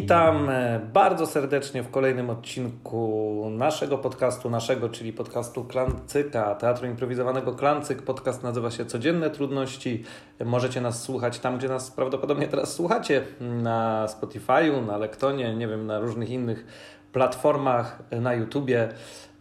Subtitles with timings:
[0.00, 7.54] Witam e, bardzo serdecznie w kolejnym odcinku naszego podcastu, naszego, czyli podcastu Klancyka, Teatru Improwizowanego
[7.54, 8.02] Klancyk.
[8.02, 10.04] Podcast nazywa się Codzienne Trudności.
[10.44, 15.86] Możecie nas słuchać tam, gdzie nas prawdopodobnie teraz słuchacie, na Spotify'u, na Lektonie, nie wiem,
[15.86, 16.66] na różnych innych
[17.12, 18.88] platformach, na YouTubie.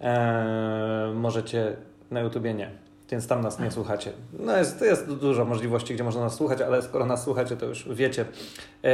[0.02, 1.75] Eee, możecie,
[2.11, 2.72] na YouTubie nie,
[3.13, 4.12] więc tam nas nie słuchacie.
[4.40, 7.89] No jest, jest dużo możliwości, gdzie można nas słuchać, ale skoro nas słuchacie, to już
[7.89, 8.26] wiecie.
[8.84, 8.91] E,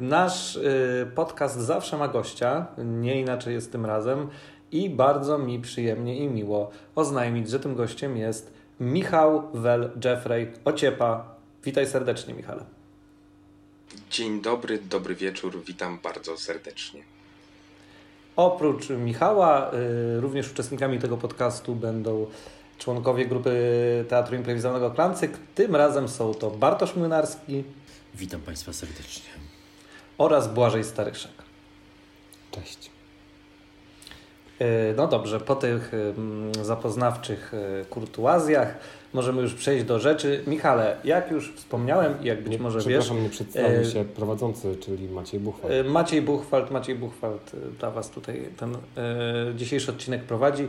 [0.00, 0.60] nasz e,
[1.14, 4.28] podcast zawsze ma gościa, nie inaczej jest tym razem
[4.72, 11.34] i bardzo mi przyjemnie i miło oznajmić, że tym gościem jest Michał Wel Jeffrey Ociepa.
[11.64, 12.64] Witaj serdecznie, Michale.
[14.10, 17.02] Dzień dobry, dobry wieczór, witam bardzo serdecznie.
[18.36, 19.70] Oprócz Michała,
[20.16, 22.26] y, również uczestnikami tego podcastu będą
[22.78, 25.38] członkowie grupy Teatru Improwizowanego Klancyk.
[25.54, 27.64] Tym razem są to Bartosz Młynarski.
[28.14, 29.30] Witam Państwa serdecznie.
[30.18, 31.32] Oraz Błażej Staryszak.
[32.50, 32.90] Cześć.
[34.58, 35.92] E, no dobrze, po tych
[36.62, 38.78] zapoznawczych e, kurtuazjach
[39.12, 40.42] możemy już przejść do rzeczy.
[40.46, 43.24] Michale, jak już wspomniałem i jak być nie, może przepraszam, wiesz...
[43.24, 45.86] nie przedstawił się prowadzący, czyli Maciej Buchwald.
[45.86, 48.78] Maciej Buchwald, Maciej Buchwald dla Was tutaj ten e,
[49.56, 50.68] dzisiejszy odcinek prowadzi.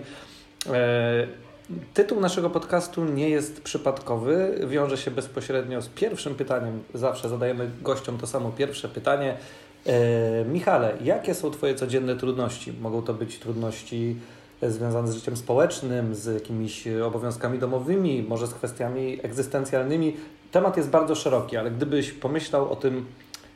[1.69, 6.83] E, Tytuł naszego podcastu nie jest przypadkowy, wiąże się bezpośrednio z pierwszym pytaniem.
[6.93, 9.37] Zawsze zadajemy gościom to samo pierwsze pytanie.
[9.85, 12.73] E, Michale, jakie są Twoje codzienne trudności?
[12.81, 14.15] Mogą to być trudności
[14.61, 20.17] związane z życiem społecznym, z jakimiś obowiązkami domowymi, może z kwestiami egzystencjalnymi.
[20.51, 23.05] Temat jest bardzo szeroki, ale gdybyś pomyślał o tym,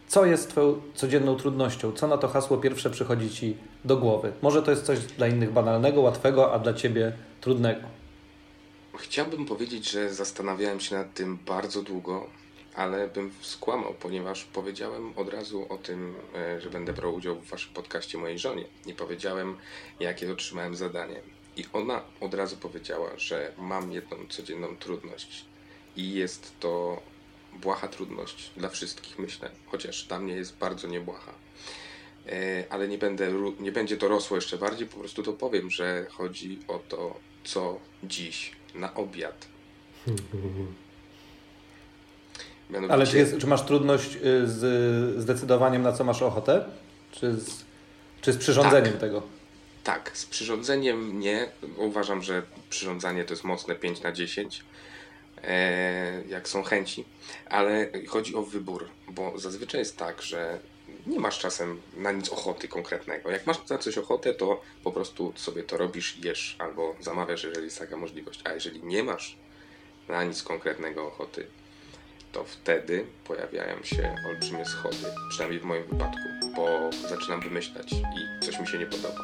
[0.08, 4.32] co jest Twoją codzienną trudnością, co na to hasło pierwsze przychodzi Ci do głowy?
[4.42, 7.12] Może to jest coś dla innych banalnego, łatwego, a dla Ciebie
[7.42, 8.01] trudnego.
[8.98, 12.30] Chciałbym powiedzieć, że zastanawiałem się nad tym bardzo długo,
[12.76, 17.50] ale bym skłamał, ponieważ powiedziałem od razu o tym, e, że będę brał udział w
[17.50, 18.66] waszym podcaście mojej żonie.
[18.86, 19.58] Nie powiedziałem,
[20.00, 21.22] jakie otrzymałem zadanie.
[21.58, 25.46] I ona od razu powiedziała, że mam jedną codzienną trudność.
[25.96, 27.02] I jest to
[27.54, 31.34] błaha trudność dla wszystkich, myślę, chociaż dla mnie jest bardzo niebłaha.
[32.28, 36.06] E, ale nie, będę, nie będzie to rosło jeszcze bardziej, po prostu to powiem, że
[36.10, 39.48] chodzi o to, co dziś na obiad.
[42.70, 42.94] Mianowicie...
[42.94, 46.66] Ale czy, jest, czy, masz trudność y, z zdecydowaniem, na co masz ochotę?
[47.12, 47.66] Czy z,
[48.22, 49.02] czy z przyrządzeniem tak.
[49.02, 49.24] tego?
[49.84, 51.48] Tak, z przyrządzeniem nie.
[51.78, 54.64] Uważam, że przyrządzanie to jest mocne 5 na 10,
[55.44, 57.06] e, jak są chęci,
[57.50, 60.60] ale chodzi o wybór, bo zazwyczaj jest tak, że
[61.08, 63.32] nie masz czasem na nic ochoty konkretnego.
[63.32, 67.66] Jak masz na coś ochotę, to po prostu sobie to robisz, jesz albo zamawiasz, jeżeli
[67.66, 68.42] jest taka możliwość.
[68.44, 69.38] A jeżeli nie masz
[70.08, 71.48] na nic konkretnego ochoty,
[72.32, 76.20] to wtedy pojawiają się olbrzymie schody, przynajmniej w moim wypadku,
[76.56, 79.24] bo zaczynam wymyślać i coś mi się nie podoba.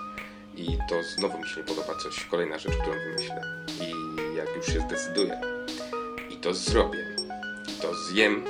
[0.55, 3.65] I to znowu mi się nie podoba coś, kolejna rzecz, którą wymyślę.
[3.81, 3.91] I
[4.35, 5.41] jak już się zdecyduję
[6.29, 7.15] i to zrobię,
[7.81, 8.43] to zjem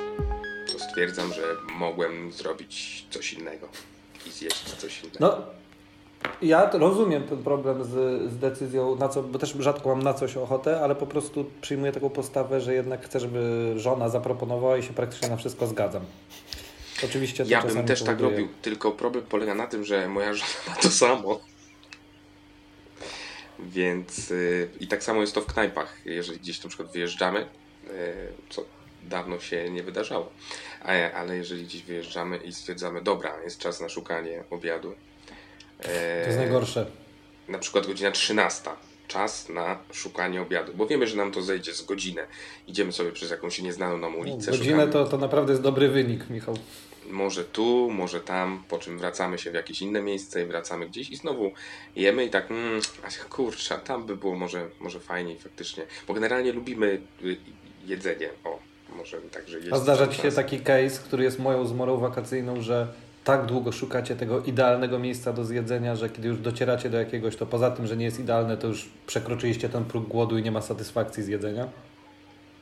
[0.78, 1.42] stwierdzam, że
[1.78, 3.68] mogłem zrobić coś innego
[4.26, 5.18] i zjeść coś innego.
[5.20, 5.42] No,
[6.42, 7.88] ja rozumiem ten problem z,
[8.32, 11.92] z decyzją, na co, bo też rzadko mam na coś ochotę, ale po prostu przyjmuję
[11.92, 16.04] taką postawę, że jednak chcę, żeby żona zaproponowała i się praktycznie na wszystko zgadzam.
[17.04, 20.74] Oczywiście ja bym też tak robił, tylko problem polega na tym, że moja żona ma
[20.74, 21.40] to samo.
[23.58, 25.96] Więc yy, i tak samo jest to w knajpach.
[26.04, 27.92] Jeżeli gdzieś na przykład wyjeżdżamy, yy,
[28.48, 28.64] co
[29.08, 30.30] dawno się nie wydarzało.
[31.14, 34.94] Ale jeżeli gdzieś wyjeżdżamy i stwierdzamy, dobra, jest czas na szukanie obiadu.
[35.82, 35.90] To
[36.26, 36.86] jest najgorsze.
[37.48, 38.70] Na przykład godzina 13.
[39.08, 42.26] Czas na szukanie obiadu, bo wiemy, że nam to zejdzie z godzinę.
[42.66, 44.50] Idziemy sobie przez jakąś nieznaną nam ulicę.
[44.50, 46.58] Godzinę to, to naprawdę jest dobry wynik, Michał.
[47.10, 51.10] Może tu, może tam, po czym wracamy się w jakieś inne miejsce i wracamy gdzieś
[51.10, 51.52] i znowu
[51.96, 52.80] jemy i tak, mm,
[53.30, 55.86] kurczę, tam by było może, może fajniej faktycznie.
[56.08, 57.36] Bo generalnie lubimy y,
[57.86, 58.30] jedzenie.
[58.44, 58.58] O,
[58.96, 62.88] może także A zdarza Ci się taki case, który jest moją zmorą wakacyjną, że
[63.24, 67.46] tak długo szukacie tego idealnego miejsca do zjedzenia, że kiedy już docieracie do jakiegoś, to
[67.46, 70.62] poza tym, że nie jest idealne, to już przekroczyliście ten próg głodu i nie ma
[70.62, 71.68] satysfakcji z jedzenia?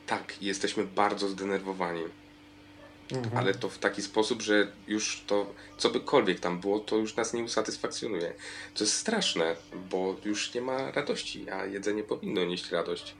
[0.07, 2.01] Tak, jesteśmy bardzo zdenerwowani.
[3.11, 3.37] Mhm.
[3.37, 7.33] Ale to w taki sposób, że już to, co bykolwiek tam było, to już nas
[7.33, 8.33] nie usatysfakcjonuje.
[8.73, 9.55] To jest straszne,
[9.89, 13.15] bo już nie ma radości, a jedzenie powinno nieść radość.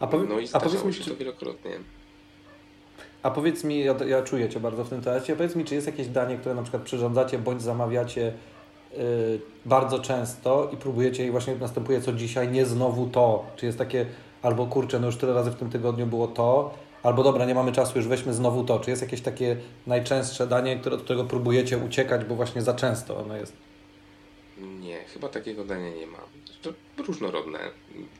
[0.00, 1.10] A powie, no i a powiedz mi, się czy...
[1.10, 1.70] to wielokrotnie.
[3.22, 5.86] A powiedz mi, ja, ja czuję Cię bardzo w tym temacie, powiedz mi, czy jest
[5.86, 8.32] jakieś danie, które na przykład przyrządzacie bądź zamawiacie
[8.96, 9.00] yy,
[9.66, 13.44] bardzo często i próbujecie i właśnie następuje co dzisiaj, nie znowu to.
[13.56, 14.06] Czy jest takie,
[14.42, 17.72] albo kurczę, no już tyle razy w tym tygodniu było to, albo dobra, nie mamy
[17.72, 18.78] czasu, już weźmy znowu to.
[18.78, 19.56] Czy jest jakieś takie
[19.86, 23.71] najczęstsze danie, które, od którego próbujecie uciekać, bo właśnie za często ono jest?
[24.58, 26.18] Nie, chyba takiego dania nie ma.
[26.62, 26.72] To
[27.02, 27.70] różnorodne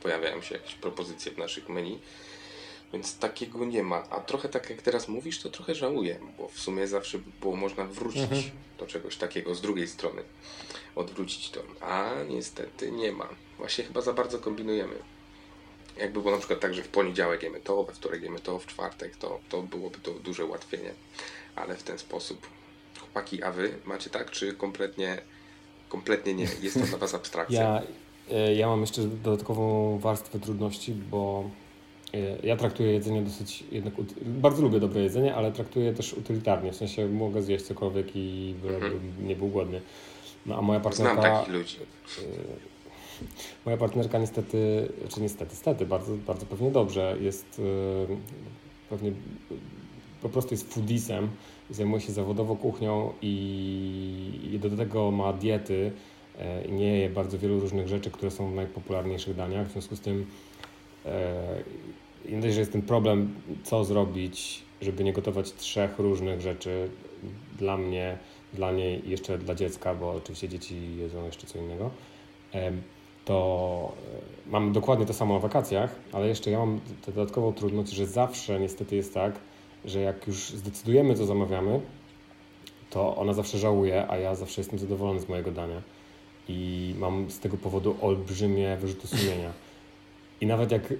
[0.02, 1.98] pojawiają się jakieś propozycje w naszych menu,
[2.92, 4.04] więc takiego nie ma.
[4.10, 7.84] A trochę tak jak teraz mówisz, to trochę żałuję, bo w sumie zawsze było można
[7.84, 8.42] wrócić Mhm.
[8.78, 10.22] do czegoś takiego z drugiej strony.
[10.94, 11.62] Odwrócić to.
[11.80, 13.28] A niestety nie ma.
[13.58, 14.94] Właśnie chyba za bardzo kombinujemy.
[15.96, 18.66] Jakby było na przykład tak, że w poniedziałek jemy to, we wtorek jemy to, w
[18.66, 20.94] czwartek to, to byłoby to duże ułatwienie.
[21.56, 22.46] Ale w ten sposób.
[23.00, 25.22] Chłopaki, a wy macie tak, czy kompletnie,
[25.96, 26.46] kompletnie nie?
[26.62, 27.60] Jest to dla was abstrakcja?
[27.62, 27.82] Ja,
[28.36, 31.44] e, ja mam jeszcze dodatkową warstwę trudności, bo
[32.14, 33.94] e, ja traktuję jedzenie dosyć jednak.
[34.22, 36.72] Bardzo lubię dobre jedzenie, ale traktuję też utylitarnie.
[36.72, 39.00] W sensie mogę zjeść cokolwiek i Mhm.
[39.26, 39.80] nie był głodny.
[40.46, 41.36] No a moja Znam partnerka.
[41.38, 41.76] takich ludzi.
[42.18, 42.72] e,
[43.64, 47.60] Moja partnerka niestety, czy niestety, niestety, bardzo, bardzo pewnie dobrze, jest
[48.90, 49.12] pewnie
[50.22, 51.28] po prostu jest foodisem,
[51.72, 55.92] zajmuje się zawodowo kuchnią i, i do tego ma diety
[56.38, 59.68] e, nie je bardzo wielu różnych rzeczy, które są w najpopularniejszych daniach.
[59.68, 60.26] W związku z tym
[61.06, 61.62] e,
[62.28, 63.34] nie że jest ten problem,
[63.64, 66.88] co zrobić, żeby nie gotować trzech różnych rzeczy
[67.58, 68.18] dla mnie,
[68.54, 71.90] dla niej i jeszcze dla dziecka, bo oczywiście dzieci jedzą jeszcze co innego.
[72.52, 72.82] Em,
[73.24, 73.92] to
[74.46, 78.60] e, mam dokładnie to samo na wakacjach, ale jeszcze ja mam dodatkową trudność, że zawsze
[78.60, 79.38] niestety jest tak,
[79.84, 81.80] że jak już zdecydujemy, co zamawiamy,
[82.90, 85.82] to ona zawsze żałuje, a ja zawsze jestem zadowolony z mojego dania.
[86.48, 89.52] I mam z tego powodu olbrzymie wyrzuty sumienia.
[90.40, 90.96] I nawet jak y,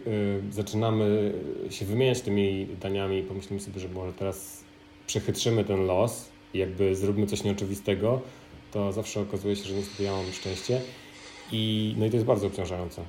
[0.51, 1.35] zaczynamy
[1.71, 4.65] się wymieniać tymi daniami i pomyślimy sobie, że może teraz
[5.07, 8.21] przechytrzymy ten los i jakby zróbmy coś nieoczywistego,
[8.73, 10.81] to zawsze okazuje się, że niestety ja mam szczęście.
[11.53, 13.03] I, no i to jest bardzo obciążające.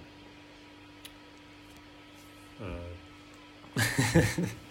[2.62, 2.64] Y,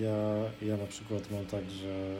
[0.00, 0.16] Ja,
[0.68, 2.16] ja na przykład mam tak, że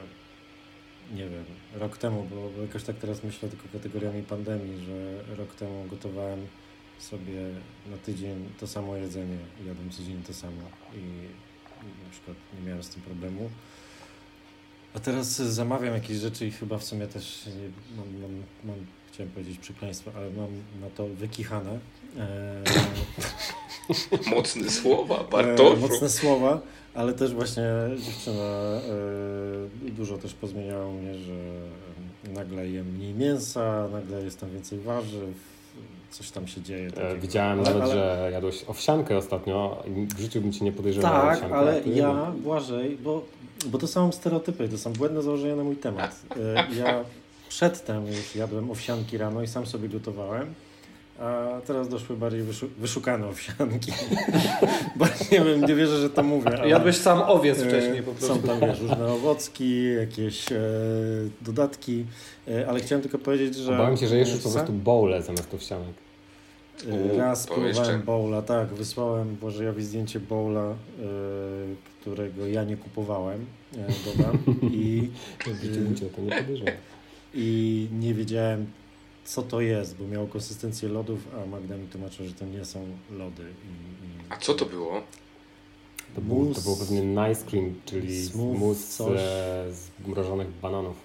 [1.15, 1.45] nie wiem,
[1.75, 6.47] rok temu, bo, bo jakoś tak teraz myślę tylko kategoriami pandemii, że rok temu gotowałem
[6.99, 7.41] sobie
[7.91, 10.63] na tydzień to samo jedzenie, jadłem codziennie to samo
[10.95, 10.99] i,
[11.85, 13.51] i na przykład nie miałem z tym problemu.
[14.95, 17.49] A teraz zamawiam jakieś rzeczy i chyba w sumie też
[17.97, 18.87] mam, mam, mam,
[19.19, 20.49] chciałem powiedzieć przekleństwo, ale mam
[20.81, 21.79] na to wykichane.
[22.19, 22.25] Eee,
[24.37, 25.77] Mocne słowa, E, Bartoszu.
[25.81, 26.61] mocne słowa,
[26.95, 27.65] ale też właśnie
[28.07, 28.43] dziewczyna
[29.87, 34.51] e, dużo też pozmieniała u mnie, że e, nagle jem mniej mięsa, nagle jest tam
[34.51, 35.35] więcej warzyw,
[36.11, 36.87] coś tam się dzieje.
[36.87, 37.21] E, takiego.
[37.21, 41.13] Widziałem Ale- nawet, ale- że jadłeś owsiankę ostatnio i w życiu bym cię nie podejrzewał
[41.13, 41.57] Tak, owsiankę.
[41.57, 42.33] ale ja.
[42.43, 43.25] Błażej, bo,
[43.67, 46.21] bo to są stereotypy, to są błędne założenia na mój temat.
[46.37, 47.05] E, Ja
[47.49, 50.55] przedtem już jadłem owsianki rano i sam sobie gotowałem,
[51.21, 53.93] a teraz doszły bardziej wyszu- wyszukane owsianki.
[54.97, 56.59] Bo nie wiem, nie wierzę, że to mówię.
[56.59, 58.35] ale- Jadłeś sam owiec E, wcześniej po prostu.
[58.37, 60.57] Są tam wiesz, różne owocki, jakieś e,
[61.41, 62.05] dodatki,
[62.49, 63.75] e, ale chciałem tylko powiedzieć, że...
[63.75, 65.95] Obawiam się, że jesz po prostu bowle zamiast owsianek.
[67.15, 70.75] e, Raz próbowałem bowla, tak, wysłałem Błażejowi zdjęcie bowla, e,
[72.01, 73.47] którego ja nie kupowałem,
[73.77, 74.39] e, dodam,
[74.73, 75.09] i,
[75.41, 76.75] W życiu bym cię o to nie podejrzewał.
[77.41, 78.67] I nie wiedziałem,
[79.25, 82.87] co to jest, bo miało konsystencję lodów, a Magda mi tłumaczyła, że to nie są
[83.11, 83.43] lody.
[83.43, 83.67] I,
[84.07, 84.09] i...
[84.29, 85.03] A co to było?
[86.15, 89.21] To było, to było pewnie nice cream, czyli mus coś.
[89.21, 90.97] e, z mrożonych bananów.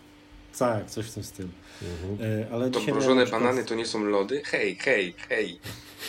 [0.60, 1.50] Tak, coś w tym stylu.
[1.82, 2.32] Mhm.
[2.42, 4.42] E, ale To mrożone przykład- banany to nie są lody?
[4.46, 5.60] Hej, hej, hej.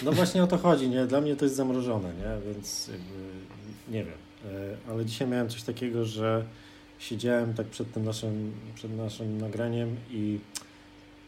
[0.02, 1.06] No właśnie o to chodzi, nie?
[1.06, 2.52] Dla mnie to jest zamrożone, nie?
[2.52, 3.14] Więc jakby
[3.96, 4.14] nie wiem.
[4.44, 6.44] E, Ale dzisiaj miałem coś takiego, że
[6.98, 10.38] siedziałem tak przed tym naszym, przed naszym nagraniem i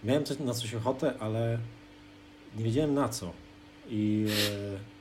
[0.04, 1.58] miałem coś, na coś ochotę, ale
[2.58, 3.32] nie wiedziałem na co.
[3.88, 4.26] I,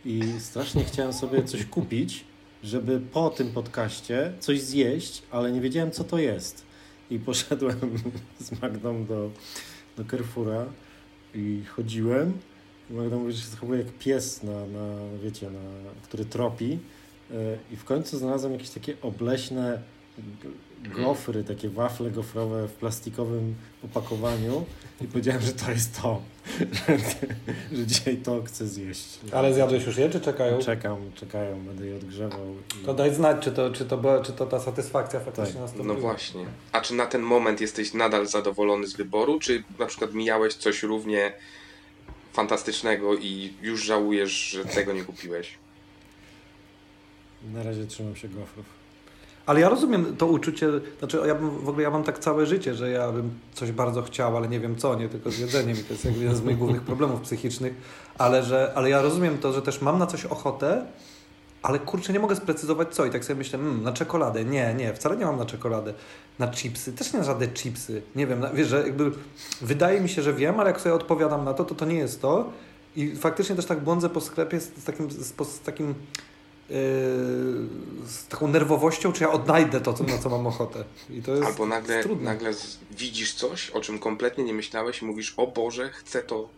[0.05, 2.25] e, I strasznie chciałem sobie coś kupić,
[2.63, 6.65] żeby po tym podcaście coś zjeść, ale nie wiedziałem co to jest.
[7.09, 7.79] I poszedłem
[8.39, 9.31] z Magdą do,
[9.97, 10.65] do Carrefoura
[11.33, 12.33] i chodziłem
[12.89, 15.59] i Magda mówi, że się zachowuje jak pies, na, na, wiecie, na,
[16.03, 16.79] który tropi.
[17.31, 19.81] E, I w końcu znalazłem jakieś takie obleśne
[20.95, 24.65] gofry, takie wafle gofrowe w plastikowym opakowaniu
[25.01, 26.21] i powiedziałem, że to jest to,
[26.87, 26.97] że,
[27.77, 29.19] że dzisiaj to chcę zjeść.
[29.31, 30.59] Ale zjadłeś już je, czy czekają?
[30.59, 32.55] Czekam, czekają, będę je odgrzewał.
[32.81, 32.85] I...
[32.85, 35.61] To daj znać, czy to, czy to, była, czy to ta satysfakcja faktycznie Tak.
[35.61, 35.93] nastąpiła.
[35.93, 36.45] No właśnie.
[36.71, 40.83] A czy na ten moment jesteś nadal zadowolony z wyboru, czy na przykład mijałeś coś
[40.83, 41.33] równie
[42.33, 45.57] fantastycznego i już żałujesz, że tego nie kupiłeś?
[47.53, 48.65] Na razie trzymam się gofrów.
[49.45, 52.75] Ale ja rozumiem to uczucie, znaczy ja bym, w ogóle ja mam tak całe życie,
[52.75, 55.83] że ja bym coś bardzo chciał, ale nie wiem co, nie tylko z jedzeniem i
[55.83, 57.73] to jest jeden z moich głównych problemów psychicznych,
[58.17, 60.85] ale, że, ale ja rozumiem to, że też mam na coś ochotę,
[61.65, 63.05] ale kurczę, nie mogę sprecyzować co.
[63.05, 64.45] I tak sobie myślę, mm, na czekoladę.
[64.45, 65.93] Nie, nie, wcale nie mam na czekoladę.
[66.39, 68.01] Na chipsy, też nie na żadne chipsy.
[68.15, 69.11] Nie wiem, na, wiesz, że jakby
[69.61, 72.21] wydaje mi się, że wiem, ale jak sobie odpowiadam na to, to to nie jest
[72.21, 72.49] to.
[72.95, 75.95] I faktycznie też tak błądzę po sklepie z, z takim, z, z takim
[78.05, 80.83] z taką nerwowością, czy ja odnajdę to, na co mam ochotę.
[81.09, 82.25] I to jest Albo nagle, trudne.
[82.25, 82.51] nagle
[82.91, 86.49] widzisz coś, o czym kompletnie nie myślałeś i mówisz, o Boże, chcę to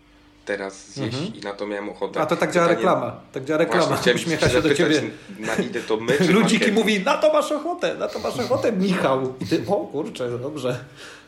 [0.46, 1.36] teraz zjeść Mhm.
[1.36, 2.22] i na to miałem ochotę.
[2.22, 3.20] A to tak działa Pytanie- reklama.
[3.32, 4.00] Tak działa reklama.
[4.16, 5.02] Uśmiecha się do ciebie.
[5.40, 9.34] Na ile to my, Ludziki mówi, na to masz ochotę, na to masz ochotę, Michał.
[9.42, 10.86] I ty, o kurczę, dobrze.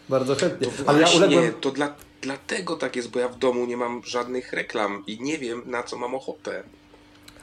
[0.10, 0.68] Bardzo chętnie.
[0.68, 1.54] To Ale ja uległem...
[1.62, 5.38] to dla, dlatego tak jest, bo ja w domu nie mam żadnych reklam i nie
[5.38, 6.64] wiem, na co mam ochotę.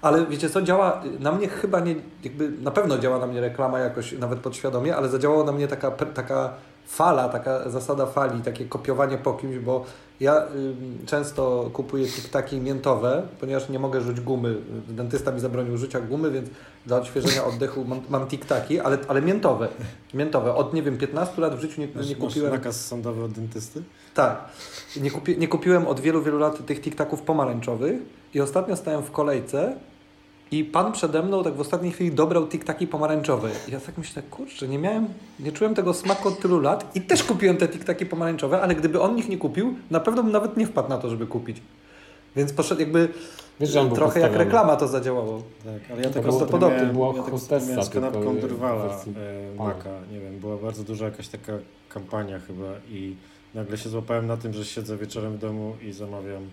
[0.03, 3.79] Ale wiecie co, działa na mnie chyba nie, jakby na pewno działa na mnie reklama
[3.79, 6.51] jakoś nawet podświadomie, ale zadziałała na mnie taka, taka
[6.87, 9.85] fala, taka zasada fali, takie kopiowanie po kimś, bo
[10.21, 14.57] ja ym, często kupuję tiktaki miętowe, ponieważ nie mogę rzuć gumy.
[14.89, 16.49] Dentysta mi zabronił rzucia gumy, więc
[16.87, 19.69] dla odświeżenia oddechu mam, mam tiktaki, ale, ale miętowe.
[20.15, 20.55] Miętowe.
[20.55, 22.53] Od nie wiem, 15 lat w życiu nie, Masz, nie masz kupiłem.
[22.53, 23.83] nakaz sądowy od dentysty?
[24.17, 24.45] Tak.
[24.97, 28.01] Nie, kupi, nie kupiłem od wielu, wielu lat tych tiktaków pomarańczowych
[28.35, 29.77] i ostatnio stałem w kolejce
[30.51, 33.51] i pan przede mną tak w ostatniej chwili dobrał tiktaki pomarańczowe.
[33.69, 35.09] I ja tak myślę, kurczę, nie miałem,
[35.41, 39.01] nie czułem tego smaku od tylu lat i też kupiłem te tiktaki pomarańczowe, ale gdyby
[39.01, 41.63] on ich nie kupił, na pewno bym nawet nie wpadł na to, żeby kupić.
[42.37, 43.09] Więc poszedł jakby
[43.61, 44.39] Wiesz, trochę jak postawiony.
[44.39, 45.43] reklama to zadziałało.
[45.65, 46.77] Tak, ale ja To tak było- podobnie.
[46.77, 49.57] miałem, Była ja tak hostessa z kanapką Drwala e.
[49.59, 49.91] Maka.
[50.13, 51.53] Nie wiem, była bardzo duża jakaś taka
[51.89, 53.17] kampania chyba i
[53.57, 56.51] nagle się złapałem na tym, że siedzę wieczorem w domu i zamawiam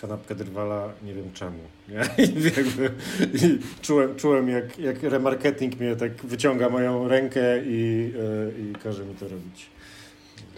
[0.00, 1.58] kanapkę Drwala, nie wiem czemu.
[1.88, 2.00] Nie?
[2.24, 2.90] I, jakby,
[3.34, 8.12] i czułem, czułem jak, jak remarketing mnie tak wyciąga moją rękę i,
[8.56, 9.66] e, i każe mi to robić.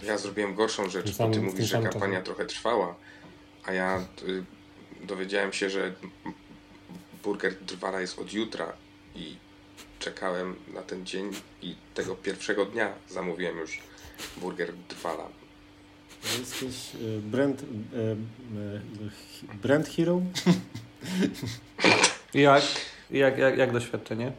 [0.03, 2.23] Ja zrobiłem gorszą rzecz, bo ty mówisz, że kampania czasem.
[2.23, 2.95] trochę trwała,
[3.65, 4.43] a ja y,
[5.07, 5.93] dowiedziałem się, że
[7.23, 8.73] burger Drwala jest od jutra
[9.15, 9.35] i
[9.99, 11.31] czekałem na ten dzień
[11.61, 13.79] i tego pierwszego dnia zamówiłem już
[14.37, 15.38] burger Drwala.
[16.21, 17.65] To jest jakiś e, brand, e,
[18.01, 18.15] e,
[19.61, 20.21] brand hero?
[22.33, 22.63] Jak,
[23.11, 24.31] jak, jak, jak doświadczenie?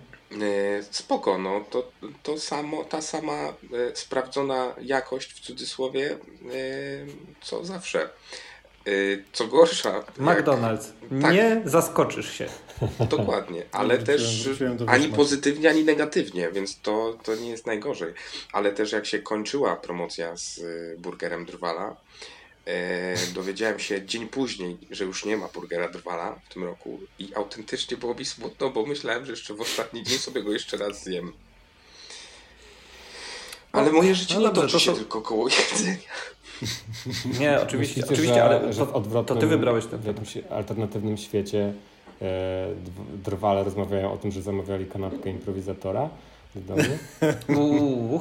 [0.90, 3.54] Spoko, no to, to samo, ta sama
[3.94, 6.18] sprawdzona jakość w cudzysłowie,
[7.40, 8.08] co zawsze.
[8.90, 8.92] E,
[9.32, 10.84] Co gorsza, jak, McDonald's.
[11.22, 11.32] Tak.
[11.34, 12.46] Nie zaskoczysz się.
[13.10, 18.14] dokładnie, ale Wróciłem- też wróciłem ani pozytywnie, ani negatywnie, więc to, to nie jest najgorzej.
[18.52, 20.62] Ale też jak się kończyła promocja z e,
[20.98, 21.96] burgerem Drwala,
[22.66, 27.34] e, dowiedziałem się dzień później, że już nie ma burgera Drwala w tym roku i
[27.34, 31.04] autentycznie było mi smutno, bo myślałem, że jeszcze w ostatni dzień sobie go jeszcze raz
[31.04, 31.32] zjem.
[33.72, 35.96] Ale No, moje życie no nie dobrze, toczy to się są- tylko koło jedzenia.
[37.40, 40.38] Nie, oczywiście, Myślicie, oczywiście że, ale że w to, to ty wybrałeś ten w jakimś
[40.50, 41.72] alternatywnym świecie
[42.22, 42.68] e,
[43.24, 46.08] drwale rozmawiają o tym, że zamawiali kanapkę improwizatora
[46.54, 46.76] do
[47.48, 48.20] domu?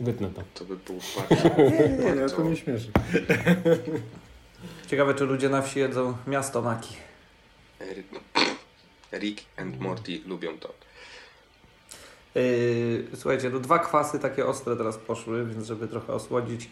[0.00, 0.42] Wytnę to.
[0.54, 1.48] To by było bardzo...
[1.48, 2.88] Nie, ja bardzo- to nie śmieszę.
[4.86, 6.94] Ciekawe, czy ludzie na wsi jedzą miasto maki.
[9.12, 10.85] Rick and Morty lubią to.
[12.36, 16.70] Yy, słuchajcie, no dwa kwasy takie ostre teraz poszły, więc żeby trochę osłodzić,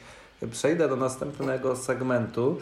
[0.50, 2.60] przejdę do następnego segmentu.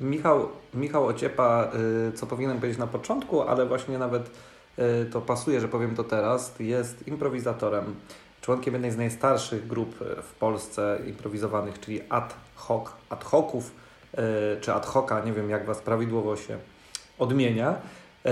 [0.00, 1.70] Michał, Michał Ociepa,
[2.08, 4.30] y, co powinienem powiedzieć na początku, ale właśnie nawet
[5.10, 7.94] to pasuje, że powiem to teraz, jest improwizatorem,
[8.46, 13.70] członkiem jednej z najstarszych grup y, w Polsce improwizowanych, czyli ad hoc, ad hoców,
[14.14, 16.58] y, czy ad hoca, nie wiem jak Was prawidłowo się
[17.18, 17.74] odmienia.
[18.26, 18.28] Y,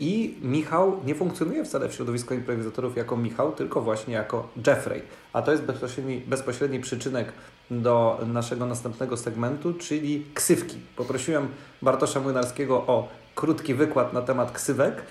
[0.00, 5.02] I Michał nie funkcjonuje wcale w środowisku improwizatorów jako Michał, tylko właśnie jako Jeffrey.
[5.32, 7.32] A to jest bezpośredni, bezpośredni przyczynek
[7.70, 10.76] do naszego następnego segmentu, czyli ksywki.
[10.96, 11.48] Poprosiłem
[11.82, 15.02] Bartosza Młynarskiego o krótki wykład na temat ksywek,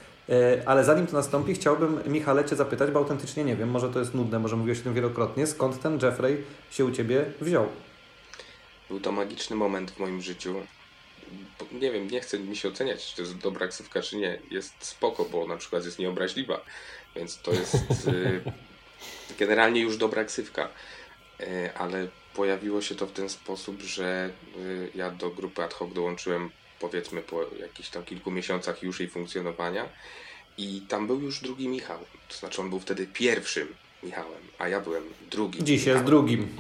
[0.66, 4.14] ale zanim to nastąpi, chciałbym Michale Cię zapytać, bo autentycznie nie wiem, może to jest
[4.14, 7.68] nudne, może mówiłeś o tym wielokrotnie, skąd ten Jeffrey się u Ciebie wziął?
[8.90, 10.56] Był to magiczny moment w moim życiu.
[11.72, 14.40] Nie wiem, nie chcę mi się oceniać, czy to jest dobra ksywka, czy nie.
[14.52, 16.62] Jest spoko, bo na przykład jest nieobraźliwa,
[17.16, 17.76] więc to jest
[18.08, 18.42] y,
[19.40, 20.70] generalnie już dobra ksywka.
[21.40, 25.94] Y, ale pojawiło się to w ten sposób, że y, ja do grupy ad hoc
[25.94, 29.90] dołączyłem powiedzmy po jakichś tam kilku miesiącach już jej funkcjonowania
[30.58, 32.00] i tam był już drugi Michał.
[32.30, 35.66] To znaczy on był wtedy pierwszym Michałem, a ja byłem drugim.
[35.66, 36.56] Dziś jest drugim.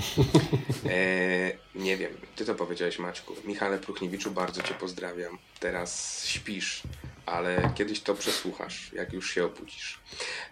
[0.90, 3.36] E, nie wiem, ty to powiedziałeś Maćku.
[3.46, 5.38] Michale Pruchniewiczu, bardzo cię pozdrawiam.
[5.60, 6.84] Teraz śpisz,
[7.26, 10.00] ale kiedyś to przesłuchasz, jak już się obudzisz.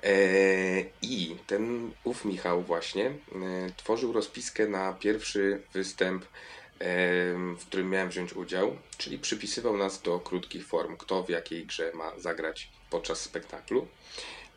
[0.03, 0.13] E,
[1.01, 3.13] I ten ów Michał właśnie e,
[3.77, 6.25] tworzył rozpiskę na pierwszy występ,
[7.57, 11.91] w którym miałem wziąć udział, czyli przypisywał nas do krótkich form, kto w jakiej grze
[11.93, 13.87] ma zagrać podczas spektaklu.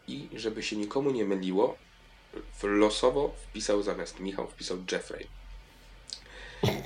[0.09, 1.77] I żeby się nikomu nie myliło,
[2.63, 5.27] losowo wpisał zamiast Michał, wpisał Jeffrey.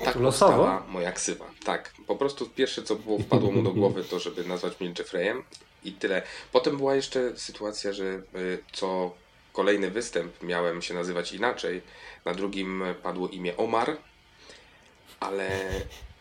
[0.04, 0.82] Tak Losowo?
[0.88, 1.50] moja ksywa.
[1.64, 5.42] Tak, po prostu pierwsze co było wpadło mu do głowy to, żeby nazwać mnie Jeffreyem
[5.85, 6.23] i tyle.
[6.52, 8.23] Potem była jeszcze sytuacja, że y,
[8.73, 9.14] co
[9.52, 11.82] kolejny występ miałem się nazywać inaczej.
[12.25, 13.97] Na drugim padło imię Omar,
[15.20, 15.48] ale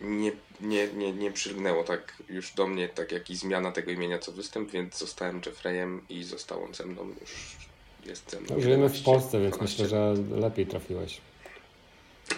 [0.01, 4.19] nie, nie, nie, nie przylgnęło tak już do mnie, tak jak i zmiana tego imienia
[4.19, 7.57] co występ, więc zostałem Jeffreyem i został on ze mną już.
[8.05, 9.83] Jest ze mną No, żyjemy w 11, Polsce, więc 12.
[9.83, 11.21] myślę, że lepiej trafiłeś.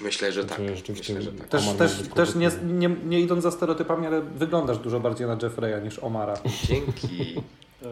[0.02, 0.58] Myślę, że tak.
[0.58, 1.48] Znaczy, rzeczywiście Myślę, że tak.
[1.48, 5.84] Też, też, też nie, nie, nie idąc za stereotypami, ale wyglądasz dużo bardziej na Jeffreya
[5.84, 6.34] niż Omara.
[6.68, 7.36] Dzięki.
[7.82, 7.92] Tak.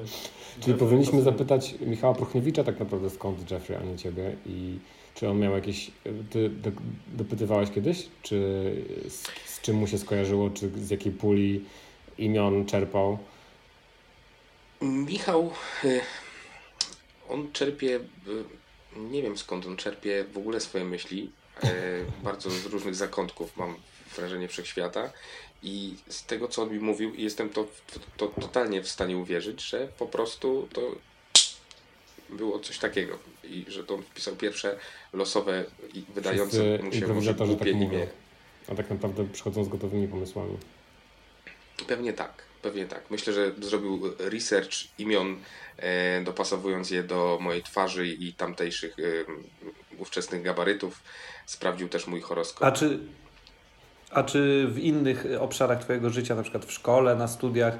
[0.59, 4.79] Czyli powinniśmy zapytać Michała Prochniewicza tak naprawdę skąd Jeffrey, a nie ciebie i
[5.19, 5.91] czy on miał jakieś,
[6.29, 6.71] ty do,
[7.07, 8.35] dopytywałeś kiedyś, czy
[9.09, 11.65] z, z czym mu się skojarzyło, czy z jakiej puli
[12.17, 13.17] imion czerpał?
[14.81, 15.51] Michał,
[15.83, 16.01] y,
[17.29, 17.99] on czerpie, y,
[18.97, 21.31] nie wiem skąd on czerpie w ogóle swoje myśli,
[21.63, 21.67] y,
[22.23, 23.75] bardzo z różnych zakątków mam
[24.15, 25.11] wrażenie wszechświata
[25.63, 29.69] i z tego co on mi mówił jestem to, to, to totalnie w stanie uwierzyć,
[29.69, 30.81] że po prostu to
[32.31, 34.77] było coś takiego i że to on wpisał pierwsze
[35.13, 37.85] losowe i wydające Wszyscy mu się może głupie tak imię.
[37.85, 38.07] mówią,
[38.67, 40.57] a tak naprawdę przychodzą z gotowymi pomysłami.
[41.87, 43.11] Pewnie tak, pewnie tak.
[43.11, 45.39] Myślę, że zrobił research imion,
[45.77, 49.03] e, dopasowując je do mojej twarzy i tamtejszych e,
[49.97, 51.03] ówczesnych gabarytów.
[51.45, 52.67] Sprawdził też mój horoskop.
[52.67, 52.99] A czy,
[54.11, 57.77] a czy w innych obszarach Twojego życia, na przykład w szkole, na studiach,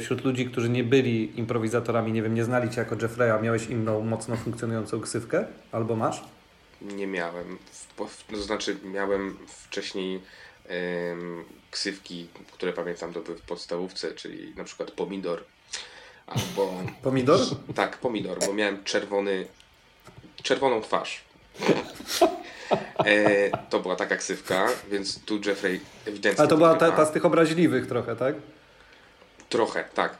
[0.00, 4.00] wśród ludzi, którzy nie byli improwizatorami, nie wiem, nie znali Cię jako Jeffreya, miałeś inną,
[4.00, 5.46] mocno funkcjonującą ksywkę?
[5.72, 6.24] Albo masz?
[6.82, 7.58] Nie miałem.
[8.30, 10.20] To znaczy, miałem wcześniej
[11.70, 15.44] ksywki, które pamiętam to były w podstawówce, czyli na przykład pomidor.
[16.26, 16.72] Albo.
[17.02, 17.40] Pomidor?
[17.74, 19.46] Tak, pomidor, bo miałem czerwony,
[20.42, 21.24] czerwoną twarz.
[22.98, 26.44] E, to była taka ksywka, więc tu Jeffrey ewidentnie.
[26.44, 28.34] A to była ta, ta z tych obraźliwych trochę, tak?
[29.54, 30.18] Trochę, tak.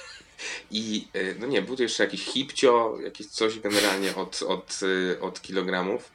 [0.70, 4.80] I e, no nie, był to jeszcze jakiś hipcio, jakieś coś generalnie od, od,
[5.16, 6.12] e, od kilogramów.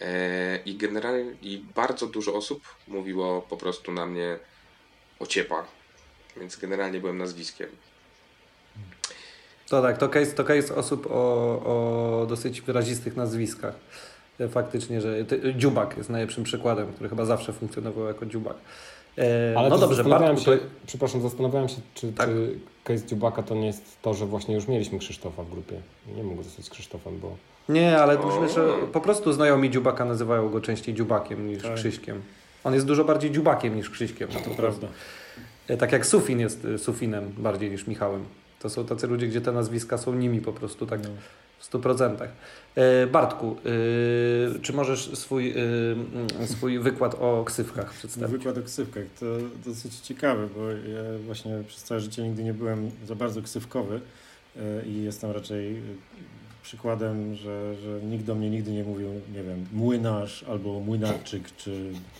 [0.00, 4.38] E, I generalnie i bardzo dużo osób mówiło po prostu na mnie
[5.18, 5.64] ociepa.
[6.36, 7.68] Więc generalnie byłem nazwiskiem.
[9.68, 11.10] To tak, to case, to case osób o,
[12.22, 13.74] o dosyć wyrazistych nazwiskach.
[14.50, 15.24] Faktycznie, że
[15.56, 18.56] Dziubak jest najlepszym przykładem, który chyba zawsze funkcjonował jako Dziubak.
[19.18, 22.26] E, Ale no to dobrze, zastanawiałem Bartku, się, to, przepraszam, zastanawiałem się, czy, Tak.
[22.28, 25.80] czy case Dziubaka to nie jest to, że właśnie już mieliśmy Krzysztofa w grupie.
[26.16, 27.36] Nie mógł zostać z Krzysztofem, bo
[27.68, 28.26] nie, ale O.
[28.26, 31.74] myślę, że po prostu znajomi Dziubaka nazywają go częściej Dziubakiem niż Tak.
[31.74, 32.22] Krzyśkiem.
[32.64, 34.28] On jest dużo bardziej Dziubakiem niż Krzyśkiem.
[34.28, 34.86] To prawda.
[35.68, 38.24] E, Tak jak Sufin jest e, Sufinem bardziej niż Michałem.
[38.60, 41.08] To są tacy ludzie, gdzie te nazwiska są nimi po prostu tak No.
[41.64, 42.28] W stu procentach.
[42.74, 43.56] E, Bartku,
[44.56, 45.54] e, czy możesz swój,
[46.40, 48.32] e, swój wykład o ksywkach przedstawić?
[48.32, 49.26] Wykład o ksywkach to
[49.66, 54.00] dosyć ciekawe, bo ja właśnie przez całe życie nigdy nie byłem za bardzo ksywkowy
[54.86, 55.76] i jestem raczej
[56.62, 61.70] przykładem, że, że nikt do mnie nigdy nie mówił, nie wiem, młynarz albo młynarczyk, czy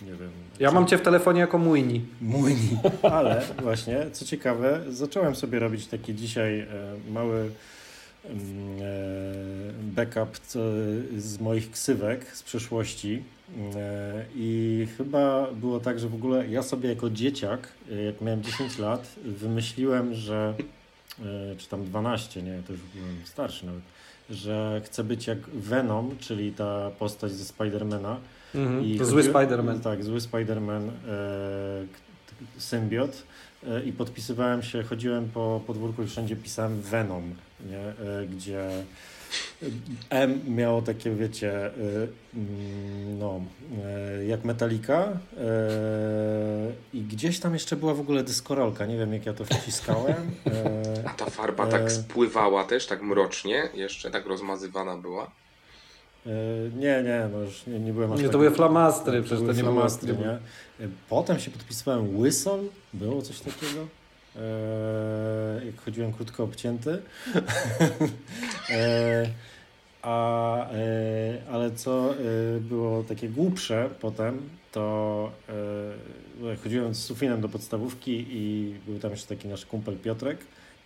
[0.01, 0.29] nie wiem.
[0.59, 2.05] Ja czy- mam Cię w telefonie jako Młyni.
[2.21, 2.77] Młyni.
[3.17, 6.67] Ale właśnie, co ciekawe, zacząłem sobie robić taki dzisiaj
[7.11, 7.49] mały
[9.81, 10.59] backup co,
[11.17, 13.23] z moich ksywek z przeszłości.
[13.75, 18.43] E, I chyba było tak, że w ogóle ja sobie jako dzieciak, e, jak miałem
[18.43, 20.53] 10 lat, wymyśliłem, że
[21.19, 23.81] e, czy tam 12, nie, to już byłem starszy nawet,
[24.29, 28.17] że chcę być jak Venom, czyli ta postać ze Spidermana.
[28.55, 28.97] Mhm.
[28.97, 29.79] To zły Spider-Man.
[29.79, 31.85] Tak, zły Spider-Man, e,
[32.57, 33.23] symbiot.
[33.69, 37.35] E, I podpisywałem się, chodziłem po podwórku i wszędzie pisałem Venom,
[37.69, 37.79] nie?
[37.79, 38.69] E, gdzie
[40.09, 41.71] M miało takie, wiecie, e,
[42.35, 43.41] mm, no,
[43.85, 45.17] e, jak Metallica e,
[46.93, 50.31] i gdzieś tam jeszcze była w ogóle dyskorolka, nie wiem jak ja to wciskałem.
[50.47, 51.71] E, A ta farba E.
[51.71, 55.31] tak spływała też, tak mrocznie, jeszcze tak rozmazywana była.
[56.25, 56.29] E,
[56.77, 59.53] Nie, nie, no już nie, nie byłem aż Nie, to tak- były flamastry, przecież to
[59.53, 60.33] nie flamastry, nie było- nie?
[60.85, 62.59] E, Potem się podpisywałem Whistle,
[62.93, 63.87] było coś takiego.
[64.35, 66.97] E, jak chodziłem krótko obcięty.
[68.69, 69.25] e,
[70.01, 70.77] A, e,
[71.51, 72.15] ale co e,
[72.59, 75.31] było takie głupsze potem, to
[76.51, 80.37] e, chodziłem z Sufinem do podstawówki i był tam jeszcze taki nasz kumpel Piotrek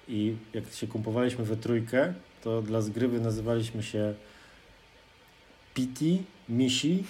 [0.07, 4.13] i jak się kumpowaliśmy we trójkę, to dla zgrywy nazywaliśmy się
[5.79, 7.03] Piti, Misi,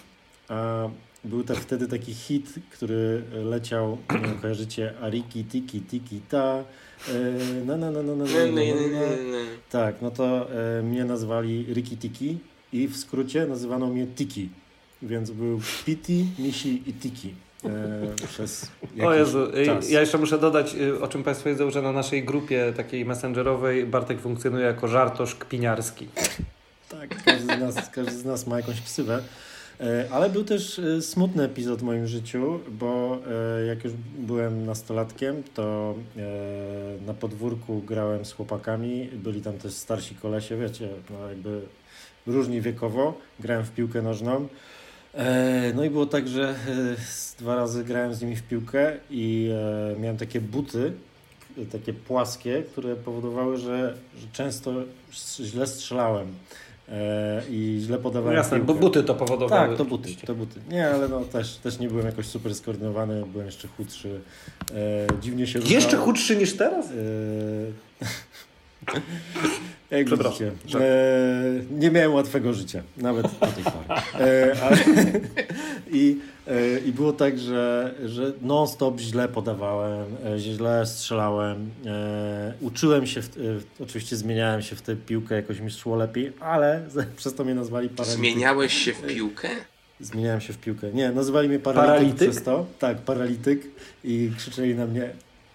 [0.49, 0.89] a
[1.23, 6.63] był tak wtedy taki hit, który leciał, nie wiem, kojarzycie, Ariki, Tiki, Tiki, Ta,
[7.65, 9.37] na, na, na, na, na, na, na,
[9.69, 12.37] Tak, no to e, mnie nazwali Riki Tiki
[12.73, 14.49] i w skrócie nazywano mnie Tiki,
[15.01, 17.33] więc był Piti, Misi i Tiki.
[17.65, 18.71] E, przez
[19.03, 19.89] o Jezu, czas.
[19.89, 24.19] ja jeszcze muszę dodać, o czym Państwo wiedzą, że na naszej grupie takiej messengerowej Bartek
[24.19, 26.07] funkcjonuje jako żartosz kpiniarski.
[26.89, 29.21] Tak, każdy z nas, każdy z nas ma jakąś ksywę.
[29.81, 33.19] E, ale był też e, smutny epizod w moim życiu, bo
[33.61, 35.95] e, jak już byłem nastolatkiem, to
[37.05, 39.09] na podwórku grałem z chłopakami.
[39.13, 41.61] Byli tam też starsi kolesie, wiecie, no jakby
[42.27, 43.17] różni wiekowo.
[43.39, 44.47] Grałem w piłkę nożną.
[45.75, 46.55] No i było tak, że
[47.39, 49.51] dwa razy grałem z nimi w piłkę i
[49.99, 50.91] miałem takie buty,
[51.71, 54.73] takie płaskie, które powodowały, że, że często
[55.39, 56.27] źle strzelałem.
[56.91, 58.73] E, i źle podawałem Jasne, piłkę.
[58.73, 59.67] bo buty to powodowały.
[59.67, 60.59] Tak, to buty, to buty.
[60.69, 64.19] Nie, ale no też, też nie byłem jakoś super skoordynowany, byłem jeszcze chudszy.
[64.75, 66.85] E, dziwnie się Jeszcze chudszy niż teraz?
[66.85, 66.91] E,
[69.91, 74.01] jak widzicie, e, nie miałem łatwego życia, nawet do tej pory.
[74.19, 74.77] E, ale,
[75.91, 81.69] i, e, I było tak, że, że non-stop źle podawałem, e, źle strzelałem.
[81.85, 86.81] E, uczyłem się, w, oczywiście zmieniałem się w tę piłkę, jakoś mi szło lepiej, ale
[87.17, 88.19] przez to mnie nazwali paralityk.
[88.19, 89.49] Zmieniałeś się w piłkę?
[89.99, 90.91] Zmieniałem się w piłkę.
[90.93, 92.29] Nie, nazywali mnie paralityk, paralityk?
[92.29, 92.65] przez to.
[92.79, 93.61] Tak, paralityk
[94.03, 95.09] i krzyczeli na mnie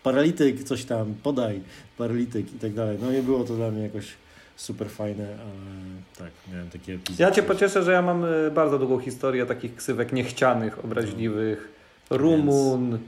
[0.05, 1.61] paralityk, coś tam, podaj,
[1.99, 2.99] paralityk i tak dalej.
[3.01, 4.13] No nie było to dla mnie jakoś
[4.57, 5.53] super fajne, ale
[6.19, 7.23] tak, miałem takie epizody.
[7.23, 11.69] Ja Cię pocieszę, że ja mam y, bardzo długą historię takich ksywek niechcianych, obraźliwych.
[12.11, 13.03] Rumun, Więc...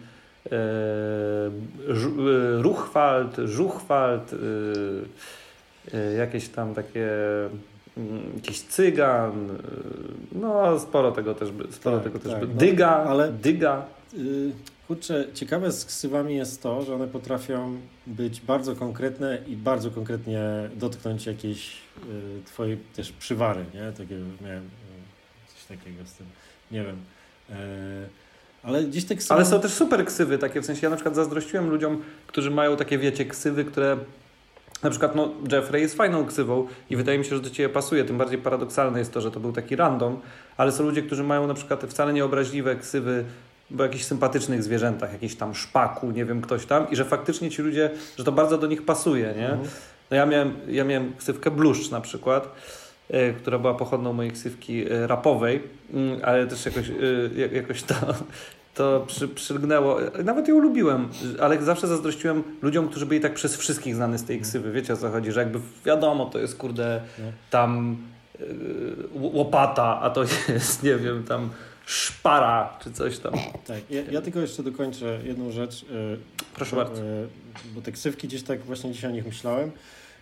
[0.52, 4.34] e, Ruchwald, Żuchwald,
[5.92, 7.08] e, e, jakieś tam takie
[7.96, 9.48] mm, jakiś cygan,
[10.32, 13.84] no sporo tego też, sporo tak, tego też tak, dyga, ale dyga.
[14.14, 14.52] Y
[14.86, 20.40] Kurczę, ciekawe z ksywami jest to, że one potrafią być bardzo konkretne i bardzo konkretnie
[20.76, 23.92] dotknąć jakiejś y, twojej też przywary, nie?
[23.92, 26.26] Takie miałem y, coś takiego z tym,
[26.70, 26.96] nie wiem.
[27.50, 28.08] Y,
[28.62, 29.34] ale gdzieś te ksywy...
[29.34, 32.76] Ale są też super ksywy, takie w sensie ja na przykład zazdrościłem ludziom, którzy mają
[32.76, 33.96] takie, wiecie, ksywy, które
[34.82, 38.04] na przykład no, Jeffrey jest fajną ksywą i wydaje mi się, że do Ciebie pasuje.
[38.04, 40.20] Tym bardziej paradoksalne jest to, że to był taki random,
[40.56, 43.24] ale są ludzie, którzy mają na przykład wcale nieobraźliwe ksywy
[43.70, 47.62] bo jakichś sympatycznych zwierzętach, jakiś tam szpaku, nie wiem, ktoś tam i że faktycznie ci
[47.62, 49.48] ludzie, że to bardzo do nich pasuje, nie?
[49.48, 49.68] Mhm.
[50.10, 52.48] No ja miałem, ja miałem ksywkę Bluszcz na przykład,
[53.10, 55.62] y, która była pochodną mojej ksywki y, rapowej,
[55.94, 56.90] y, ale też jakoś,
[57.52, 57.94] jakoś to,
[58.74, 59.98] to przy, przylgnęło.
[60.24, 61.08] Nawet ją lubiłem,
[61.40, 64.72] ale zawsze zazdrościłem ludziom, którzy byli tak przez wszystkich znany z tej ksywy.
[64.72, 67.24] Wiecie o co chodzi, że jakby wiadomo, to jest kurde no.
[67.50, 67.96] tam
[69.14, 70.22] łopata, a to
[70.54, 71.50] jest, nie wiem, tam
[71.86, 73.32] szpara czy coś tam.
[73.66, 75.82] Tak, ja, ja tylko jeszcze dokończę jedną rzecz.
[75.82, 76.16] E,
[76.54, 77.02] Proszę bo, bardzo.
[77.02, 77.26] E,
[77.74, 79.70] bo te ksywki gdzieś tak właśnie dzisiaj o nich myślałem.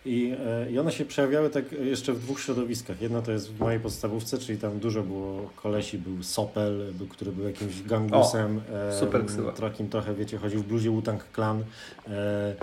[0.06, 3.00] I, e, I one się przejawiały tak jeszcze w dwóch środowiskach.
[3.00, 7.32] Jedno to jest w mojej podstawówce, czyli tam dużo było kolesi, był Sopel, był, który
[7.32, 8.60] był jakimś gangusem.
[8.90, 9.52] O, super ksywa.
[9.52, 11.64] Takim trochę, wiecie, chodził w bluzie Wu-Tang Clan.
[12.08, 12.54] E,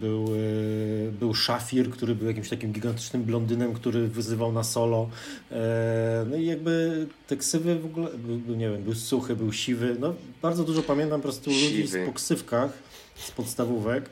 [0.00, 5.08] był, e, był Szafir, który był jakimś takim gigantycznym blondynem, który wyzywał na solo.
[5.50, 8.08] E, no i jakby te ksywy w ogóle,
[8.46, 9.96] był, nie wiem, był suchy, był siwy.
[10.00, 11.76] No, bardzo dużo pamiętam po prostu siwy.
[11.76, 12.72] ludzi z poksywkach,
[13.16, 14.10] z podstawówek.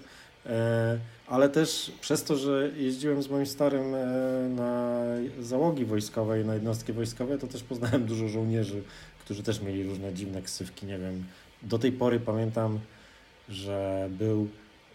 [1.26, 3.90] Ale też przez to, że jeździłem z moim starym
[4.54, 5.02] na
[5.40, 8.82] załogi wojskowej, na jednostki wojskowe, to też poznałem dużo żołnierzy,
[9.24, 10.86] którzy też mieli różne dziwne ksywki.
[10.86, 11.24] Nie wiem,
[11.62, 12.78] do tej pory pamiętam
[13.50, 14.48] że był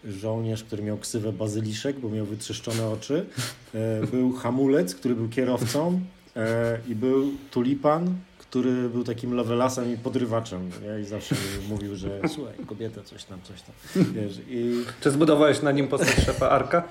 [0.04, 3.26] żołnierz, który miał ksywę bazyliszek, bo miał wytrzeszczone oczy.
[3.74, 6.00] E, był hamulec, który był kierowcą
[6.36, 10.70] e, i był tulipan, który był takim levelasem i podrywaczem.
[10.86, 11.34] Ja I zawsze
[11.68, 14.04] mówił, że słuchaj, kobieta, coś tam, coś tam.
[14.14, 14.84] Wiesz, i...
[15.00, 16.82] Czy zbudowałeś na nim postać szefa Arka?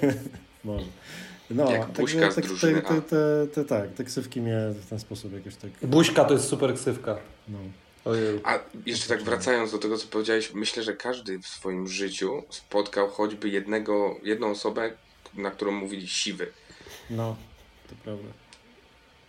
[0.64, 0.86] Może.
[1.50, 4.86] No, Jak buźka tak, z tak, te, te, te, te, tak, te ksywki mnie w
[4.86, 5.70] ten sposób jakoś tak...
[5.82, 7.18] Buźka to jest super ksywka.
[7.48, 7.58] No.
[8.04, 8.40] Ojej.
[8.44, 13.08] A jeszcze tak wracając do tego, co powiedziałeś, myślę, że każdy w swoim życiu spotkał
[13.08, 14.90] choćby jednego, jedną osobę,
[15.34, 16.46] na którą mówili siwy.
[17.10, 17.36] No,
[17.88, 18.28] to prawda.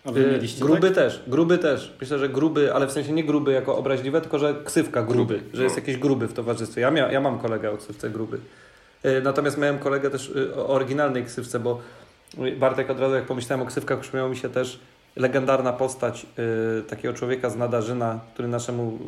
[0.06, 0.96] A wy y, mieliście gruby tak?
[0.96, 1.94] też, gruby też.
[2.02, 5.58] Myślę, że gruby, ale w sensie nie gruby jako obraźliwe, tylko że ksywka gruby, gruby
[5.58, 5.82] że jest no.
[5.82, 6.82] jakiś gruby w towarzystwie.
[6.82, 8.40] Ja, mia, ja mam kolegę o ksywce gruby.
[9.06, 11.82] Y, natomiast miałem kolegę też y, o oryginalnej ksywce, bo
[12.58, 14.80] Bartek, od razu jak pomyślałem o ksywkach, przypomniała mi się też
[15.16, 16.26] legendarna postać
[16.80, 19.00] y, takiego człowieka z Nadarzyna, który naszemu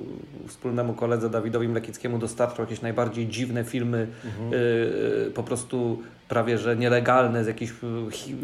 [0.47, 4.53] wspólnemu koledze Dawidowi Mlekickiemu dostarczał jakieś najbardziej dziwne filmy, mhm.
[4.53, 7.73] y, po prostu prawie że nielegalne, z jakichś,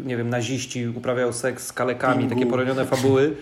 [0.04, 2.34] nie wiem, naziści uprawiał seks z kalekami, Pingu.
[2.34, 3.36] takie poronione fabuły.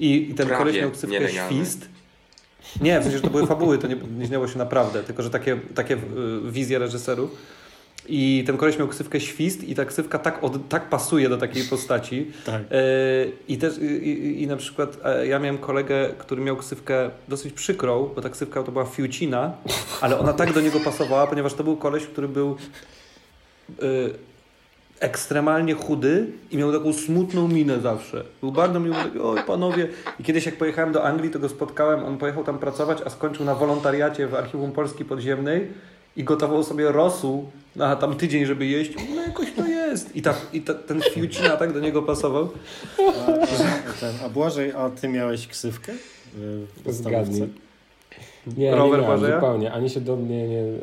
[0.00, 1.88] I, i ten prawie koleś miał ksywkę Świst.
[2.80, 5.30] Nie, w sensie, że to były fabuły, to nie, nie śniało się naprawdę, tylko że
[5.30, 5.96] takie, takie
[6.50, 7.30] wizje reżyserów.
[8.08, 11.64] I ten koleś miał ksywkę Świst i ta ksywka tak, od, tak pasuje do takiej
[11.64, 12.30] postaci.
[12.46, 12.62] Tak.
[12.70, 12.84] E,
[13.48, 18.10] I też i, i, na przykład e, ja miałem kolegę, który miał ksywkę dosyć przykrą,
[18.14, 19.52] bo ta ksywka to była Fiucina,
[20.00, 22.56] ale ona tak do niego pasowała, ponieważ to był koleś, który był
[23.82, 23.84] e,
[25.00, 28.24] ekstremalnie chudy i miał taką smutną minę zawsze.
[28.40, 29.88] Był bardzo miły, taki, oj panowie.
[30.20, 33.44] I kiedyś jak pojechałem do Anglii, to go spotkałem, on pojechał tam pracować, a skończył
[33.44, 35.68] na wolontariacie w Archiwum Polski Podziemnej
[36.16, 38.92] i gotował sobie rosół na tam tydzień, żeby jeść.
[39.14, 40.16] No jakoś to jest.
[40.16, 42.48] I, ta, i ta, ten fiucina tak do niego pasował.
[42.98, 43.26] A,
[44.00, 45.92] ten, a Błażej, a ty miałeś ksywkę
[46.76, 47.48] w podstawówce?
[48.56, 49.72] Nie, Rower nie miałem, zupełnie.
[49.72, 50.78] Ani się do mnie nie, yy,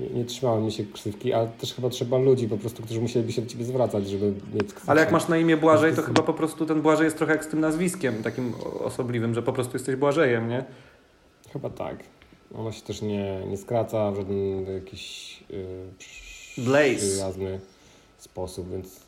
[0.00, 3.32] nie, nie trzymałem mi się ksywki, ale też chyba trzeba ludzi po prostu, którzy musieliby
[3.32, 4.90] się do ciebie zwracać, żeby mieć ksywkę.
[4.90, 7.44] Ale jak masz na imię Błażej, to chyba po prostu ten Błażej jest trochę jak
[7.44, 8.54] z tym nazwiskiem takim
[8.84, 10.64] osobliwym, że po prostu jesteś Błażejem, nie?
[11.52, 11.96] Chyba tak.
[12.54, 15.58] Ono się też nie, nie skraca w żaden jakiś yy,
[16.98, 17.60] przyjazny
[18.18, 19.00] sposób, więc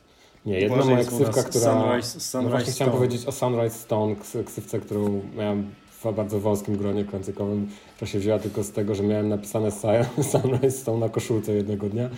[0.46, 1.72] nie, jedna moja ksywka, która...
[1.72, 5.70] Sunrise, sunrise no właśnie chciałem powiedzieć o Sunrise Stone, ksywce, którą miałem
[6.05, 7.68] w bardzo wąskim gronie klancykowym.
[8.00, 9.70] To się wzięła tylko z tego, że miałem napisane
[10.33, 12.11] Sunrise Stone na koszulce jednego dnia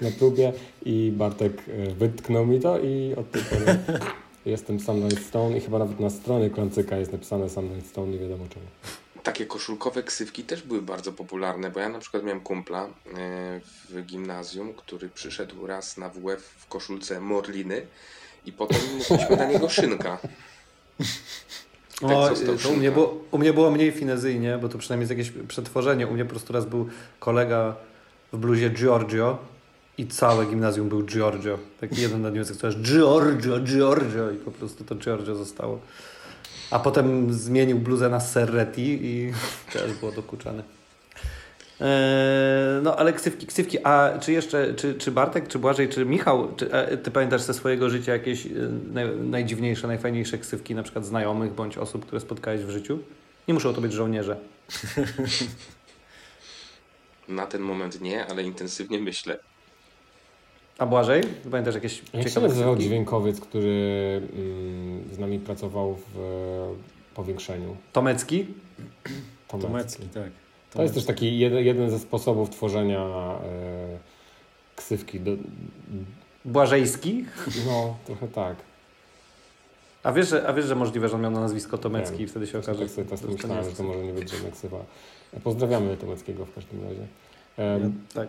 [0.00, 0.52] na próbie
[0.84, 3.78] i Bartek e, wytknął mi to i od tej pory
[4.46, 8.44] jestem Sunrise Stone i chyba nawet na stronie klancyka jest napisane Sunrise Stone, nie wiadomo
[8.48, 8.66] czemu
[9.30, 12.88] takie koszulkowe ksywki też były bardzo popularne, bo ja na przykład miałem kumpla e,
[13.88, 17.86] w gimnazjum, który przyszedł raz na WF w koszulce Morliny
[18.46, 20.18] i potem mówiliśmy na niego szynka.
[22.00, 22.30] Tak o,
[22.62, 26.06] to u mnie, było, u mnie było mniej finezyjnie, bo to przynajmniej jest jakieś przetworzenie.
[26.06, 26.88] U mnie po prostu raz był
[27.18, 27.76] kolega
[28.32, 29.38] w bluzie Giorgio
[29.98, 31.58] i całe gimnazjum był Giorgio.
[31.80, 35.80] Taki jeden na to jest Giorgio, Giorgio i po prostu to Giorgio zostało.
[36.70, 39.32] A potem zmienił bluzę na Serreti i
[39.72, 40.62] też było dokuczane.
[41.80, 43.78] Eee, no ale ksywki, ksywki.
[43.84, 47.54] A czy jeszcze, czy, czy Bartek, czy Błażej, czy Michał, czy, e, ty pamiętasz ze
[47.54, 48.50] swojego życia jakieś e,
[48.92, 52.98] naj, najdziwniejsze, najfajniejsze ksywki, na przykład znajomych bądź osób, które spotkałeś w życiu?
[53.48, 54.36] Nie muszą to być żołnierze.
[57.28, 59.38] Na ten moment nie, ale intensywnie myślę.
[60.80, 61.22] A Błażej?
[61.50, 66.18] Pamiętasz jakieś Jak ciekawe się nazywał dźwiękowiec, który mm, z nami pracował w
[67.14, 67.76] powiększeniu?
[67.92, 68.46] Tomecki?
[69.48, 70.12] Tomecki, Tomecki tak.
[70.12, 70.38] Tomecki.
[70.72, 73.98] To jest też taki jeden, jeden ze sposobów tworzenia e,
[74.76, 75.20] ksywki.
[75.20, 75.30] Do...
[76.44, 77.24] Błażejski?
[77.66, 78.56] No, trochę tak.
[80.02, 82.26] A wiesz, że, a wiesz, że możliwe, że on miał na nazwisko Tomecki Wiem.
[82.26, 82.80] i wtedy się okaże...
[82.80, 84.78] Tak sobie teraz myślałem, że to może nie być żadna ksywa.
[85.44, 87.06] Pozdrawiamy Tomeckiego w każdym razie.
[87.58, 88.28] Um, ja, tak.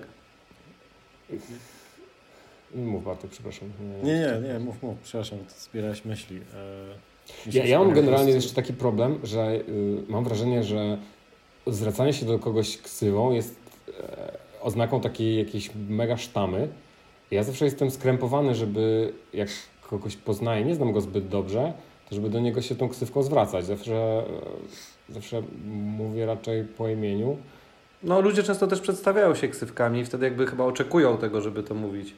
[2.76, 3.70] Mów Bartek, przepraszam.
[4.04, 6.38] Nie, nie, nie, mów, mów, przepraszam, zbierałeś myśli.
[6.38, 7.12] E,
[7.54, 10.98] ja, ja mam generalnie jeszcze taki problem, że y, mam wrażenie, że
[11.68, 13.56] zwracanie się do kogoś ksywą jest
[14.00, 16.68] e, oznaką takiej jakiejś mega sztamy.
[17.32, 19.50] Ja zawsze jestem skrępowany, żeby jak
[19.90, 21.74] kogoś poznaję, nie znam go zbyt dobrze,
[22.10, 23.66] to żeby do niego się tą ksywką zwracać.
[23.66, 24.24] Zawsze,
[25.10, 25.44] e, zawsze
[25.98, 27.38] mówię raczej po imieniu.
[28.04, 31.76] No ludzie często też przedstawiają się ksywkami i wtedy jakby chyba oczekują tego, żeby to
[31.76, 32.14] mówić.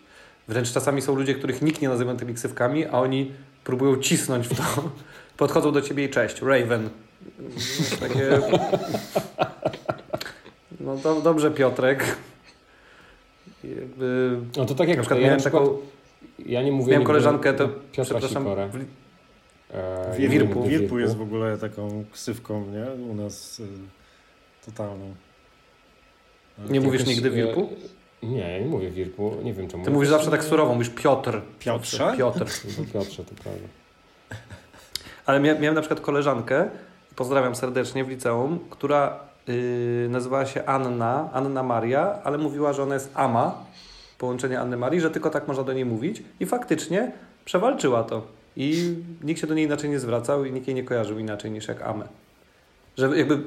[0.47, 3.31] Wręcz czasami są ludzie, których nikt nie nazywa tymi ksywkami, a oni
[3.63, 4.63] próbują cisnąć w to.
[5.37, 6.89] Podchodzą do ciebie i cześć, Raven.
[7.99, 8.29] Takie...
[10.79, 12.17] No to, dobrze, Piotrek.
[13.63, 14.37] Jakby...
[14.57, 15.77] No to tak jak na przykład ja miałem przykład, taką...
[16.45, 16.91] Ja nie mówię...
[16.91, 17.67] Miałem koleżankę, to...
[17.67, 18.69] Piotra przepraszam, Sikorę.
[18.69, 18.75] W...
[19.75, 20.63] Eee, Wirpu.
[20.63, 23.03] Wirpu jest w ogóle taką ksywką, nie?
[23.03, 23.67] U nas y,
[24.65, 25.15] totalną.
[26.69, 27.69] Nie mówisz nigdy Wirpu?
[28.23, 29.85] Nie, ja nie mówię Wirpu, nie wiem czemu.
[29.85, 31.41] Ty mówisz zawsze tak surowo, mówisz Piotr.
[31.59, 32.13] Piotrze?
[32.17, 32.45] Piotr.
[32.93, 33.67] Piotrze, to prawda.
[35.25, 36.69] Ale miałem na przykład koleżankę,
[37.15, 42.93] pozdrawiam serdecznie w liceum, która yy, nazywała się Anna, Anna Maria, ale mówiła, że ona
[42.93, 43.65] jest Ama,
[44.17, 47.11] połączenie Anny Marii, że tylko tak można do niej mówić i faktycznie
[47.45, 48.21] przewalczyła to.
[48.55, 51.67] I nikt się do niej inaczej nie zwracał i nikt jej nie kojarzył inaczej niż
[51.67, 52.07] jak Amę.
[52.97, 53.39] Że jakby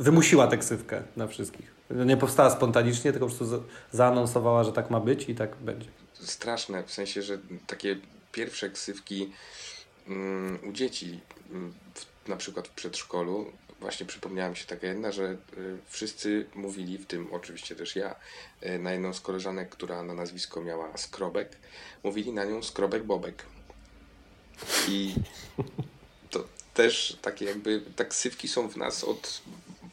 [0.00, 1.74] wymusiła tę ksywkę na wszystkich.
[1.90, 5.88] Nie powstała spontanicznie, tylko po prostu zaanonsowała, że tak ma być i tak będzie.
[6.12, 7.96] Straszne, w sensie, że takie
[8.32, 9.32] pierwsze ksywki
[10.08, 11.20] um, u dzieci,
[11.52, 15.36] um, w, na przykład w przedszkolu, właśnie przypomniała mi się taka jedna, że y,
[15.88, 18.14] wszyscy mówili, w tym oczywiście też ja,
[18.66, 21.56] y, na jedną z koleżanek, która na nazwisko miała Skrobek,
[22.04, 23.44] mówili na nią Skrobek Bobek.
[24.88, 25.14] I
[26.30, 29.42] to też takie jakby, tak sywki są w nas od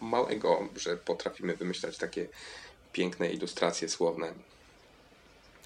[0.02, 2.28] małego, że potrafimy wymyślać takie
[2.94, 4.34] piękne ilustracje słowne.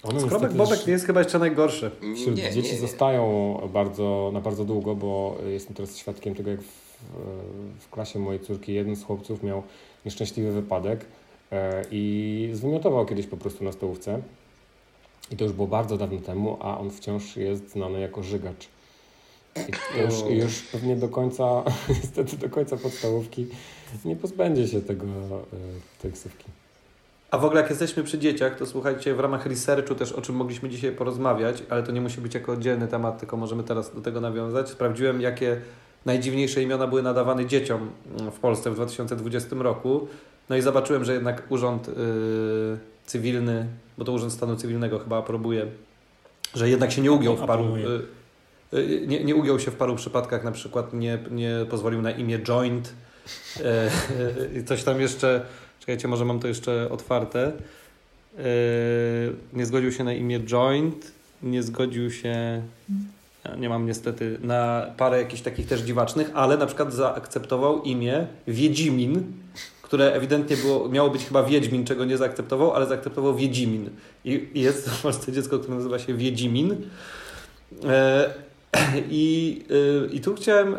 [0.03, 1.91] One Skrobek Bobek nie jest chyba jeszcze najgorsze.
[2.15, 2.79] Wśród nie, dzieci nie, nie.
[2.79, 6.91] zostają bardzo, na bardzo długo, bo jestem teraz świadkiem tego, jak w,
[7.79, 9.63] w klasie mojej córki jeden z chłopców miał
[10.05, 11.05] nieszczęśliwy wypadek
[11.51, 14.21] e, i zwymiotował kiedyś po prostu na stołówce.
[15.31, 18.67] I to już było bardzo dawno temu, a on wciąż jest znany jako żygacz.
[19.55, 23.47] I już, już pewnie do końca, niestety do końca podstawówki
[24.05, 26.45] nie pozbędzie się tego, e, tej ksywki.
[27.31, 30.35] A w ogóle jak jesteśmy przy dzieciach, to słuchajcie, w ramach researchu też o czym
[30.35, 34.01] mogliśmy dzisiaj porozmawiać, ale to nie musi być jako oddzielny temat, tylko możemy teraz do
[34.01, 34.69] tego nawiązać.
[34.69, 35.61] Sprawdziłem, jakie
[36.05, 37.89] najdziwniejsze imiona były nadawane dzieciom
[38.31, 40.07] w Polsce w 2020 roku.
[40.49, 41.93] No i zobaczyłem, że jednak urząd yy,
[43.05, 43.65] cywilny,
[43.97, 45.67] bo to urząd stanu cywilnego chyba aprobuje,
[46.53, 47.77] że jednak się nie ugiął w paru.
[48.71, 52.39] Yy, nie, nie ugiął się w paru przypadkach, na przykład nie, nie pozwolił na imię
[52.39, 52.93] joint.
[54.53, 55.45] Yy, coś tam jeszcze
[55.81, 57.51] Czekajcie, może mam to jeszcze otwarte.
[58.37, 58.43] Yy,
[59.53, 61.11] nie zgodził się na imię Joint,
[61.43, 62.61] nie zgodził się,
[63.57, 69.23] nie mam niestety, na parę jakichś takich też dziwacznych, ale na przykład zaakceptował imię Wiedźmin,
[69.81, 73.89] które ewidentnie było, miało być chyba Wiedźmin, czego nie zaakceptował, ale zaakceptował Wiedźmin.
[74.25, 76.69] I, i jest w Polsce dziecko, które nazywa się Wiedźmin.
[77.71, 77.87] Yy,
[79.09, 79.61] I,
[80.11, 80.75] I tu chciałem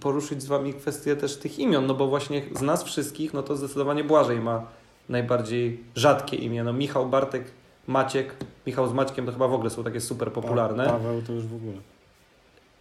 [0.00, 3.56] poruszyć z Wami kwestię też tych imion, no bo właśnie z nas wszystkich, no to
[3.56, 4.66] zdecydowanie Błażej ma
[5.08, 6.64] najbardziej rzadkie imię.
[6.64, 7.44] No Michał, Bartek,
[7.86, 8.34] Maciek,
[8.66, 10.84] Michał z Maćkiem to chyba w ogóle są takie super popularne.
[10.84, 11.76] Pa Paweł to już w ogóle.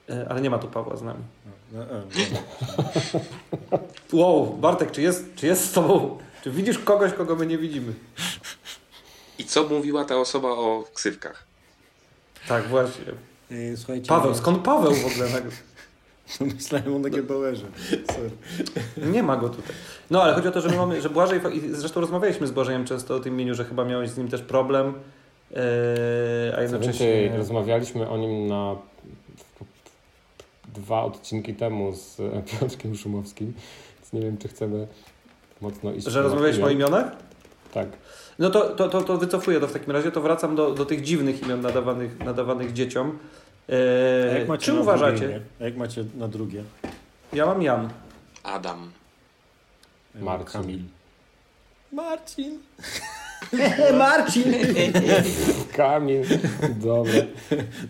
[0.10, 1.24] Y, ale nie ma tu Pawła z nami.
[1.72, 2.02] No, no,
[3.72, 3.80] no.
[4.20, 7.94] wow, Bartek, czy jest, czy jest z Tobą, czy widzisz kogoś, kogo my nie widzimy?
[9.40, 11.46] I co mówiła ta osoba o ksywkach?
[12.48, 13.06] Tak, właśnie.
[13.76, 15.28] Słuchajcie, Paweł, skąd Paweł w ogóle?
[16.56, 17.66] Myślałem o Negebauerze.
[18.98, 19.76] Nie ma go tutaj.
[20.12, 22.86] No ale chodzi o to, że my mamy, że Błażej, i zresztą rozmawialiśmy z Błażejem
[22.86, 24.94] często o tym imieniu, że chyba miałeś z nim też problem.
[25.52, 25.58] Yy,
[26.58, 27.22] a jednocześnie...
[27.22, 28.76] Więcej, rozmawialiśmy o nim na
[30.74, 32.18] dwa odcinki temu z
[32.52, 33.54] Piotrkiem Szumowskim,
[33.96, 34.88] więc nie wiem, czy chcemy
[35.62, 36.08] mocno iść.
[36.08, 37.12] Że rozmawialiśmy o imionach?
[37.74, 37.88] Tak.
[38.40, 41.02] No to, to, to, to wycofuję to w takim razie, to wracam do, do tych
[41.02, 43.18] dziwnych imion nadawanych, nadawanych dzieciom.
[43.69, 45.41] Eee, jak macie czy uważacie?
[45.62, 46.63] A jak macie na drugie?
[47.34, 47.89] Ja mam Jan.
[48.43, 48.91] Adam.
[50.15, 50.62] Marcin.
[50.62, 50.80] Kamil.
[51.91, 52.60] Marcin.
[53.97, 54.54] Marcin.
[55.78, 56.23] Kamil.
[56.75, 57.13] Dobra.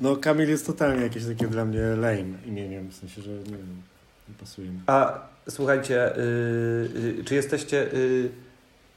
[0.01, 3.81] No Kamil jest totalnie jakieś takie dla mnie lame imieniem, w sensie, że nie wiem,
[4.29, 4.79] nie pasuje mi.
[4.87, 8.29] A słuchajcie, yy, yy, czy jesteście, yy,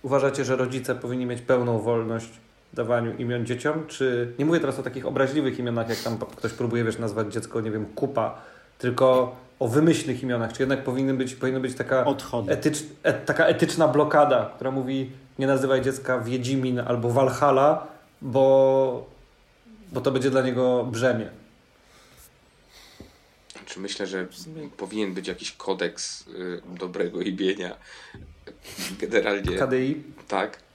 [0.03, 2.31] uważacie, że rodzice powinni mieć pełną wolność
[2.73, 6.85] dawaniu imion dzieciom, czy nie mówię teraz o takich obraźliwych imionach, jak tam ktoś próbuje,
[6.85, 8.41] wiesz, nazwać dziecko, nie wiem, kupa,
[8.79, 12.05] tylko o wymyślnych imionach, czy jednak powinny być, powinna być taka,
[12.49, 17.87] etycz, e, taka etyczna blokada, która mówi nie nazywaj dziecka Wiedźmin albo Walhalla,
[18.23, 19.07] bo,
[19.93, 21.31] bo to będzie dla niego brzemię.
[23.67, 24.27] Czy myślę, że
[24.77, 27.77] powinien być jakiś kodeks y, dobrego imienia?
[29.01, 29.59] Generalnie.
[29.59, 30.03] KDI?
[30.29, 30.68] Tak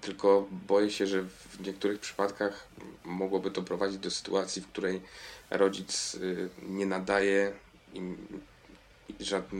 [0.00, 2.68] tylko boję się, że w niektórych przypadkach
[3.04, 5.00] mogłoby to prowadzić do sytuacji, w której
[5.50, 7.52] rodzic y, nie nadaje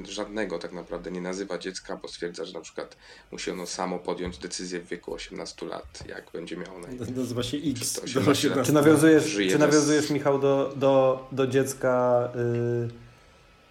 [0.09, 2.96] żadnego tak naprawdę nie nazywa dziecka, bo stwierdza, że na przykład
[3.33, 7.07] musi ono samo podjąć decyzję w wieku 18 lat, jak będzie miało na imię.
[7.16, 8.01] Nazywa się X.
[8.05, 12.29] Czy, czy nawiązujesz, czy nawiązujesz Michał, do, do, do dziecka,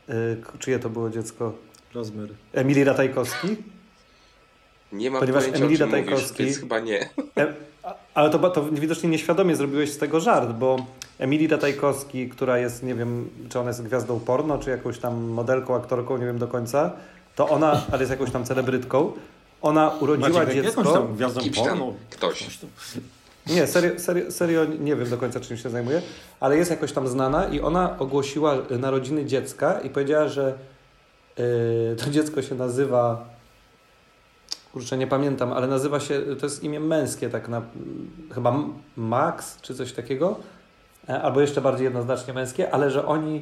[0.07, 1.53] yy, yy, czyje to było dziecko?
[1.93, 2.29] Rozmer.
[2.53, 3.74] Emilii Ratajkowski?
[4.91, 7.09] Nie mam Ponieważ pojęcia, Emilii Ratajkowski, mówisz, chyba nie.
[7.37, 7.53] E,
[8.13, 10.85] ale to, to widocznie nieświadomie zrobiłeś z tego żart, bo
[11.19, 15.75] Emilii Ratajkowski, która jest, nie wiem, czy ona jest gwiazdą porno, czy jakąś tam modelką,
[15.75, 16.91] aktorką, nie wiem do końca,
[17.35, 19.11] to ona, ale jest jakąś tam celebrytką,
[19.61, 20.81] ona urodziła Maciek, dziecko...
[20.81, 21.93] Jakąś tam gwiazdą porno?
[22.09, 22.59] Ktoś.
[23.47, 26.01] Nie, serio, serio, serio nie wiem do końca czym się zajmuje,
[26.39, 30.57] ale jest jakoś tam znana i ona ogłosiła narodziny dziecka i powiedziała, że
[31.37, 33.34] yy, to dziecko się nazywa
[34.75, 37.61] kurczę, nie pamiętam, ale nazywa się, to jest imię męskie, tak na,
[38.33, 38.55] chyba
[38.97, 40.35] Max, czy coś takiego,
[41.09, 43.41] e, albo jeszcze bardziej jednoznacznie męskie, ale że oni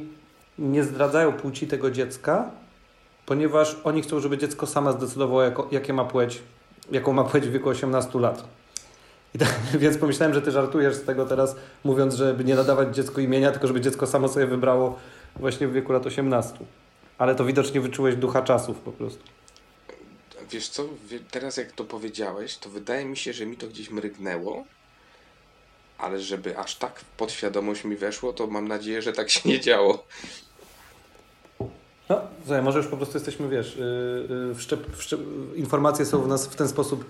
[0.59, 2.51] nie zdradzają płci tego dziecka,
[3.25, 6.41] ponieważ oni chcą, żeby dziecko sama zdecydowało, jako, jakie ma płeć,
[6.91, 8.43] jaką ma płeć w wieku 18 lat.
[9.35, 9.49] I tak,
[9.83, 13.67] więc pomyślałem, że ty żartujesz z tego teraz, mówiąc, żeby nie nadawać dziecku imienia, tylko
[13.67, 14.99] żeby dziecko samo sobie wybrało
[15.35, 16.57] właśnie w wieku lat 18.
[17.17, 19.23] Ale to widocznie wyczułeś ducha czasów po prostu.
[20.51, 20.85] Wiesz co,
[21.31, 24.63] teraz jak to powiedziałeś, to wydaje mi się, że mi to gdzieś mrygnęło,
[25.97, 29.59] ale żeby aż tak w podświadomość mi weszło, to mam nadzieję, że tak się nie
[29.59, 30.05] działo.
[32.09, 32.21] No,
[32.61, 35.19] może już po prostu jesteśmy, wiesz, yy, wszczep, wszczep,
[35.55, 37.05] informacje są w nas w ten sposób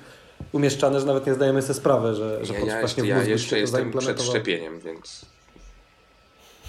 [0.51, 3.91] umieszczane, że nawet nie zdajemy sobie sprawy, że, że ja, ja, właśnie ja jeszcze jestem
[3.97, 5.25] przed szczepieniem, więc...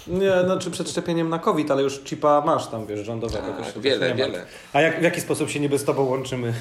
[0.07, 3.47] Nie, znaczy przed szczepieniem na COVID, ale już chipa masz tam, wiesz, rządowego.
[3.63, 4.45] Tak, wiele, wiele.
[4.73, 6.53] A jak, w jaki sposób się niby z tobą łączymy?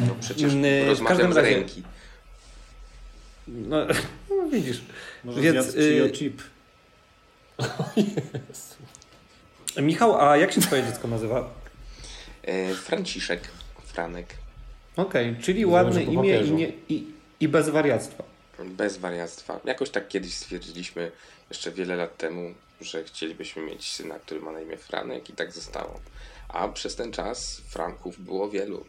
[0.00, 1.82] No przecież yy, rozmawiam z ręki.
[3.48, 3.76] No,
[4.36, 4.80] no widzisz.
[5.24, 6.10] Może Więc, y...
[6.12, 6.42] chip.
[9.82, 11.50] Michał, a jak się twoje dziecko nazywa?
[12.42, 13.40] E, Franciszek,
[13.84, 14.34] Franek.
[14.96, 17.06] Okej, okay, czyli ładne imię i, nie, i,
[17.40, 18.24] i bez wariactwa.
[18.64, 19.60] Bez wariactwa.
[19.64, 21.10] Jakoś tak kiedyś stwierdziliśmy,
[21.52, 25.52] jeszcze wiele lat temu, że chcielibyśmy mieć syna, który ma na imię Franek i tak
[25.52, 26.00] zostało.
[26.48, 28.84] A przez ten czas Franków było wielu.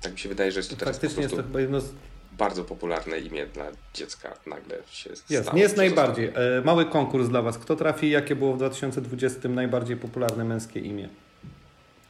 [0.00, 1.92] Tak mi się wydaje, że jest to teraz Faktycznie jest to chyba jedno z...
[2.32, 3.64] bardzo popularne imię dla
[3.94, 4.36] dziecka.
[4.46, 6.32] Nagle się jest, Nie jest najbardziej.
[6.34, 7.58] E, mały konkurs dla Was.
[7.58, 11.08] Kto trafi, jakie było w 2020 najbardziej popularne męskie imię?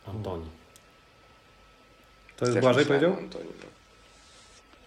[0.07, 0.51] Antoni.
[2.37, 3.17] To jest Też Błażej powiedział?
[3.19, 3.67] Antoni, no.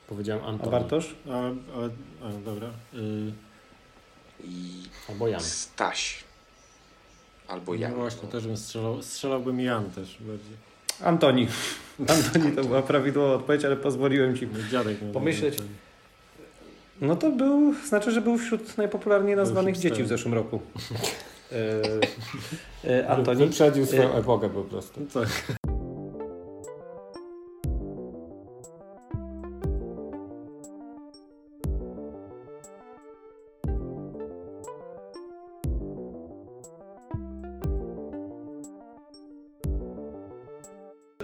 [0.10, 0.76] Powiedziałem Antoni.
[0.76, 1.16] A Bartosz?
[1.30, 1.38] A,
[1.78, 1.90] ale,
[2.24, 2.68] a, dobra.
[2.94, 3.32] Y...
[4.44, 5.42] I Albo Jan.
[5.42, 6.24] Staś.
[7.48, 7.92] Albo Jan.
[7.92, 10.58] No właśnie, też bym strzelał, strzelałbym Jan też bardziej.
[11.04, 11.48] Antoni.
[12.16, 15.58] Antoni to była prawidłowa odpowiedź, ale pozwoliłem ci Dziadek pomyśleć.
[17.02, 20.62] No to był, znaczy, że był wśród najpopularniej nazwanych dzieci w zeszłym roku.
[22.84, 23.46] e, e, Antoni.
[23.46, 25.02] Wyprzedził swoją e, epokę po prostu.
[25.14, 25.59] Tak.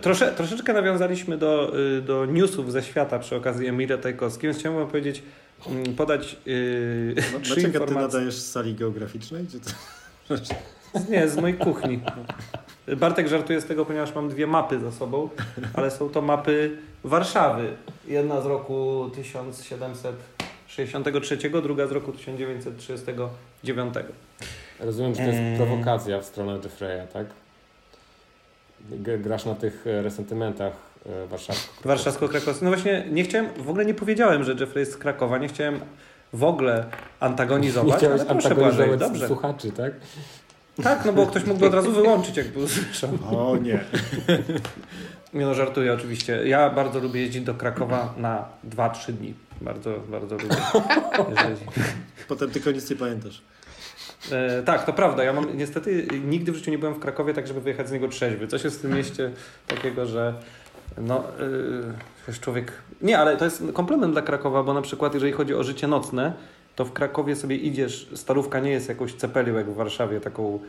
[0.05, 4.87] Trosze, troszeczkę nawiązaliśmy do, y, do newsów ze świata przy okazji Emira Tajkowskiej, więc chciałbym
[4.87, 5.23] powiedzieć,
[5.67, 7.95] mm, podać yy, no, trzy informacje.
[7.95, 9.45] ty nadajesz z sali geograficznej?
[9.47, 9.69] Czy to...
[11.11, 11.99] Nie, z mojej kuchni.
[12.97, 15.29] Bartek żartuje z tego, ponieważ mam dwie mapy za sobą,
[15.73, 17.67] ale są to mapy Warszawy.
[18.07, 23.93] Jedna z roku 1763, druga z roku 1939.
[24.79, 27.44] Rozumiem, że to jest prowokacja w stronę Jeffreya, tak?
[29.17, 30.73] Grasz na tych e, resentymentach
[31.05, 32.61] e, warszawsko Warszawsko-krakowskich.
[32.61, 35.79] No właśnie, nie chciałem, w ogóle nie powiedziałem, że Jeffrey jest z Krakowa, nie chciałem
[36.33, 36.85] w ogóle
[37.19, 39.27] antagonizować, nie ale proszę Błażej, dobrze.
[39.27, 39.93] słuchaczy, tak?
[40.83, 43.09] Tak, no bo ktoś mógłby od razu wyłączyć, jakby usłyszał.
[43.31, 43.79] O nie.
[45.33, 46.47] Nie no, żartuję oczywiście.
[46.47, 49.33] Ja bardzo lubię jeździć do Krakowa na 2-3 dni.
[49.61, 50.55] Bardzo, bardzo lubię.
[51.29, 51.55] Jeżeli...
[52.27, 53.41] Potem tylko nic nie pamiętasz.
[54.31, 55.23] E, tak, to prawda.
[55.23, 58.07] Ja mam niestety nigdy w życiu nie byłem w Krakowie tak, żeby wyjechać z niego
[58.07, 58.47] trzeźwy.
[58.47, 59.31] Coś jest w tym mieście
[59.67, 60.33] takiego, że
[60.97, 61.23] no,
[62.27, 62.71] yy, człowiek...
[63.01, 66.33] Nie, ale to jest komplement dla Krakowa, bo na przykład jeżeli chodzi o życie nocne,
[66.75, 70.59] to w Krakowie sobie idziesz, starówka nie jest jakąś cepelią jak w Warszawie, taką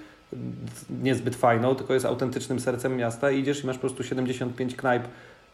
[1.03, 5.03] niezbyt fajną, tylko jest autentycznym sercem miasta idziesz i masz po prostu 75 knajp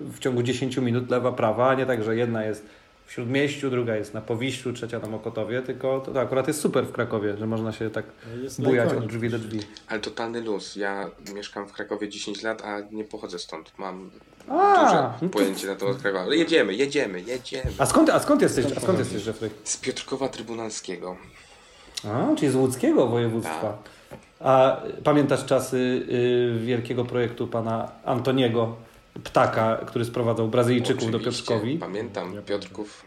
[0.00, 2.66] w ciągu 10 minut lewa, prawa, a nie tak, że jedna jest
[3.06, 6.86] w Śródmieściu, druga jest na Powiślu, trzecia na Mokotowie, tylko to, to akurat jest super
[6.86, 8.04] w Krakowie, że można się tak
[8.42, 9.60] jest bujać od drzwi do drzwi.
[9.88, 10.76] Ale totalny luz.
[10.76, 13.72] Ja mieszkam w Krakowie 10 lat, a nie pochodzę stąd.
[13.78, 14.10] Mam
[14.48, 15.38] a, duże no to...
[15.38, 16.24] pojęcie na temat Krakowa.
[16.24, 17.72] Ale jedziemy, jedziemy, jedziemy.
[17.78, 19.50] A skąd, a skąd jesteś, a skąd jesteś Jeffrey?
[19.64, 21.16] Z Piotrkowa Trybunalskiego.
[22.04, 23.60] A, czyli z łódzkiego województwa.
[23.60, 24.18] Tak.
[24.40, 28.76] A pamiętasz czasy y, wielkiego projektu pana Antoniego
[29.24, 31.78] Ptaka, który sprowadzał Brazylijczyków Oczywiście, do Piotrkowi.
[31.78, 33.04] Pamiętam Piotrków.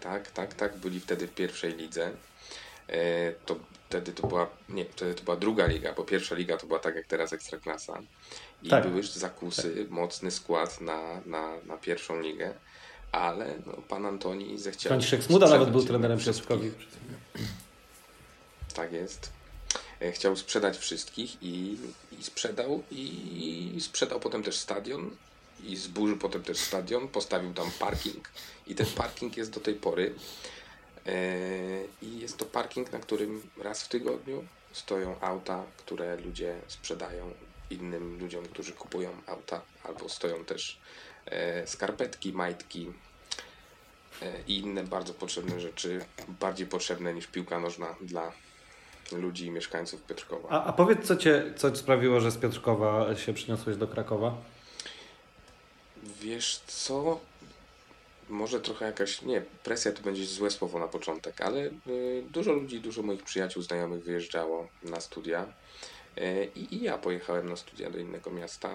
[0.00, 0.76] Tak, tak, tak.
[0.76, 2.10] Byli wtedy w pierwszej lidze.
[2.88, 3.56] E, to
[3.88, 6.94] wtedy to była, nie, wtedy to była druga liga, bo pierwsza liga to była tak
[6.94, 7.98] jak teraz Ekstraklasa.
[8.62, 8.88] I tak.
[8.88, 9.90] były zakusy, tak.
[9.90, 12.54] mocny skład na, na, na pierwszą ligę.
[13.12, 14.90] Ale no, pan Antoni zechciał.
[14.90, 16.70] Franciszek Smuda nawet był trenerem Piotrkowi.
[18.74, 19.32] Tak jest.
[20.00, 21.76] E, chciał sprzedać wszystkich i,
[22.20, 25.10] i sprzedał i, i sprzedał potem też stadion
[25.64, 28.30] i zburzył potem też stadion, postawił tam parking
[28.66, 30.14] i ten parking jest do tej pory.
[31.06, 31.12] E,
[32.02, 37.32] I jest to parking, na którym raz w tygodniu stoją auta, które ludzie sprzedają
[37.70, 40.80] innym ludziom, którzy kupują auta, albo stoją też
[41.26, 42.92] e, skarpetki, majtki
[44.22, 46.04] e, i inne bardzo potrzebne rzeczy,
[46.40, 48.32] bardziej potrzebne niż piłka nożna dla
[49.12, 50.48] ludzi i mieszkańców Piotrkowa.
[50.48, 54.36] A, a powiedz, co cię co sprawiło, że z Piotrkowa się przyniosłeś do Krakowa?
[56.02, 57.20] Wiesz co?
[58.28, 62.80] Może trochę jakaś, nie, presja to będzie złe słowo na początek, ale y, dużo ludzi,
[62.80, 65.46] dużo moich przyjaciół, znajomych wyjeżdżało na studia.
[66.16, 68.68] E, I, ja pojechałem na studia do innego miasta.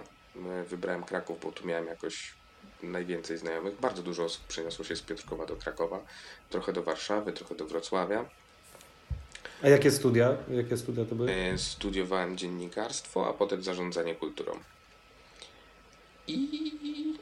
[0.45, 2.33] E, Wybrałem Kraków, bo tu miałem jakoś
[2.83, 3.79] najwięcej znajomych.
[3.79, 5.99] Bardzo dużo osób przeniosło się z Piotrkowa do Krakowa,
[6.49, 8.25] trochę do Warszawy, trochę do Wrocławia.
[9.63, 10.37] A jakie studia?
[10.51, 11.31] Jakie studia to były?
[11.31, 14.59] E, Studiowałem dziennikarstwo, a potem zarządzanie kulturą.
[16.27, 17.16] I,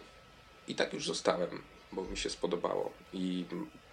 [0.67, 1.61] I tak już zostałem,
[1.91, 2.91] bo mi się spodobało.
[3.13, 3.45] I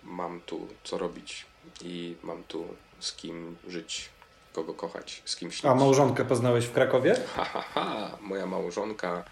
[0.03, 1.47] mam tu co robić.
[1.85, 2.67] I mam tu
[3.01, 4.09] z kim żyć,
[4.53, 5.65] kogo kochać, z kim śnić.
[5.65, 7.17] A małżonkę poznałeś w Krakowie?
[7.37, 8.19] Ha, ha, ha.
[8.21, 9.25] Moja małżonka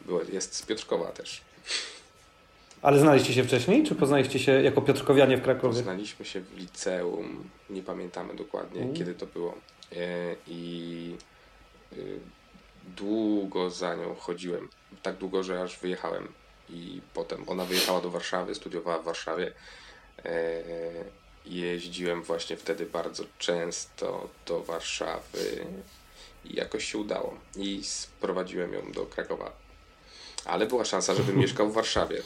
[0.00, 1.40] była, jest z Piotrkowa też.
[2.82, 5.74] Ale znaliście się wcześniej, czy poznaliście się jako Piotrkowianie w Krakowie?
[5.74, 8.96] Poznaliśmy się w liceum, nie pamiętamy dokładnie Mhm.
[8.98, 9.54] kiedy to było.
[9.92, 9.96] E,
[10.46, 11.16] I
[11.92, 12.18] y,
[12.96, 14.68] długo za nią chodziłem.
[15.02, 16.28] Tak długo, że aż wyjechałem.
[16.70, 19.52] I potem ona wyjechała do Warszawy, studiowała w Warszawie.
[20.24, 20.62] E,
[21.46, 25.66] Jeździłem właśnie wtedy bardzo często do Warszawy
[26.44, 27.38] i jakoś się udało.
[27.56, 29.52] I sprowadziłem ją do Krakowa.
[30.44, 32.22] Ale była szansa, żebym mieszkał w Warszawie.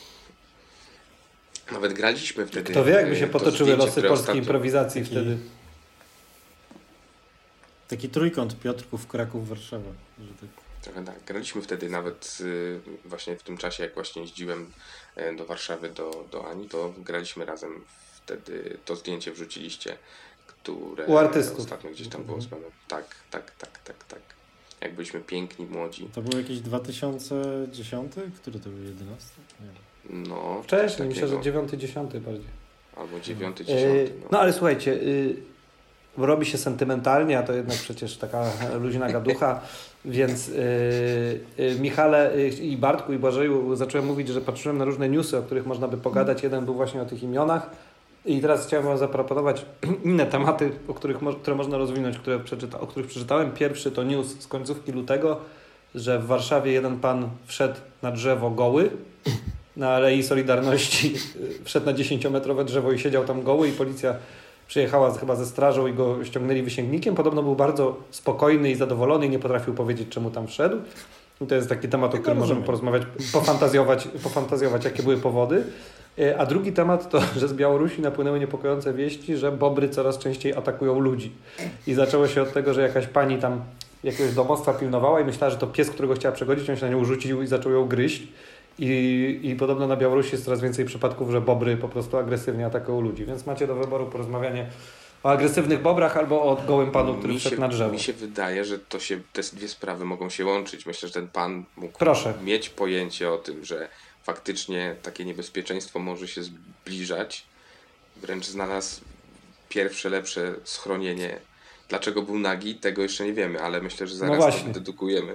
[1.72, 2.70] Nawet graliśmy wtedy.
[2.72, 5.38] Kto wie, jakby e, się to potoczyły losy polskiej ostatnio- improwizacji taki- wtedy.
[7.88, 9.90] Taki trójkąt Piotrków, Kraków, Warszawa.
[10.18, 10.65] Że tak.
[10.86, 11.24] Trochę tak.
[11.26, 14.72] Graliśmy wtedy nawet y, właśnie w tym czasie, jak właśnie jeździłem
[15.16, 17.84] e, do Warszawy do, do Ani, to graliśmy razem
[18.24, 19.96] wtedy to zdjęcie wrzuciliście,
[20.46, 21.58] które U artystów.
[21.58, 22.70] ostatnio gdzieś tam było zrobione.
[22.88, 24.20] Tak, tak, tak, tak, tak.
[24.80, 26.08] Jak byliśmy piękni, młodzi.
[26.14, 28.12] To był jakiś 2010?
[28.40, 29.28] Który to był 11?
[29.60, 30.28] Nie wiem.
[30.28, 31.42] No, Wcześniej, myślę, że takiego.
[31.44, 32.50] dziewiąty, dziesiąty bardziej.
[32.96, 34.12] Albo dziewiąty, E, dziesiąty.
[34.20, 34.28] No.
[34.30, 35.36] No ale słuchajcie, y,
[36.18, 38.44] robi się sentymentalnie, a to jednak przecież taka
[38.80, 39.60] luźna gaducha,
[40.04, 40.52] więc y,
[41.58, 45.42] y, Michale y, i Bartku i Błażeju zacząłem mówić, że patrzyłem na różne newsy, o
[45.42, 46.42] których można by pogadać.
[46.42, 47.70] Jeden był właśnie o tych imionach
[48.26, 49.66] i teraz chciałem Wam zaproponować
[50.04, 53.52] inne tematy, o których które można rozwinąć, które przeczyta, o których przeczytałem.
[53.52, 55.40] Pierwszy to news z końcówki lutego,
[55.94, 58.90] że w Warszawie jeden pan wszedł na drzewo goły,
[59.76, 61.14] na Alei Solidarności
[61.64, 64.14] wszedł na 10-metrowe drzewo i siedział tam goły i policja
[64.68, 67.14] przyjechała chyba ze strażą i go ściągnęli wysięgnikiem.
[67.14, 70.76] Podobno był bardzo spokojny i zadowolony i nie potrafił powiedzieć, czemu tam wszedł.
[71.40, 73.02] I to jest taki temat, o którym możemy porozmawiać,
[73.32, 75.64] pofantazjować, pofantazjować, jakie były powody.
[76.18, 80.54] Y, A drugi temat to, że z Białorusi napłynęły niepokojące wieści, że bobry coraz częściej
[80.54, 81.32] atakują ludzi.
[81.86, 83.60] I zaczęło się od tego, że jakaś pani tam
[84.04, 87.04] jakiegoś domostwa pilnowała i myślała, że to pies, którego chciała przegodzić, on się na nią
[87.04, 88.28] rzucił i zaczął ją gryźć.
[88.78, 93.00] I, I podobno na Białorusi jest coraz więcej przypadków, że bobry po prostu agresywnie atakują
[93.00, 93.24] ludzi.
[93.24, 94.70] Więc macie do wyboru porozmawianie
[95.22, 97.92] o agresywnych bobrach albo o gołym panu, który mi, wszedł się, na drzewo.
[97.92, 100.86] mi się wydaje, że to się, te dwie sprawy mogą się łączyć.
[100.86, 102.34] Myślę, że ten pan mógł Proszę.
[102.42, 103.88] mieć pojęcie o tym, że
[104.22, 107.44] faktycznie takie niebezpieczeństwo może się zbliżać.
[108.16, 109.00] Wręcz znalazł
[109.68, 111.38] pierwsze, lepsze schronienie.
[111.88, 115.34] Dlaczego był nagi, tego jeszcze nie wiemy, ale myślę, że zaraz No to dedukujemy.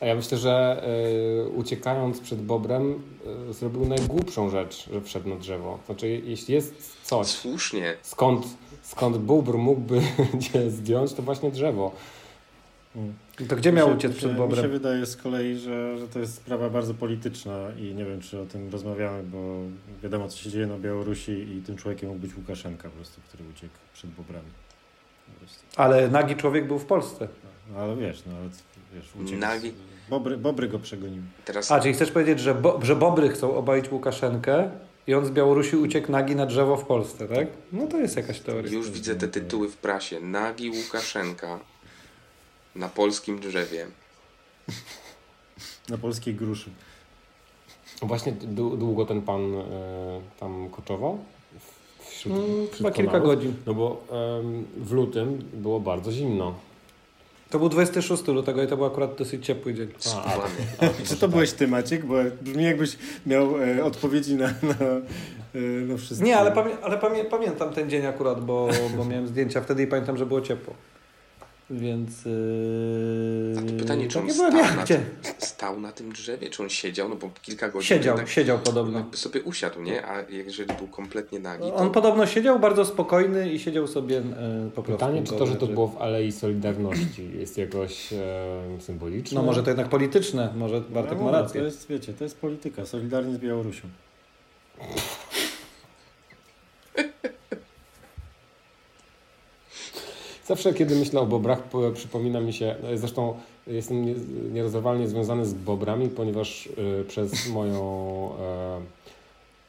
[0.00, 0.84] A ja myślę, że
[1.46, 3.02] y, uciekając przed bobrem
[3.50, 5.78] y, zrobił najgłupszą rzecz, że wszedł na drzewo.
[5.86, 7.96] Znaczy, jeśli jest coś, Słusznie.
[8.02, 8.46] skąd,
[8.82, 10.00] skąd bóbr mógłby
[10.52, 11.92] cię zdjąć, to właśnie drzewo.
[13.48, 14.70] To gdzie miał Mi się- uciec przed Mi się bobrem?
[14.70, 18.46] wydaje z kolei, że, że to jest sprawa bardzo polityczna i nie wiem, czy o
[18.46, 19.38] tym rozmawiamy, bo
[20.02, 23.44] wiadomo, co się dzieje na Białorusi i tym człowiekiem mógł być Łukaszenka po prostu, który
[23.50, 24.48] uciekł przed bobrami.
[25.76, 27.28] Ale nagi człowiek był w Polsce.
[27.72, 28.48] No, ale wiesz, no ale
[28.94, 29.40] wiesz, uciekł.
[29.42, 29.72] Nagi-
[30.10, 31.22] Bobry, bobry go przegoniły.
[31.44, 34.70] Teraz A, czyli chcesz powiedzieć, że, bo, że bobry chcą obalić Łukaszenkę
[35.06, 37.46] i on z Białorusi uciekł nagi na drzewo w Polsce, tak?
[37.72, 38.72] No to jest jakaś teoria.
[38.72, 40.20] już widzę te tytuły w prasie.
[40.20, 41.58] Nagi Łukaszenka
[42.74, 43.86] na polskim drzewie.
[45.88, 46.70] Na polskiej gruszy.
[48.02, 49.64] Właśnie dłu- długo ten pan y,
[50.40, 51.18] tam koczował?
[52.10, 53.54] Wśród, Mm, wśród chyba kilka godzin.
[53.66, 54.04] No bo
[54.40, 56.54] em, w lutym było bardzo zimno.
[57.50, 59.88] To był 26 lutego i to był akurat dosyć ciepły dzień.
[60.06, 61.04] A, a, Skubany.
[61.08, 62.06] Czy to byłeś ty, Maciek?
[62.06, 64.74] Bo brzmi jakbyś miał e, odpowiedzi na, na,
[65.54, 66.26] e, na wszystko.
[66.26, 69.86] Nie, ale, pamię ale pamię pamiętam ten dzień akurat, bo, bo miałem zdjęcia wtedy i
[69.86, 70.74] pamiętam, że było ciepło.
[71.70, 72.24] Więc.
[72.24, 73.54] Yy...
[73.58, 75.00] A to pytanie, czy on stał na, tym,
[75.38, 78.98] stał na tym drzewie, czy on siedział, no bo kilka godzin Siedział, jednak siedział podobno.
[78.98, 80.06] jakby sobie usiadł, nie?
[80.06, 84.70] A jeżeli był kompletnie nagi, to On podobno siedział bardzo spokojny i siedział sobie e,
[84.74, 85.06] po prostu.
[85.06, 88.16] Pytanie, czy to, że to było w Alei Solidarności jest jakoś e,
[88.80, 89.40] symboliczne?
[89.40, 91.62] No może to jednak polityczne, może Bartek no, ma To rację.
[91.62, 93.88] jest, wiecie, to jest polityka, solidarnie z Białorusią.
[100.48, 103.34] Zawsze, kiedy myślę o bobrach, po- przypomina mi się, no, zresztą
[103.66, 104.14] jestem nie-
[104.52, 107.82] nierozerwalnie związany z bobrami, ponieważ y, przez moją
[108.40, 108.80] e,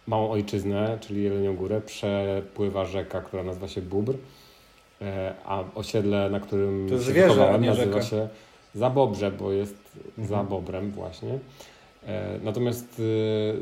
[0.08, 4.14] małą ojczyznę, czyli Jelenią Górę, przepływa rzeka, która nazywa się Bóbr.
[5.02, 7.36] E, a osiedle, na którym To się zwierzę,
[7.70, 8.28] nazywa się
[8.76, 9.76] Zabobrze, bo jest
[10.18, 10.28] Mhm.
[10.28, 11.40] za Bobrem właśnie.
[12.08, 13.02] E, Natomiast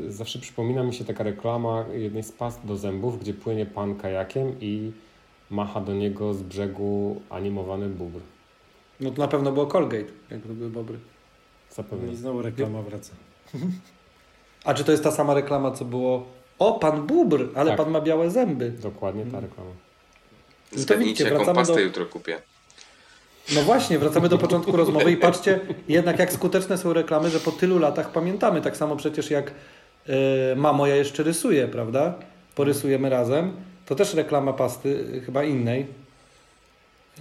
[0.07, 3.95] e, zawsze przypomina mi się taka reklama jednej z past do zębów, gdzie płynie pan
[3.95, 4.91] kajakiem i
[5.50, 8.20] macha do niego z brzegu animowany bóbr.
[9.00, 10.98] No to na pewno było Colgate, jak to były bobry.
[11.72, 12.12] Zapewne.
[12.14, 13.12] I znowu reklama wraca.
[14.66, 16.28] A czy to jest ta sama reklama, co było
[16.60, 17.78] o, pan bubr, ale Tak.
[17.78, 18.72] pan ma białe zęby.
[18.72, 19.70] Dokładnie ta reklama.
[20.74, 22.38] to Zgadnijcie, jaką pastę do- jutro kupię.
[23.56, 27.52] No właśnie, wracamy do początku rozmowy i patrzcie jednak jak skuteczne są reklamy, że po
[27.52, 28.62] tylu latach pamiętamy.
[28.62, 29.52] Tak samo przecież jak
[30.10, 30.14] y,
[30.56, 32.14] mamo, ja jeszcze rysuję, prawda?
[32.56, 33.52] Porysujemy razem.
[33.88, 35.85] To też reklama pasty, y, chyba innej.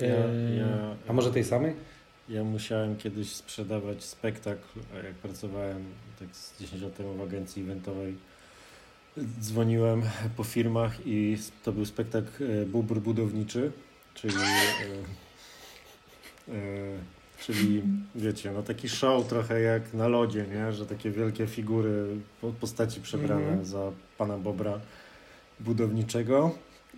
[0.00, 1.74] Ja- Y, ja- a może tej samej?
[2.28, 5.84] Ja musiałem kiedyś sprzedawać spektakl, jak pracowałem
[6.18, 8.14] tak z 10 lat temu w agencji eventowej.
[9.40, 10.02] Dzwoniłem
[10.36, 13.72] po firmach i to był spektakl e, Bubr Budowniczy,
[14.14, 14.40] czyli, e,
[16.52, 16.58] e,
[17.40, 17.82] czyli
[18.14, 20.72] wiecie, no taki show trochę jak na lodzie, nie?
[20.72, 22.06] że takie wielkie figury,
[22.40, 23.64] po- postaci przebrane Mhm.
[23.64, 24.80] za pana Bobra
[25.60, 26.50] budowniczego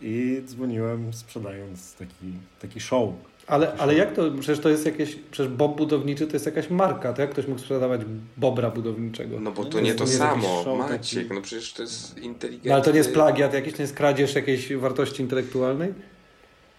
[0.02, 3.11] i dzwoniłem sprzedając taki, taki show.
[3.46, 7.12] Ale, ale jak to, przecież to jest jakieś, przecież Bob budowniczy to jest jakaś marka,
[7.12, 8.00] to jak ktoś mógł sprzedawać
[8.36, 9.40] bobra budowniczego?
[9.40, 11.82] No bo to nie, nie to to nie jakiś samo, Maciek, taki- no przecież to
[11.82, 12.68] jest inteligentny.
[12.68, 15.94] No, ale to nie jest plagiat jakiś, to jest kradzież jakiejś wartości intelektualnej?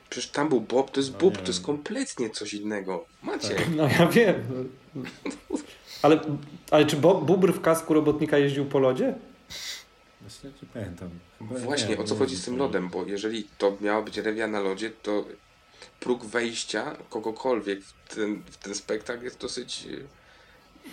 [0.10, 3.06] Przecież tam był Bob, to jest No Bób, nie to jest kompletnie coś innego.
[3.24, 3.66] Maciek, Tak.
[3.76, 4.36] No ja wiem.
[6.02, 6.20] Ale,
[6.72, 9.14] ale czy Bob, bubr w kasku robotnika jeździł po lodzie?
[10.30, 11.10] Właśnie nie pamiętam.
[11.40, 14.18] Chyba właśnie nie, o co nie chodzi z tym lodem, bo jeżeli to miała być
[14.18, 15.26] rewia na lodzie, to
[16.00, 20.08] próg wejścia kogokolwiek w ten, w ten spektakl jest dosyć y,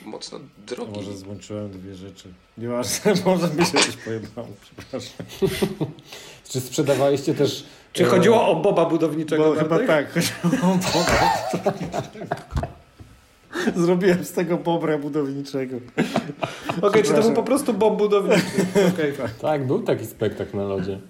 [0.05, 0.93] mocno drogi.
[0.93, 2.33] może złączyłem dwie rzeczy.
[2.59, 5.27] Nieważne, może mi się coś pojebało, przepraszam.
[6.51, 7.65] Czy sprzedawaliście też...
[7.93, 9.45] Czy e, chodziło o Boba budowniczego?
[9.45, 11.73] Bo chyba tak, chodziło o Boba.
[13.77, 15.77] Zrobiłem z tego bobra budowniczego.
[16.83, 18.43] Okej, czy to był po prostu Bob budowniczy?
[18.95, 19.13] Okej.
[19.41, 21.01] Tak, był taki spektakl na lodzie.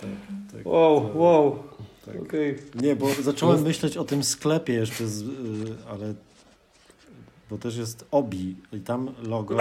[0.00, 0.10] Tak,
[0.52, 0.66] tak.
[0.66, 1.58] Wow, wow.
[2.06, 2.22] Tak.
[2.22, 2.58] Okej.
[2.74, 5.26] Nie, bo zacząłem myśleć o tym sklepie jeszcze, z, y,
[5.90, 6.14] ale...
[7.50, 9.56] Bo też jest Obi i tam logo,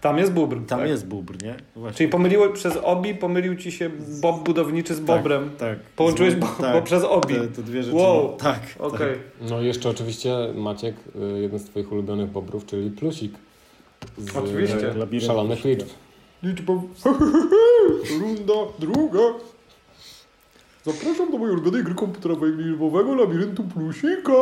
[0.00, 0.56] Tam jest bubr.
[0.56, 0.88] tam tak.
[0.88, 1.54] jest bubr, nie?
[1.76, 1.96] Właśnie.
[1.98, 3.90] Czyli pomyliło przez obi, pomylił ci się
[4.20, 5.50] Bob budowniczy z Bobrem.
[5.58, 5.78] Tak.
[5.96, 7.34] Połączyłeś Z- bo, bo przez obi.
[7.34, 7.96] Te, te dwie rzeczy.
[7.96, 8.36] Wow.
[8.36, 8.60] Tak.
[8.78, 9.16] Okej.
[9.50, 10.94] No i jeszcze oczywiście Maciek,
[11.36, 13.32] y, jeden z Twoich ulubionych bobrów, czyli Plusik.
[14.18, 14.76] Z Oczywiście.
[14.76, 15.88] Tak, labirynt Szalonych liczb.
[16.42, 16.72] Liczba.
[18.20, 19.18] Runda druga.
[20.84, 24.32] Zapraszam do mojej ulubionej gry komputerowej liczbowego labiryntu plusika.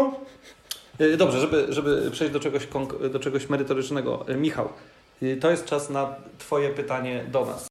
[0.98, 2.68] E, Dobrze, żeby, żeby przejść do czegoś,
[3.12, 4.24] do czegoś merytorycznego.
[4.36, 4.68] Michał,
[5.40, 7.68] to jest czas na Twoje pytanie do nas.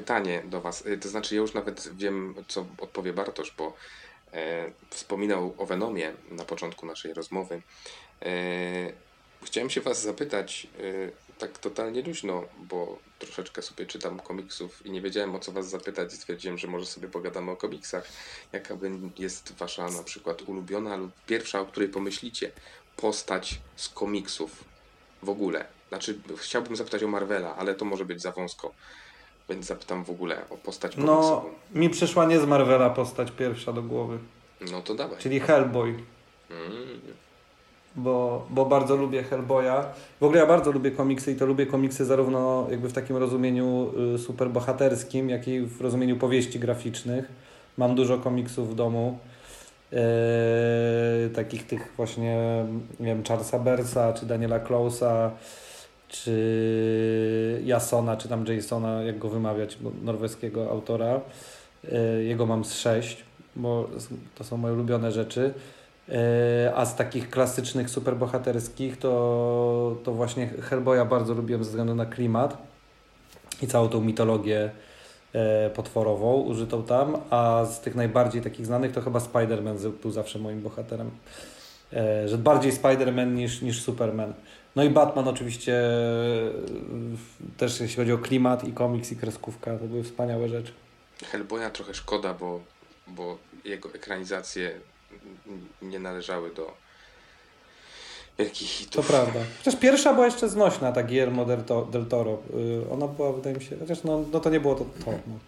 [0.00, 3.76] Pytanie do Was, y, to znaczy ja już nawet wiem, co odpowie Bartosz, bo
[4.32, 7.62] e, wspominał o Venomie na początku naszej rozmowy.
[8.22, 8.32] E,
[9.44, 15.00] chciałem się Was zapytać, e, tak totalnie luźno, bo troszeczkę sobie czytam komiksów i nie
[15.00, 18.08] wiedziałem o co Was zapytać i stwierdziłem, że może sobie pogadamy o komiksach.
[18.52, 18.76] Jaka
[19.18, 22.52] jest Wasza na przykład ulubiona lub pierwsza, o której pomyślicie,
[22.96, 24.64] postać z komiksów
[25.22, 25.64] w ogóle?
[25.88, 28.74] Znaczy, chciałbym zapytać o Marvela, ale to może być za wąsko.
[29.50, 31.48] Więc zapytam w ogóle o postać No, komiksową.
[31.74, 34.18] mi przyszła nie z Marvela postać pierwsza do głowy,
[34.72, 35.18] No to dawaj.
[35.18, 35.88] czyli Hellboy.
[36.50, 37.00] Mm.
[37.96, 39.82] bo, bo bardzo lubię Hellboya.
[40.20, 43.92] W ogóle ja bardzo lubię komiksy i to lubię komiksy zarówno jakby w takim rozumieniu
[44.14, 47.24] y, superbohaterskim, jak i w rozumieniu powieści graficznych.
[47.76, 49.18] Mam dużo komiksów w domu.
[49.92, 52.64] e, takich tych właśnie,
[53.00, 55.30] nie wiem, Charlesa Bersa, czy Daniela Klausa,
[56.10, 61.20] czy Jasona, czy tam Jasona, jak go wymawiać, norweskiego autora.
[61.92, 63.24] E, jego mam z sześć,
[63.56, 63.88] bo
[64.34, 65.54] to są moje ulubione rzeczy.
[66.08, 72.06] E, A z takich klasycznych, superbohaterskich to, to właśnie Hellboya bardzo lubiłem ze względu na
[72.06, 72.58] klimat
[73.62, 74.70] i całą tą mitologię
[75.32, 80.38] e, potworową użytą tam, a z tych najbardziej takich znanych to chyba Spider-Man był zawsze
[80.38, 81.10] moim bohaterem.
[82.26, 84.32] Że bardziej Spider-Man niż, niż Superman.
[84.76, 86.50] No i Batman oczywiście e,
[87.56, 90.72] też jeśli chodzi o klimat i komiks i kreskówka, to były wspaniałe rzeczy.
[91.24, 92.60] Hellboya trochę szkoda, bo
[93.06, 94.80] bo jego ekranizacje
[95.82, 96.72] nie należały do
[98.38, 99.06] wielkich hitów.
[99.06, 99.40] To prawda.
[99.58, 102.42] Chociaż pierwsza była jeszcze znośna, ta Guillermo del, to, del Toro.
[102.84, 105.38] Y, ona była, wydaje mi się, chociaż no, no to nie było to, to no.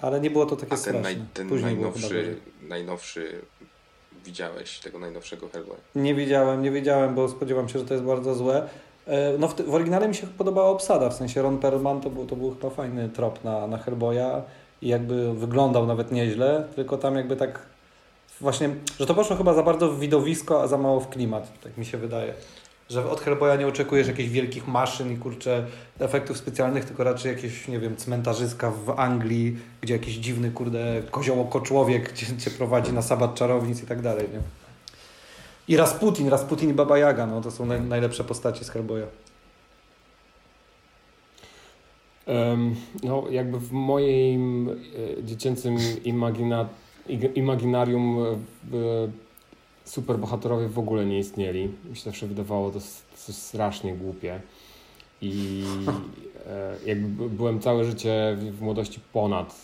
[0.00, 1.02] Ale nie było to takie A ten, straszne.
[1.02, 3.42] naj, ten najnowszy, najnowszy
[4.24, 5.76] widziałeś tego najnowszego Hellboya?
[5.94, 8.68] Nie widziałem, nie widziałem, bo spodziewam się, że to jest bardzo złe.
[9.06, 12.26] E, No w, w oryginale mi się podobała obsada, w sensie Ron Perlman to był,
[12.26, 14.42] to był chyba fajny trop na, na Hellboya
[14.82, 17.66] i jakby wyglądał nawet nieźle, tylko tam jakby tak
[18.40, 21.78] właśnie, że to poszło chyba za bardzo w widowisko, a za mało w klimat, tak
[21.78, 22.34] mi się wydaje.
[22.90, 25.66] Że od Hellboya nie oczekujesz jakichś wielkich maszyn i kurczę
[25.98, 31.60] efektów specjalnych, tylko raczej jakieś, nie wiem, cmentarzyska w Anglii, gdzie jakiś dziwny, kurde, koziołoko
[31.60, 34.40] człowiek cię, cię prowadzi na sabat czarownic i tak dalej, nie?
[35.68, 39.06] I Rasputin, Rasputin i Baba Jaga, no to są naj, najlepsze postacie z Hellboya.
[43.02, 44.74] No, jakby w moim e,
[45.24, 46.68] dziecięcym imagina,
[47.34, 48.38] imaginarium e,
[49.90, 51.70] superbohaterowie w ogóle nie istnieli.
[51.90, 52.78] Mi się zawsze wydawało to
[53.32, 54.40] strasznie głupie.
[55.22, 55.64] I
[56.46, 59.54] e, jakby by- byłem całe życie w, w młodości ponad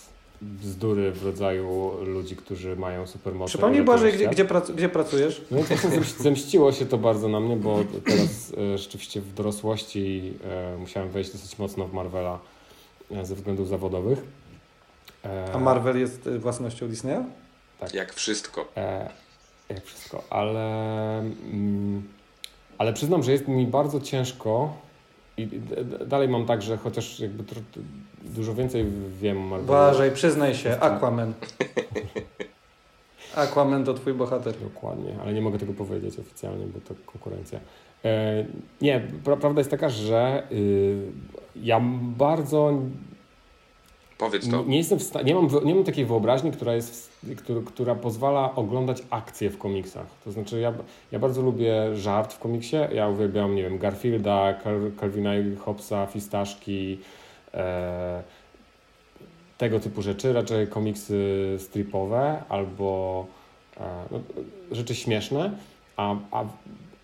[0.43, 3.49] bzdury w rodzaju ludzi, którzy mają supermoce.
[3.49, 5.45] Przypomnij ratują gdzie, gdzie, prac, gdzie pracujesz?
[5.51, 10.77] No zemś- zemściło się to bardzo na mnie, bo teraz e, rzeczywiście w dorosłości e,
[10.79, 12.39] musiałem wejść dosyć mocno w Marvela
[13.11, 14.19] e, ze względów zawodowych.
[15.25, 17.25] E, A Marvel jest własnością Disneya?
[17.81, 17.95] Tak.
[17.95, 18.69] Jak wszystko.
[18.77, 19.11] E,
[19.69, 22.03] jak wszystko, ale, mm,
[22.79, 24.77] ale przyznam, że jest mi bardzo ciężko
[25.37, 25.49] i
[26.07, 27.45] dalej mam tak, że chociaż jakby
[28.25, 28.87] dużo więcej
[29.21, 29.65] wiem.
[29.67, 31.33] Błażej, przyznaj się, Aquaman.
[33.37, 34.55] Aquaman to twój bohater.
[34.61, 37.61] Dokładnie, ale nie mogę tego powiedzieć oficjalnie, bo to konkurencja.
[38.05, 38.45] E,
[38.81, 41.03] nie, pra, prawda jest taka, że y,
[41.57, 42.73] ja bardzo
[44.19, 44.65] Powiedz to.
[44.65, 47.13] nie, jestem nie mam, nie mam takiej wyobraźni, która, jest,
[47.67, 50.07] która, pozwala oglądać akcje w komiksach.
[50.25, 50.73] To znaczy, ja,
[51.13, 52.77] ja bardzo lubię żart w komiksie.
[52.95, 56.99] Ja uwielbiam, nie wiem, Garfielda, Cal- Calvina Hobbesa, Fistaszki,
[57.55, 58.23] e,
[59.59, 60.33] tego typu rzeczy.
[60.33, 63.27] Raczej komiksy stripowe albo
[63.77, 64.21] e, no,
[64.73, 65.51] rzeczy śmieszne,
[65.97, 66.45] a, a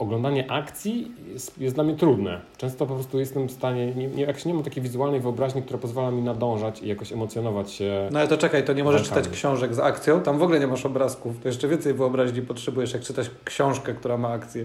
[0.03, 2.41] oglądanie akcji jest, jest dla mnie trudne.
[2.57, 5.79] Często po prostu jestem w stanie, nie, nie, jak nie mam takiej wizualnej wyobraźni, która
[5.79, 8.09] pozwala mi nadążać i jakoś emocjonować się.
[8.13, 10.67] No ale to czekaj, to nie możesz czytać książek z akcją, tam w ogóle nie
[10.67, 11.41] masz obrazków.
[11.43, 14.65] To jeszcze więcej wyobraźni potrzebujesz, jak czytać książkę, która ma akcję.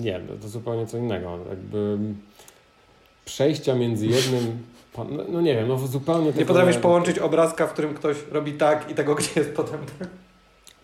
[0.00, 1.38] Nie, to, zupełnie co innego.
[1.50, 1.98] Jakby
[3.24, 4.42] przejścia między jednym.
[4.98, 8.90] No, no nie wiem, no zupełnie Nie potrafisz połączyć obrazka, w którym ktoś robi tak
[8.90, 10.08] i tego, gdzie jest potem tak.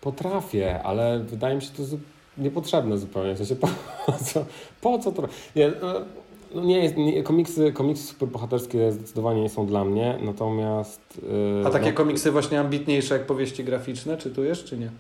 [0.01, 1.99] Potrafię, ale wydaje mi się to zu...
[2.39, 3.35] niepotrzebne zupełnie.
[3.35, 3.69] W sensie po
[4.33, 4.45] co,
[4.81, 5.23] po co to?
[5.57, 5.93] Nie, no,
[6.55, 11.21] no nie jest, nie, komiksy, komiksy superbohaterskie zdecydowanie nie są dla mnie, natomiast...
[11.63, 14.91] Yy, A takie no, komiksy właśnie ambitniejsze jak powieści graficzne czytujesz, czy nie?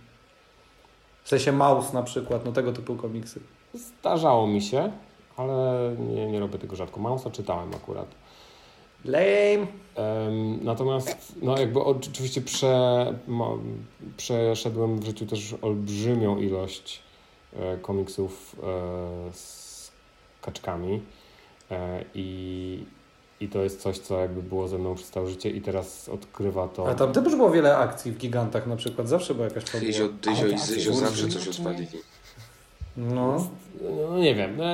[1.22, 3.40] W sensie Maus na przykład, no tego typu komiksy.
[3.74, 4.92] Zdarzało mi się,
[5.36, 7.00] ale nie, nie robię tego rzadko.
[7.00, 8.06] Mausa czytałem akurat.
[9.04, 9.66] Lame!
[10.62, 13.48] Natomiast, no jakby oczywiście prze, ma,
[14.16, 17.11] przeszedłem w życiu też olbrzymią ilość e,
[17.82, 19.90] komiksów e, z
[20.42, 21.02] kaczkami
[21.70, 22.84] e, i,
[23.40, 26.68] i to jest coś, co jakby było ze mną przez całe życie i teraz odkrywa
[26.68, 26.88] to...
[26.88, 29.90] A tam też było wiele akcji w gigantach na przykład, zawsze była jakaś fabuła.
[29.90, 31.86] Dyzio, Dyzio Ale i tak, Zyzio to zawsze coś odpalili.
[32.96, 33.48] No.
[34.10, 34.64] No nie wiem, no,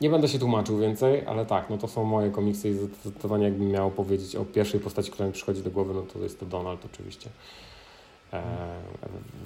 [0.00, 3.68] nie będę się tłumaczył więcej, ale tak, no to są moje komiksy i zdecydowanie jakbym
[3.68, 6.84] miał powiedzieć o pierwszej postaci, która mi przychodzi do głowy, no to jest to Donald
[6.84, 7.30] oczywiście.
[8.32, 8.42] E,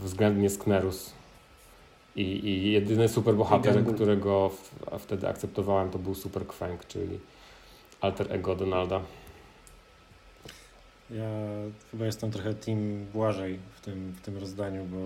[0.00, 1.12] względnie Sknerus.
[2.18, 7.18] I, I jedyny superbohater, którego w, wtedy akceptowałem, to był Super Quank, czyli
[8.00, 9.00] alter ego Donalda.
[11.10, 11.30] Ja
[11.90, 14.98] chyba jestem trochę team Błażej w tym, w tym rozdaniu, bo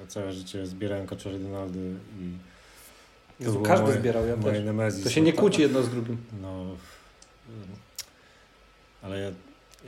[0.00, 2.32] ja całe życie zbierałem kaczory Donaldy i
[3.38, 4.64] to Jezu, każdy moje- zbierał, ja moje też.
[4.64, 5.04] Nemezis.
[5.04, 6.16] To się nie kłóci jedno z drugim.
[6.42, 6.64] No,
[9.02, 9.30] ale ja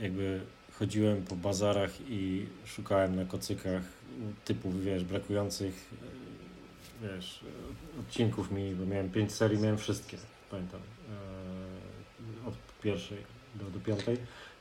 [0.01, 0.41] jakby
[0.79, 3.83] chodziłem po bazarach i szukałem na kocykach
[4.45, 5.89] typu, wiesz, brakujących,
[7.01, 7.41] wiesz,
[7.97, 10.17] y, odcinków mi, bo miałem pięć serii, miałem wszystkie,
[10.51, 10.79] pamiętam,
[12.45, 13.17] y, od pierwszej
[13.55, 14.15] do, do piątej.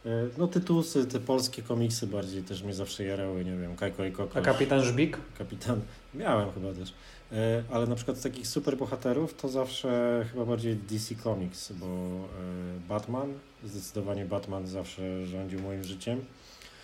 [0.07, 4.13] Y, No tytusy, te polskie komiksy bardziej też mnie zawsze jarały, nie wiem, Kajko i
[4.13, 4.39] Koko.
[4.39, 5.19] A kapitan Żbik?
[5.39, 5.81] Kapitan.
[6.15, 6.95] Miałem chyba też.
[7.33, 11.87] E, Ale na przykład z takich super bohaterów to zawsze chyba bardziej DC Comics, bo
[11.87, 12.29] e,
[12.89, 13.33] Batman,
[13.65, 16.25] zdecydowanie Batman zawsze rządził moim życiem.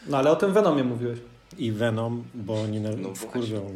[0.07, 1.19] No ale o tym Venomie mówiłeś.
[1.59, 2.81] I Venom, bo nie.
[2.81, 3.71] No wkurzał,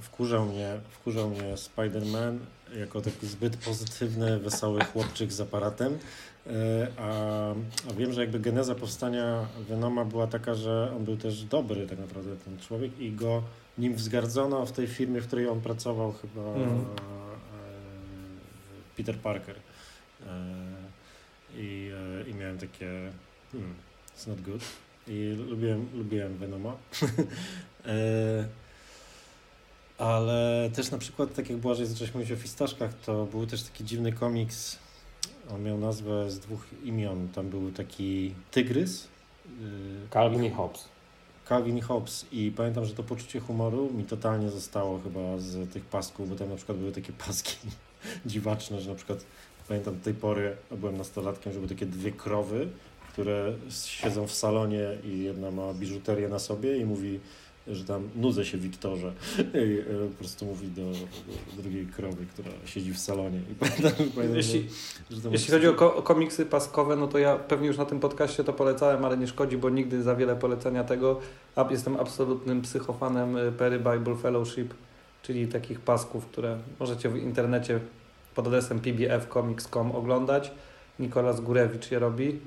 [0.00, 2.38] wkurzał mnie, wkurzał mnie Spider-Man
[2.78, 5.98] jako taki zbyt pozytywny, wesoły chłopczyk z aparatem.
[6.46, 7.50] E, A,
[7.90, 11.98] a wiem, że jakby geneza powstania Venoma była taka, że on był też dobry tak
[11.98, 13.42] naprawdę ten człowiek i go
[13.78, 16.84] nim wzgardzono w tej firmie, w której on pracował chyba e,
[18.96, 19.56] Peter Parker.
[20.26, 20.30] E,
[21.56, 21.90] I,
[22.26, 23.12] I miałem takie
[23.52, 23.74] hmm,
[24.16, 24.62] it's not good.
[25.10, 26.76] I lubiłem, lubiłem Venoma.
[27.86, 28.44] E,
[29.98, 33.84] Ale też na przykład, tak jak Błażej zacząłeś mówić o fistaszkach, to był też taki
[33.84, 34.78] dziwny komiks.
[35.54, 37.28] On miał nazwę z dwóch imion.
[37.28, 39.04] Tam był taki tygrys.
[39.04, 40.88] y, Calvin i Hobbes.
[41.48, 45.84] Calvin i Hobbes i pamiętam, że to poczucie humoru mi totalnie zostało chyba z tych
[45.84, 47.56] pasków, bo tam na przykład były takie paski
[48.26, 49.24] dziwaczne, że na przykład
[49.68, 52.68] pamiętam do tej pory, byłem nastolatkiem, że były takie dwie krowy,
[53.20, 57.20] które siedzą w salonie i jedna ma biżuterię na sobie i mówi,
[57.68, 60.82] że tam nudzę się Wiktorze i e, po prostu mówi do,
[61.56, 64.68] do drugiej krowy, która siedzi w salonie i pamiętam, pamiętam Jeśli,
[65.10, 68.00] że, że jeśli chodzi o, ko- komiksy paskowe, no to ja pewnie już na tym
[68.00, 71.20] podcaście to polecałem, ale nie szkodzi, bo nigdy za wiele polecenia tego.
[71.70, 74.74] Jestem absolutnym psychofanem y, Perry Bible Fellowship,
[75.22, 77.80] czyli takich pasków, które możecie w internecie
[78.34, 80.50] pod adresem pbfcomics.com oglądać.
[80.98, 82.38] Nikolas Górewicz je robi.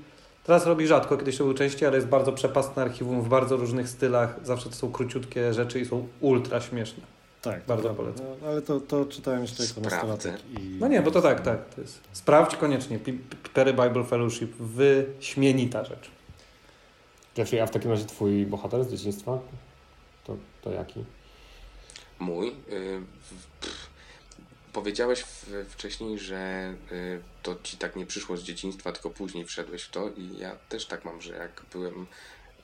[0.44, 3.88] Teraz robi rzadko, kiedyś to był częściej, ale jest bardzo przepastne archiwum w bardzo różnych
[3.88, 4.36] stylach.
[4.42, 7.02] Zawsze to są króciutkie rzeczy i są ultra śmieszne.
[7.42, 8.26] Tak, Bardzo to polecam.
[8.42, 10.34] No, ale to, to czytałem jeszcze jako nastolatek.
[10.60, 10.76] I...
[10.80, 11.74] No nie, bo to tak, tak.
[11.74, 12.00] To jest.
[12.12, 12.98] Sprawdź koniecznie.
[13.54, 14.52] Perry Bible Fellowship.
[14.56, 16.10] Wyśmienita rzecz.
[17.36, 19.38] Jeffrey, a w takim razie twój bohater z dzieciństwa?
[20.24, 21.04] To, to jaki?
[22.18, 22.48] Mój.
[22.48, 22.52] y,
[23.30, 23.83] w- pff,
[24.74, 25.24] Powiedziałeś
[25.68, 30.10] wcześniej, że y, to ci tak nie przyszło z dzieciństwa, tylko później wszedłeś w to
[30.16, 32.06] i ja też tak mam, że jak byłem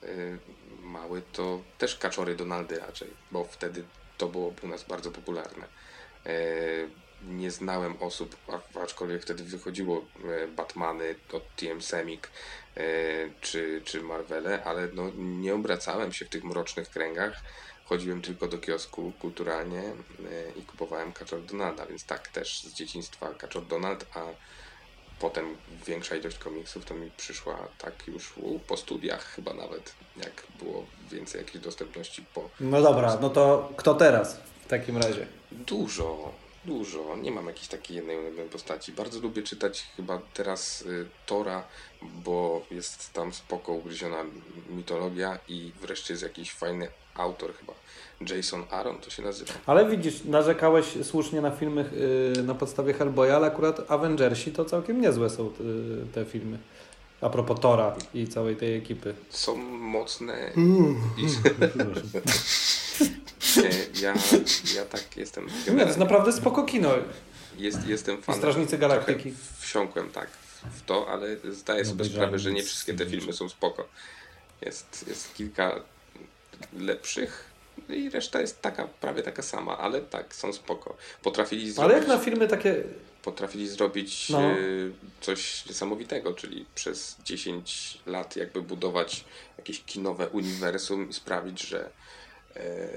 [0.03, 0.39] y,
[0.83, 3.85] mały, to też kaczory Donaldy raczej, bo wtedy
[4.19, 5.67] to było u nas bardzo popularne.
[6.27, 6.31] E,
[7.29, 8.37] Nie znałem osób,
[8.83, 10.05] aczkolwiek wtedy wychodziło
[10.57, 12.31] Batmany od TM Semik
[13.41, 17.43] czy, czy Marvele, ale no, nie obracałem się w tych mrocznych kręgach.
[17.91, 19.95] Chodziłem tylko do kiosku kulturalnie e,
[20.57, 24.21] i kupowałem Kaczor Donalda, więc tak też z dzieciństwa Kaczor Donald, a
[25.19, 28.33] potem większa ilość komiksów to mi przyszła tak już
[28.67, 33.95] po studiach chyba nawet, jak było więcej jakiejś dostępności po No dobra, no to kto
[33.95, 35.27] teraz w takim razie?
[35.53, 36.33] Dużo,
[36.65, 37.17] dużo.
[37.17, 38.93] Nie mam jakiejś takiej jednej ulubionej postaci.
[38.93, 41.65] Bardzo lubię czytać chyba teraz y, Tora,
[42.03, 44.25] bo jest tam spoko ugryziona
[44.69, 47.73] mitologia i wreszcie jest jakiś fajny autor chyba.
[48.21, 49.53] Jason Aaron to się nazywa.
[49.67, 51.91] Ale widzisz, narzekałeś słusznie na filmy
[52.37, 55.53] yy, na podstawie Hellboya, ale akurat Avengersi to całkiem niezłe są y,
[56.15, 56.59] te filmy.
[57.21, 59.15] A propos Tora i całej tej ekipy.
[59.31, 60.53] Są mocne
[61.17, 62.21] i Przepraszam.
[63.65, 64.15] e, ja,
[64.75, 65.47] ja tak jestem.
[65.47, 66.91] Nie, to jest naprawdę spoko kino.
[67.59, 68.41] Jest, jestem I fanem.
[68.41, 69.23] Strażnicy Galaktyki.
[69.23, 70.29] Trochę wsiąkłem tak
[70.77, 73.89] w to, ale zdaję sobie obejrzałem sprawę, że nie wszystkie te filmy są spoko.
[74.63, 75.81] Jest, jest kilka
[76.79, 77.51] lepszych
[77.89, 80.97] i reszta jest taka, prawie taka sama, ale tak, są spoko.
[81.23, 82.83] Potrafili Ale zrobić, jak na filmy takie...
[83.23, 84.41] potrafili zrobić No.
[84.41, 84.55] e,
[85.21, 89.25] coś niesamowitego, czyli przez 10 lat jakby budować
[89.59, 91.91] jakieś kinowe uniwersum i sprawić, że
[92.57, 92.89] e,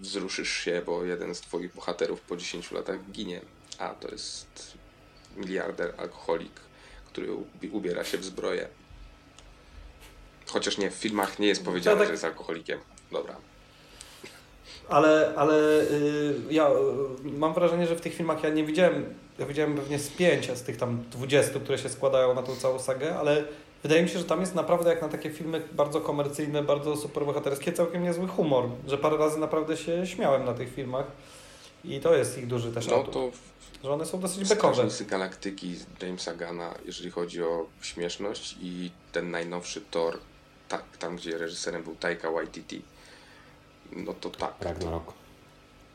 [0.00, 3.40] wzruszysz się, bo jeden z twoich bohaterów po 10 latach ginie,
[3.78, 4.78] a to jest
[5.36, 6.60] miliarder alkoholik,
[7.06, 8.68] który ubi- ubiera się w zbroję.
[10.46, 12.80] Chociaż nie, w filmach nie jest powiedziane, tak- że jest alkoholikiem.
[13.12, 13.36] Dobra.
[14.88, 16.72] Ale, ale y, ja y,
[17.38, 20.62] mam wrażenie, że w tych filmach ja nie widziałem, ja widziałem pewnie z pięcia z
[20.62, 23.44] tych tam 20, które się składają na tą całą sagę, ale
[23.82, 27.72] wydaje mi się, że tam jest naprawdę jak na takie filmy bardzo komercyjne, bardzo superbohaterskie,
[27.72, 31.06] całkiem niezły humor, że parę razy naprawdę się śmiałem na tych filmach
[31.84, 33.30] i to jest ich duży też No atut, to
[33.84, 34.74] że one są dosyć bekowe.
[34.74, 40.18] Strażnicy Galaktyki z Jamesa Gana, jeżeli chodzi o śmieszność i ten najnowszy Thor,
[40.68, 42.82] tak, tam gdzie reżyserem był Taika Waititi,
[43.92, 45.12] no to tak, Ragnarok.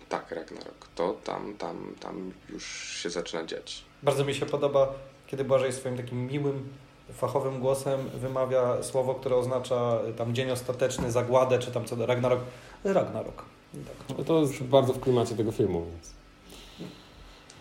[0.10, 2.66] tak, Ragnarok, to tam, tam, tam już
[3.02, 3.84] się zaczyna dziać.
[4.04, 4.94] Bardzo mi się podoba,
[5.28, 6.70] kiedy Błażej swoim takim miłym,
[7.14, 12.06] fachowym głosem wymawia słowo, które oznacza y, tam dzień ostateczny, zagładę, czy tam co do
[12.06, 12.40] Ragnarok.
[12.84, 13.46] Ragnarok.
[13.74, 14.18] Tak.
[14.18, 16.14] No to jest bardzo w klimacie tego filmu, więc.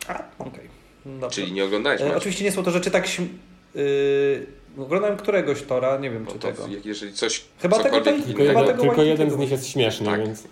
[0.08, 0.68] A, okej.
[1.06, 1.30] Dobrze.
[1.30, 3.06] Czyli nie oglądałeś E, oczywiście nie są to rzeczy tak...
[3.06, 3.28] śm-
[3.74, 4.46] Yy,
[4.78, 6.66] oglądałem któregoś Tora, nie wiem No czy to tego.
[6.84, 10.20] jeżeli coś, Chyba tego to- Tylko, Chyba tego tylko jeden z nich jest śmieszny, Tak.
[10.20, 10.42] więc.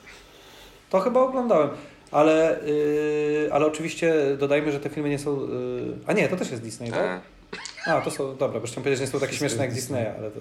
[0.91, 1.71] To chyba oglądałem.
[2.11, 5.41] Ale, yy, ale oczywiście dodajmy, że te filmy nie są...
[5.41, 5.49] Yy...
[6.07, 7.01] A nie, to też jest Disney, tak?
[7.87, 10.07] e, A, to są, dobra, bo chciałem powiedzieć, że nie są takie śmieszne jak Disneya,
[10.19, 10.41] ale to...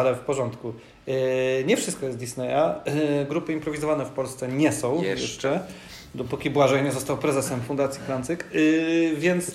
[0.00, 0.72] ale w porządku.
[1.08, 2.74] E, nie wszystko jest Disneya.
[2.84, 5.22] E, grupy improwizowane w Polsce nie są Jeszcze.
[5.22, 5.60] jeszcze.
[6.14, 8.44] Dopóki Błażej nie został prezesem Fundacji Klancyk.
[8.44, 8.46] E,
[9.16, 9.52] więc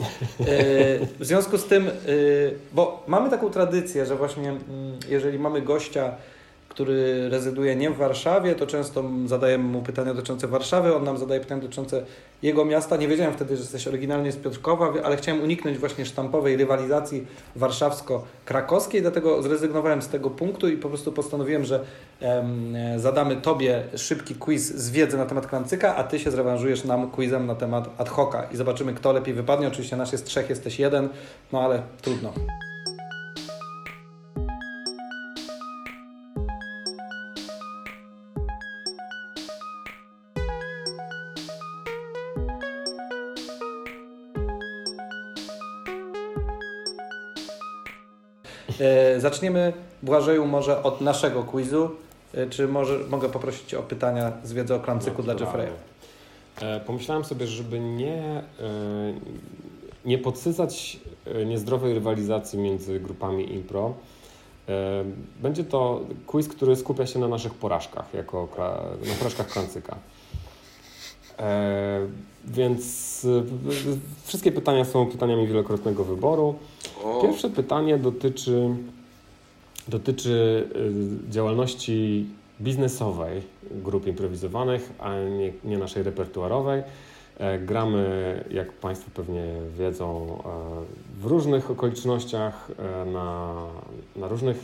[1.20, 1.90] w związku z tym,
[2.74, 4.62] bo mamy taką tradycję, że właśnie mm,
[5.10, 6.16] jeżeli mamy gościa,
[6.74, 11.40] który rezyduje nie w Warszawie, to często zadajemy mu pytania dotyczące Warszawy, on nam zadaje
[11.40, 12.06] pytania dotyczące
[12.42, 12.98] jego miasta.
[12.98, 19.02] Nie wiedziałem wtedy, że jesteś oryginalnie z Piotrkowa, ale chciałem uniknąć właśnie sztampowej rywalizacji warszawsko-krakowskiej,
[19.02, 21.80] dlatego zrezygnowałem z tego punktu i po prostu postanowiłem, że
[22.22, 27.12] um, zadamy Tobie szybki quiz z wiedzy na temat Klancyka, a Ty się zrewanżujesz nam
[27.12, 29.68] quizem na temat ad hoca i zobaczymy, kto lepiej wypadnie.
[29.68, 31.10] Oczywiście nasz jest trzech, jesteś jeden,
[31.52, 32.34] no ale trudno.
[49.24, 51.90] Zaczniemy, Błażeju, może od naszego quizu.
[52.34, 55.74] E, czy może, mogę poprosić Cię o pytania z wiedzy o klamcyku no, dla Jeffrey'a?
[56.62, 58.44] E, pomyślałem sobie, żeby nie,
[60.06, 61.00] nie podsycać
[61.46, 63.94] niezdrowej rywalizacji między grupami impro.
[65.42, 68.48] Będzie to quiz, który skupia się na naszych porażkach, jako
[69.08, 69.96] na porażkach klancyka.
[72.46, 73.28] Więc
[74.26, 76.56] wszystkie pytania są pytaniami wielokrotnego wyboru.
[77.22, 78.76] Pierwsze pytanie dotyczy,
[79.88, 80.68] dotyczy
[81.28, 82.26] y, działalności
[82.62, 86.84] biznesowej grup improwizowanych, a nie, nie naszej repertuarowej.
[87.38, 89.44] E, gramy, jak Państwo pewnie
[89.80, 93.54] wiedzą, e, w różnych okolicznościach, e, na,
[94.16, 94.64] na różnych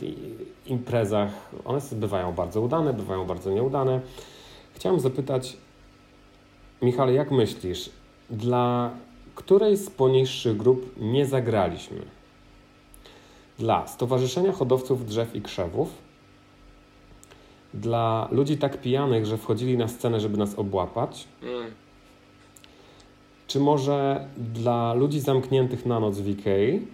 [0.66, 1.30] imprezach.
[1.64, 4.00] One bywają bardzo udane, bywają bardzo nieudane.
[4.74, 5.56] Chciałem zapytać,
[6.82, 7.90] Michale, jak myślisz,
[8.30, 8.90] dla
[9.34, 12.19] której z poniższych grup nie zagraliśmy?
[13.60, 15.88] Dla Stowarzyszenia Hodowców Drzew i Krzewów,
[17.74, 21.70] dla ludzi tak pijanych, że wchodzili na scenę, żeby nas obłapać, mm.
[23.46, 26.86] czy może dla ludzi zamkniętych na noc w Ikei,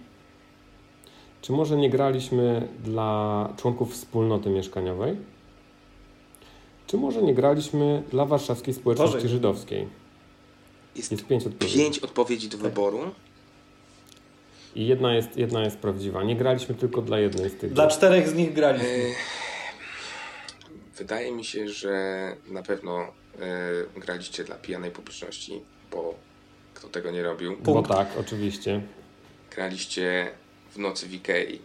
[1.41, 5.17] czy może nie graliśmy dla członków wspólnoty mieszkaniowej,
[6.87, 9.29] czy może nie graliśmy dla warszawskiej społeczności Boże.
[9.29, 9.87] żydowskiej?
[10.95, 11.79] Jest, jest pięć odpowiedzi.
[11.79, 12.67] Pięć odpowiedzi do tak.
[12.67, 12.99] wyboru.
[14.77, 16.23] I jedna jest, jedna jest prawdziwa.
[16.23, 17.73] Nie graliśmy tylko dla jednej z tych.
[17.73, 18.87] Dla czterech z nich graliśmy.
[18.87, 19.15] E,
[20.97, 25.61] wydaje mi się, że na pewno e, graliście dla pijanej publiczności,
[25.91, 26.15] bo
[26.73, 27.57] kto tego nie robił.
[27.57, 27.89] Punkt.
[27.89, 28.81] Bo tak, oczywiście.
[29.55, 30.31] Graliście
[30.71, 31.61] w nocy w Ikei.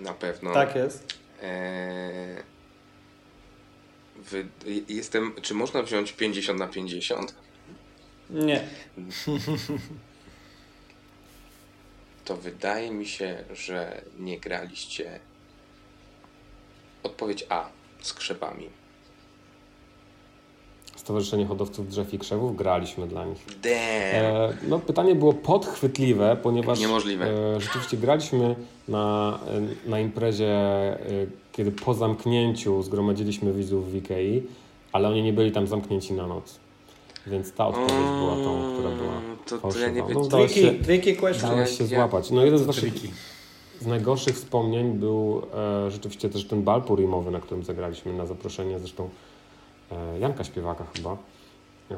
[0.00, 0.54] Na pewno.
[0.54, 1.18] Tak jest.
[1.42, 2.42] E,
[4.16, 4.46] wy,
[4.88, 7.34] jestem, czy można wziąć 50 na 50?
[8.30, 8.64] Nie.
[12.24, 15.20] to wydaje mi się, że nie graliście.
[17.02, 17.68] Odpowiedź A
[18.00, 18.68] z krzewami.
[20.96, 23.46] Stowarzyszenie Hodowców Drzew i Krzewów, graliśmy dla nich.
[23.64, 27.26] E, no, pytanie było podchwytliwe, ponieważ Niemożliwe.
[27.26, 28.56] E, rzeczywiście graliśmy
[28.88, 29.38] na,
[29.86, 30.98] na imprezie, e,
[31.52, 34.42] kiedy po zamknięciu zgromadziliśmy widzów w Ikei,
[34.92, 36.61] ale oni nie byli tam zamknięci na noc.
[37.26, 41.16] Więc ta odpowiedź była tą, która była to, to ja nie no, dałeś się, tricky
[41.16, 41.50] question.
[41.50, 42.30] Dałeś się złapać.
[42.30, 42.94] No jeden z naszych
[43.82, 48.78] z najgorszych wspomnień był e, rzeczywiście też ten bal purimowy, na którym zagraliśmy na zaproszenie
[48.78, 49.08] zresztą
[49.92, 51.16] e, Janka Śpiewaka chyba.
[51.90, 51.96] E,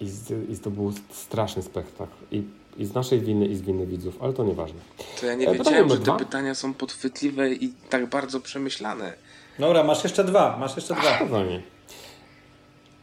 [0.00, 2.14] i, z, I to był straszny spektakl.
[2.30, 2.42] I,
[2.76, 4.80] I z naszej winy, i z winy widzów, ale to nieważne.
[5.20, 6.16] To ja nie e, wiedziałem, że te dwa?
[6.16, 9.12] pytania są podchwytliwe i tak bardzo przemyślane.
[9.58, 11.16] Dobra, masz jeszcze dwa, masz jeszcze dwa.
[11.16, 11.62] Spokojnie.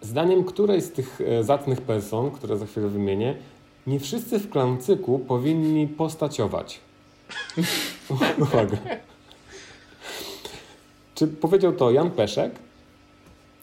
[0.03, 3.35] Zdaniem której z tych e, zacnych person, które za chwilę wymienię,
[3.87, 6.79] nie wszyscy w klancyku powinni postaciować.
[8.41, 8.77] Uwaga.
[11.15, 12.51] Czy powiedział to Jan Peszek?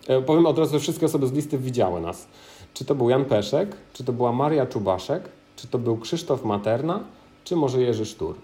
[0.09, 2.27] E, powiem od razu, że wszystkie osoby z listy widziały nas.
[2.75, 7.05] Czy to był Jan Peszek, czy to była Maria Czubaszek, czy to był Krzysztof Materna,
[7.45, 8.35] czy może Jerzy Sztur?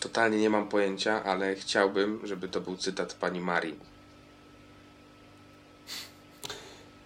[0.00, 3.89] Totalnie nie mam pojęcia, ale chciałbym, żeby to był cytat pani Marii.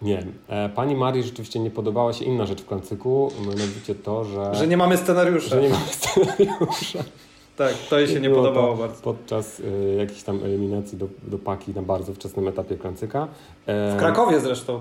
[0.05, 0.25] Nie.
[0.47, 4.55] E, pani Marii rzeczywiście nie podobała się inna rzecz w klancyku, mianowicie to, że...
[4.55, 5.49] Że nie mamy scenariusza.
[5.49, 7.03] Że nie mamy scenariusza.
[7.57, 9.01] tak, to jej się nie podobało bardzo.
[9.01, 13.27] Podczas y, jakiejś tam eliminacji do, do paki na bardzo wczesnym etapie klancyka.
[13.65, 14.79] E, w Krakowie zresztą.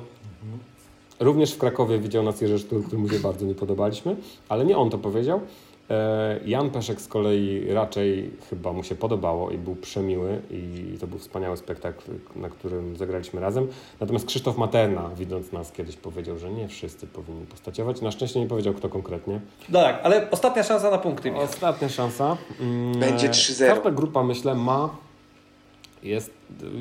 [1.20, 4.16] Również w Krakowie widział nas Jerzy Sztur, któremu się bardzo nie podobaliśmy,
[4.48, 5.40] ale nie on to powiedział.
[5.90, 11.06] E, Jan Peszek z kolei raczej chyba mu się podobało i był przemiły i to
[11.06, 13.68] był wspaniały spektakl, na którym zagraliśmy razem.
[14.00, 18.00] Natomiast Krzysztof Materna, widząc nas kiedyś powiedział, że nie wszyscy powinni postaciować.
[18.00, 19.40] Na szczęście nie powiedział kto konkretnie.
[19.72, 21.34] Tak, ale ostatnia szansa na punkty.
[21.36, 22.36] Ostatnia szansa.
[22.60, 23.66] Mm, Będzie 3-0.
[23.74, 25.03] Każda grupa, myślę, ma
[26.04, 26.30] jest,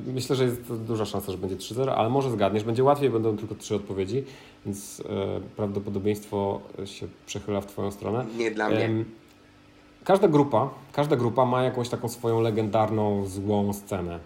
[0.05, 2.63] myślę, że jest duża szansa, że będzie 3-0, ale może zgadniesz.
[2.63, 4.23] Będzie łatwiej, będą tylko trzy odpowiedzi,
[4.65, 8.25] więc e, prawdopodobieństwo się przechyla w Twoją stronę.
[8.37, 8.85] Nie dla mnie.
[8.85, 9.05] Em,
[10.03, 14.19] Każda grupa, każda grupa ma jakąś taką swoją legendarną, złą scenę.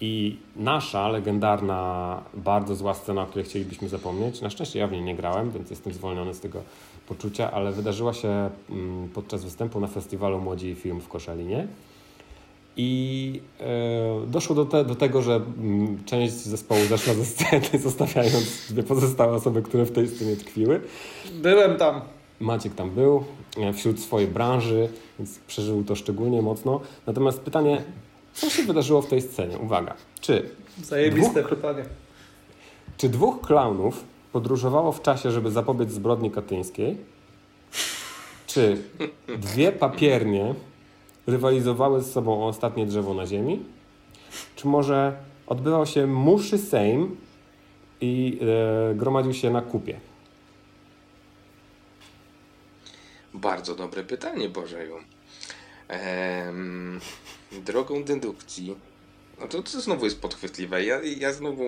[0.00, 5.02] I nasza legendarna, bardzo zła scena, o której chcielibyśmy zapomnieć, na szczęście ja w niej
[5.02, 6.62] nie grałem, więc jestem zwolniony z tego
[7.08, 11.66] poczucia, ale wydarzyła się mm, podczas występu na festiwalu Młodzi Film w Koszalinie.
[12.76, 18.72] I e, doszło do, te, do tego, że mm, część zespołu zeszła ze sceny, zostawiając
[18.72, 20.80] dwie pozostałe osoby, które w tej scenie tkwiły.
[21.34, 22.00] Byłem tam.
[22.40, 23.24] Maciek tam był
[23.56, 26.80] e, wśród swojej branży, więc przeżył to szczególnie mocno.
[27.06, 27.82] Natomiast pytanie,
[28.34, 29.58] co się wydarzyło w tej scenie?
[29.58, 30.50] Uwaga, czy,
[30.82, 31.84] Zajebiste pytanie.
[32.96, 36.96] czy dwóch klaunów podróżowało w czasie, żeby zapobiec zbrodni katyńskiej?
[38.46, 38.82] Czy
[39.38, 40.54] dwie papiernie
[41.26, 43.64] rywalizowały z sobą o ostatnie drzewo na ziemi?
[44.56, 45.16] Czy może
[45.46, 47.16] odbywał się muszy Sejm
[48.00, 48.38] i
[48.90, 50.00] e, gromadził się na kupie?
[53.34, 54.96] Bardzo dobre pytanie, Bożeju.
[55.88, 57.00] Ehm,
[57.52, 58.76] drogą dedukcji.
[59.40, 60.84] No to, to znowu jest podchwytliwe.
[60.84, 61.62] Ja, ja znowu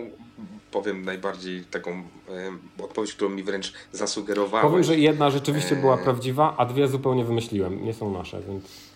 [0.70, 4.70] powiem najbardziej taką em, odpowiedź, którą mi wręcz zasugerowałeś.
[4.70, 6.04] Powiem, że jedna rzeczywiście była Eee.
[6.04, 7.84] prawdziwa, a dwie zupełnie wymyśliłem.
[7.84, 8.88] Nie są nasze, więc.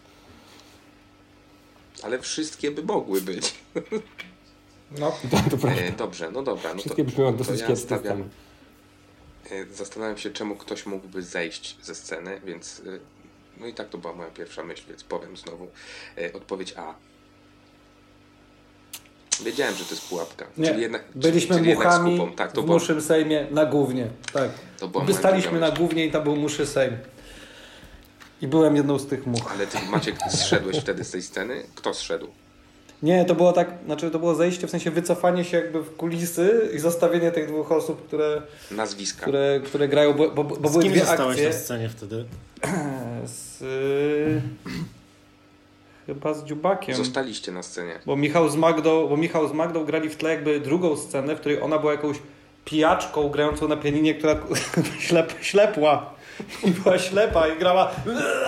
[2.03, 3.55] Ale wszystkie by mogły być.
[4.99, 5.13] No.
[5.31, 5.83] To, to prawda.
[5.83, 6.75] E, dobrze, no dobra.
[6.75, 8.29] No Wszystkie to, brzmią to dosyć ja stawiam,
[9.51, 12.99] e, Zastanawiam się, czemu ktoś mógłby zejść ze sceny, więc e,
[13.61, 15.69] no i tak to była moja pierwsza myśl, więc powiem znowu
[16.19, 16.95] e, odpowiedź A.
[19.45, 20.47] Wiedziałem, że to jest pułapka.
[20.57, 22.33] Nie, Czyli jednak, byliśmy czyli muchami.
[22.37, 24.09] Tak, to w muszym Sejmie na głównie.
[24.33, 24.51] Tak.
[24.79, 26.97] to była Wystaliśmy na głównie i tam był muszy Sejm.
[28.43, 29.53] I byłem jedną z tych much.
[29.55, 31.63] Ale ty Maciek zszedłeś wtedy z tej sceny?
[31.75, 32.27] Kto zszedł?
[33.03, 36.71] Nie, to było tak, znaczy to było zejście, w sensie wycofanie się jakby w kulisy
[36.75, 39.23] i zostawienie tych dwóch osób, które, Nazwiska.
[39.23, 41.49] które, które grają, bo, bo, bo Z były kim dwie zostałeś akcje.
[41.49, 42.25] na scenie wtedy?
[43.27, 44.43] Z, y,
[46.07, 46.95] chyba z Dziubakiem.
[46.95, 47.99] Zostaliście na scenie.
[48.07, 51.41] Bo Michał z Magdą, bo Michał z Magdą grali w tle jakby drugą scenę, w
[51.41, 52.17] której ona była jakąś
[52.65, 54.41] pijaczką grającą na pianinie, która
[55.07, 56.15] ślep, ślepła.
[56.65, 57.91] I była ślepa i grała,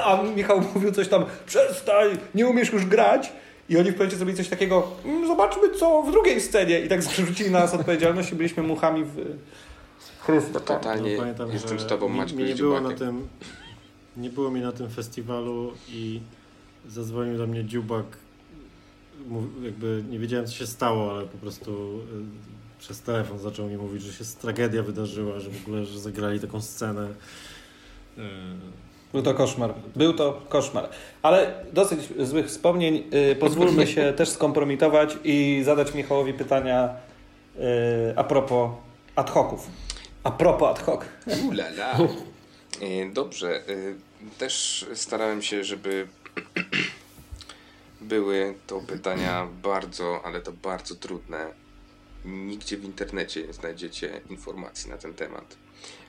[0.05, 3.33] a Michał mówił coś tam, przestań, nie umiesz już grać.
[3.69, 6.81] I oni w końcu zrobili coś takiego, "Mm, zobaczmy co w drugiej scenie.
[6.81, 9.17] I tak zrzucili na nas odpowiedzialność i byliśmy muchami w
[10.21, 10.51] Chryste.
[10.55, 13.29] No totalnie No, pamiętam, jestem z tobą, mi- Maćku, mi nie było na tym
[14.17, 16.21] Nie było mi na tym festiwalu i
[16.89, 18.05] zadzwonił do mnie dziubak.
[19.63, 22.01] Jakby nie wiedziałem, co się stało, ale po prostu
[22.79, 26.41] y, przez telefon zaczął mi mówić, że się tragedia wydarzyła, że w ogóle, że zagrali
[26.41, 27.09] taką scenę.
[28.19, 28.23] Y,
[29.13, 29.75] Był to koszmar.
[29.97, 30.89] Był to koszmar.
[31.23, 33.05] Ale dosyć złych wspomnień.
[33.11, 36.95] Yy, pozwólmy się też skompromitować i zadać Michałowi pytania
[37.57, 37.63] yy,
[38.17, 38.71] a propos
[39.17, 39.69] ad hoców.
[40.25, 41.01] A propos ad hoc.
[41.49, 41.99] Ulala.
[42.81, 43.63] E, Dobrze.
[44.39, 46.09] Też starałem się, żeby
[48.01, 51.47] były to pytania bardzo, ale to bardzo trudne.
[52.25, 55.57] Nigdzie w internecie nie znajdziecie informacji na ten temat.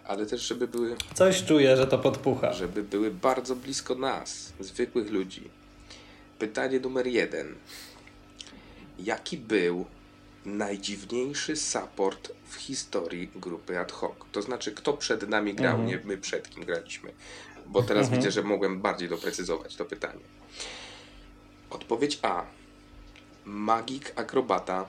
[0.08, 2.54] Ale też, żeby były, Coś czuję, że to podpucha.
[2.54, 5.50] żeby były bardzo blisko nas, zwykłych ludzi.
[6.40, 7.56] Pytanie numer jeden.
[9.00, 9.86] Jaki był
[10.46, 14.14] najdziwniejszy support w historii grupy ad hoc?
[14.32, 15.88] To znaczy, kto przed nami grał, Mhm.
[15.90, 17.12] nie my przed kim graliśmy.
[17.68, 18.22] Bo teraz Mhm.
[18.22, 20.20] widzę, że mogłem bardziej doprecyzować to pytanie.
[21.70, 22.44] Odpowiedź A.
[23.46, 24.86] Magik akrobata.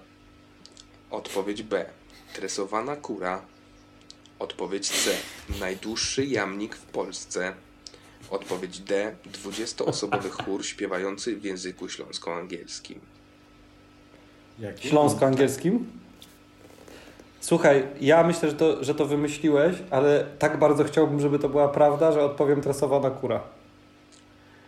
[1.10, 1.86] Odpowiedź B.
[2.34, 3.42] Tresowana kura.
[4.38, 5.10] Odpowiedź C.
[5.60, 7.52] Najdłuższy jamnik w Polsce.
[8.30, 9.14] Odpowiedź D.
[9.44, 12.98] 20-osobowy chór śpiewający w języku śląsko-angielskim.
[14.58, 14.88] jaki?
[14.88, 15.86] Śląsko-angielskim?
[17.40, 21.68] Słuchaj, ja myślę, że to, że to wymyśliłeś, ale tak bardzo chciałbym, żeby to była
[21.68, 23.40] prawda, że odpowiem tresowana kura.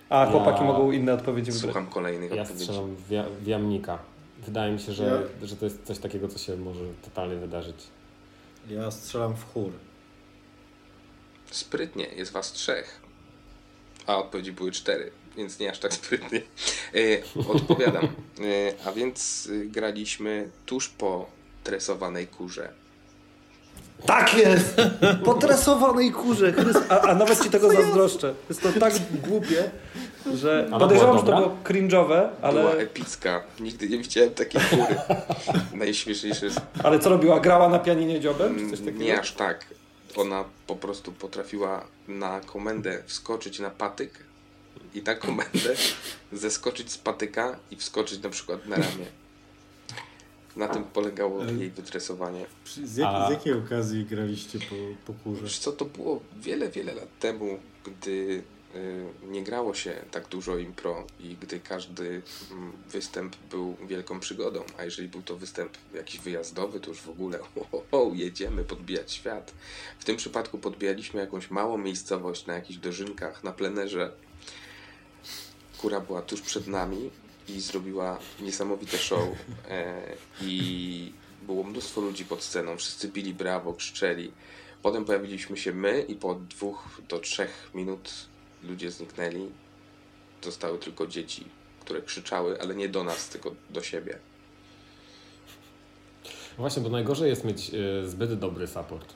[0.08, 1.72] A Ja- chłopaki mogą inne odpowiedzi wybrać.
[1.72, 2.64] Słucham kolejnych Ja odpowiedzi.
[2.64, 3.98] strzelam w, ja, w jamnika.
[4.46, 7.76] Wydaje mi się, że, że to jest coś takiego, co się może totalnie wydarzyć.
[8.70, 9.72] Ja strzelam w chór.
[11.50, 13.00] Sprytnie, jest was trzech.
[14.06, 16.42] A odpowiedzi były cztery, więc nie aż tak sprytnie.
[16.94, 18.04] E, odpowiadam.
[18.04, 18.08] E,
[18.86, 21.30] a więc e, graliśmy tuż po
[21.64, 22.72] tresowanej kurze.
[24.06, 24.74] Tak jest!
[25.24, 26.54] Po tresowanej kurze.
[26.88, 28.34] A, a nawet ci tego zazdroszczę.
[28.48, 28.94] Jest to tak
[29.28, 29.70] głupie,
[30.34, 33.42] że Ale podejrzewam, była że to było cringe'owe, Była ale, epicka.
[33.60, 34.96] Nigdy nie widziałem takiej góry.
[35.74, 37.40] Najśmieszniejsze jest ale co robiła?
[37.40, 38.54] Grała na pianinie dziobem?
[38.58, 38.90] Czy coś takiego?
[38.90, 39.64] Mm, Nie aż tak.
[40.16, 44.18] Ona po prostu potrafiła na komendę wskoczyć na patyk
[44.94, 45.74] i na komendę
[46.32, 49.06] zeskoczyć z patyka i wskoczyć na przykład na ramię.
[50.56, 52.46] Na tym polegało jej wytresowanie.
[52.64, 55.42] Przy- Z, jak, A- z jakiej okazji graliście po, po kurze?
[55.42, 58.42] Wiesz co, to było wiele, wiele lat temu, gdy
[59.22, 64.84] nie grało się tak dużo impro i gdy każdy mm, występ był wielką przygodą, a
[64.84, 67.38] jeżeli był to występ jakiś wyjazdowy, to już w ogóle
[67.72, 69.54] o, o, jedziemy podbijać świat.
[69.98, 74.12] W tym przypadku podbijaliśmy jakąś małą miejscowość na jakichś dożynkach, na plenerze.
[75.78, 77.10] Kura była tuż przed nami
[77.48, 79.28] i zrobiła niesamowite show
[79.68, 80.02] e,
[80.42, 84.32] i było mnóstwo ludzi pod sceną, wszyscy bili brawo, krzyczeli.
[84.82, 88.10] Potem pojawiliśmy się my i po dwóch do trzech minut
[88.62, 89.48] ludzie zniknęli.
[90.42, 91.44] Zostały tylko dzieci,
[91.80, 94.18] które krzyczały, ale nie do nas, tylko do siebie.
[96.58, 99.14] Właśnie, bo najgorzej jest mieć y, zbyt dobry support.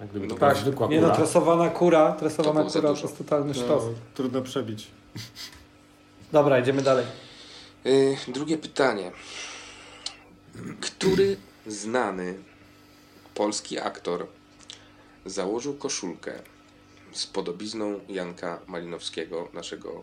[0.00, 1.08] Jak gdyby to No była Tak, zwykła nie kura.
[1.08, 3.84] no, tresowana kura, tresowana To kura to jest totalny To sztos.
[4.14, 4.86] trudno przebić.
[6.32, 7.06] Dobra, idziemy dalej.
[7.84, 9.12] Yy, drugie pytanie.
[10.80, 11.36] Który
[11.66, 12.34] znany
[13.34, 14.26] polski aktor
[15.26, 16.32] założył koszulkę
[17.18, 20.02] z podobizną Janka Malinowskiego, naszego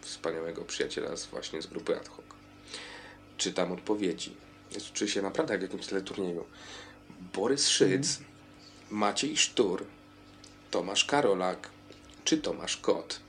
[0.00, 2.24] wspaniałego przyjaciela z, właśnie z grupy ad hoc?
[3.36, 4.36] Czytam odpowiedzi.
[4.74, 6.44] Jest, czuję się naprawdę jak w jakimś teleturnieju.
[7.34, 8.20] Borys Szyc,
[8.90, 9.84] Maciej Sztur,
[10.70, 11.70] Tomasz Karolak
[12.24, 13.20] czy Tomasz Kot?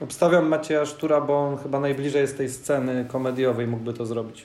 [0.00, 4.44] Obstawiam Macieja Sztura, bo on chyba najbliżej jest tej sceny komediowej, mógłby to zrobić.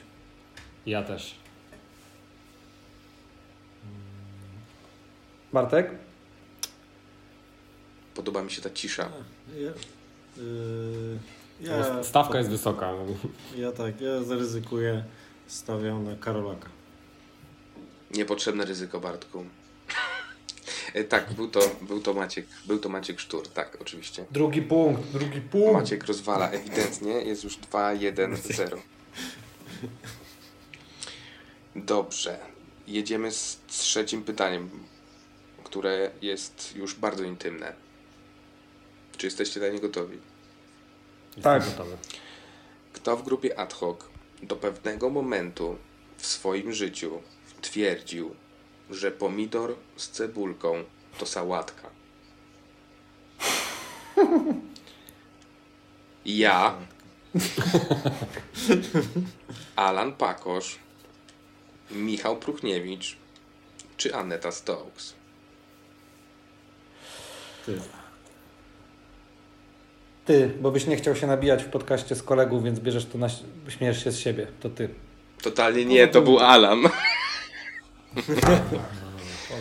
[0.86, 1.34] Ja też.
[5.52, 6.07] Bartek?
[8.18, 9.10] Podoba mi się ta cisza.
[9.54, 11.18] Ja, yy,
[11.60, 12.92] Bo ja, Stawka jest wysoka.
[13.56, 15.04] ja tak, ja zaryzykuję,
[15.46, 16.68] stawiam na Karolaka.
[18.10, 19.44] Niepotrzebne ryzyko, Bartku.
[20.94, 24.24] E, tak, był to, był, to Maciek, był to Maciek Sztur, tak, oczywiście.
[24.30, 25.72] Drugi punkt, drugi punkt.
[25.72, 28.76] Maciek rozwala, ewidentnie, jest już 2-1-0.
[31.76, 32.38] Dobrze,
[32.86, 34.70] jedziemy z trzecim pytaniem,
[35.64, 37.87] które jest już bardzo intymne.
[39.18, 40.18] Czy jesteście na nie gotowi?
[41.42, 41.64] Tak.
[41.64, 41.96] Gotowy.
[42.92, 43.98] Kto w grupie ad hoc
[44.42, 45.78] do pewnego momentu
[46.16, 47.22] w swoim życiu
[47.62, 48.34] twierdził,
[48.90, 50.84] że pomidor z cebulką
[51.18, 51.90] to sałatka?
[56.24, 56.78] Ja,
[59.76, 60.78] Alan Pakosz,
[61.90, 63.16] Michał Pruchniewicz
[63.96, 65.14] czy Aneta Stokes?
[67.66, 67.80] Ty.
[70.28, 73.28] Ty, bo byś nie chciał się nabijać w podcaście z kolegów, więc bierzesz to na...
[73.68, 74.46] śmiejesz się z siebie.
[74.60, 74.88] To ty.
[75.42, 76.78] Totalnie nie, to był Alan.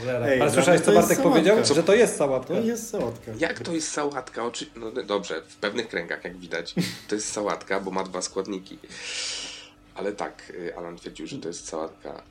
[0.06, 1.56] Ej, Ale dla słyszałeś, co Bartek powiedział?
[1.56, 1.76] sałatka.
[1.76, 2.54] Że to jest sałatka.
[2.54, 3.32] To jest sałatka.
[3.40, 4.46] Jak to jest sałatka?
[4.46, 4.66] Oczy...
[4.76, 6.76] No dobrze, w pewnych kręgach, jak widać,
[7.08, 8.80] to jest sałatka, bo ma dwa składniki.
[9.96, 12.24] Ale tak, y, Alan twierdził, że to jest sałatka.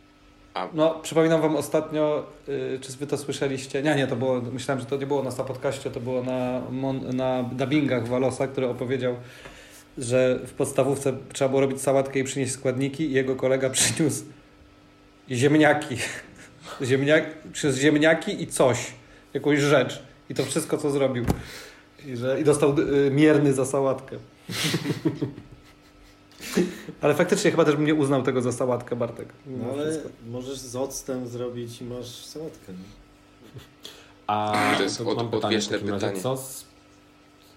[0.74, 3.83] No, przypominam wam ostatnio, y, czy wy to słyszeliście?
[3.83, 7.16] Nie, nie, to było, myślałem, że to nie było na podcaście, to było na, mon,
[7.16, 9.16] na dubbingach Walosa, który opowiedział,
[9.99, 14.24] że w podstawówce trzeba było robić sałatkę i przynieść składniki i jego kolega przyniósł
[15.31, 15.97] ziemniaki.
[16.83, 18.93] Ziemniak, przyniósł ziemniaki i coś,
[19.35, 20.03] jakąś rzecz.
[20.31, 21.24] I to wszystko, co zrobił.
[22.07, 24.16] I, że, i dostał y, mierny za sałatkę.
[27.01, 29.28] Ale faktycznie chyba też bym nie uznał tego za sałatkę, Bartek.
[29.47, 30.09] No ale wszystko.
[30.31, 32.73] możesz z octem zrobić i masz sałatkę.
[32.73, 32.78] Nie?
[34.27, 36.06] A To jest od- mam pytanie w odwieczne takim razie.
[36.06, 36.23] pytanie.
[36.23, 36.39] Co,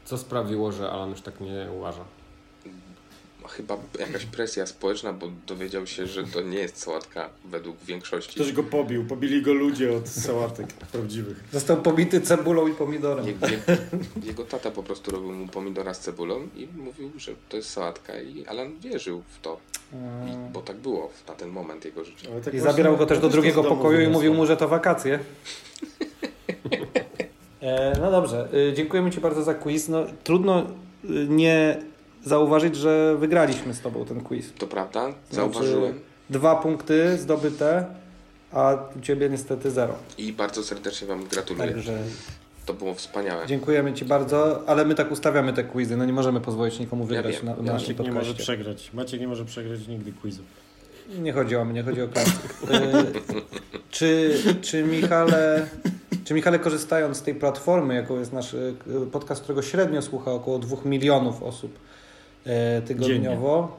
[0.06, 2.04] co sprawiło, że Alan już tak nie uważa?
[3.50, 8.36] Chyba jakaś presja społeczna, bo dowiedział się, że to nie jest sałatka według większości.
[8.36, 11.44] Ktoś go pobił, pobili go ludzie od sałatek prawdziwych.
[11.52, 13.26] Został pobity cebulą i pomidorem.
[13.28, 13.78] Je, je,
[14.24, 18.22] jego tata po prostu robił mu pomidora z cebulą i mówił, że to jest sałatka
[18.22, 19.60] i Alan wierzył w to,
[19.94, 22.28] I, bo tak było na ten moment jego życia.
[22.28, 25.20] Tak I właśnie- zabierał go też do drugiego pokoju i mówił mu, że to wakacje.
[27.62, 29.90] E, no dobrze, y, dziękujemy Ci bardzo za quiz.
[29.90, 30.68] No, trudno y,
[31.30, 31.82] nie
[32.26, 34.54] zauważyć, że wygraliśmy z Tobą ten quiz.
[34.58, 35.08] To prawda?
[35.32, 35.92] Zauważyłem.
[35.94, 37.86] Znaczy, dwa punkty zdobyte,
[38.52, 39.94] a u Ciebie niestety zero.
[40.18, 41.72] I bardzo serdecznie Wam gratuluję.
[41.72, 41.98] Także
[42.66, 43.48] To było wspaniałe.
[43.48, 45.98] dziękujemy Ci bardzo, ale my tak ustawiamy te quizy.
[45.98, 47.46] No nie możemy pozwolić nikomu Ja wygrać wiem.
[47.46, 48.44] na, na Maciek nie może podcaście.
[48.44, 48.94] przegrać.
[48.94, 50.42] Maciek nie może przegrać nigdy quizu.
[51.22, 52.32] Nie chodzi o mnie, chodzi o klasy.
[52.72, 53.40] Y,
[53.92, 55.68] Czy, czy Michale,
[56.26, 58.74] czy Michale korzystając z tej platformy, jaką jest nasz y,
[59.12, 61.80] podcast, którego średnio słucha około 2 milionów osób
[62.50, 63.78] e, tygodniowo,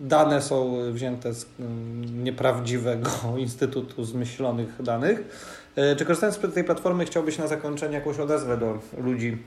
[0.00, 5.18] dane są wzięte z mm, nieprawdziwego Instytutu Zmyślonych Danych.
[5.76, 9.38] E, Czy korzystając z tej platformy chciałbyś na zakończenie jakąś odezwę do ludzi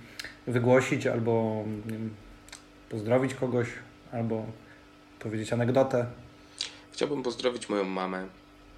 [0.47, 2.13] wygłosić albo wiem,
[2.89, 3.67] pozdrowić kogoś,
[4.11, 4.45] albo
[5.19, 6.05] powiedzieć anegdotę?
[6.91, 8.27] Chciałbym pozdrowić moją mamę.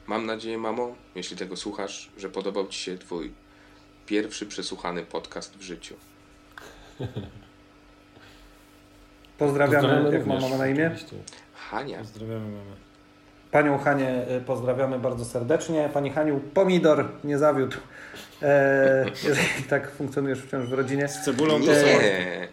[0.08, 3.32] Mam nadzieję, mamo, jeśli tego słuchasz, że podobał Ci się Twój
[4.06, 5.96] pierwszy przesłuchany podcast w życiu.
[9.38, 10.92] Pozdrawiamy, jak ma również, mama na imię.
[11.54, 11.98] Hania.
[12.00, 12.88] Pozdrawiamy mamę.
[13.52, 15.90] Panią Hanię y, pozdrawiamy bardzo serdecznie.
[15.94, 17.78] Pani Haniu, pomidor nie zawiódł.
[18.42, 21.08] E, jeżeli tak funkcjonujesz wciąż w rodzinie.
[21.08, 21.76] Z cebulą to Nie.
[21.76, 22.48] sałatkę.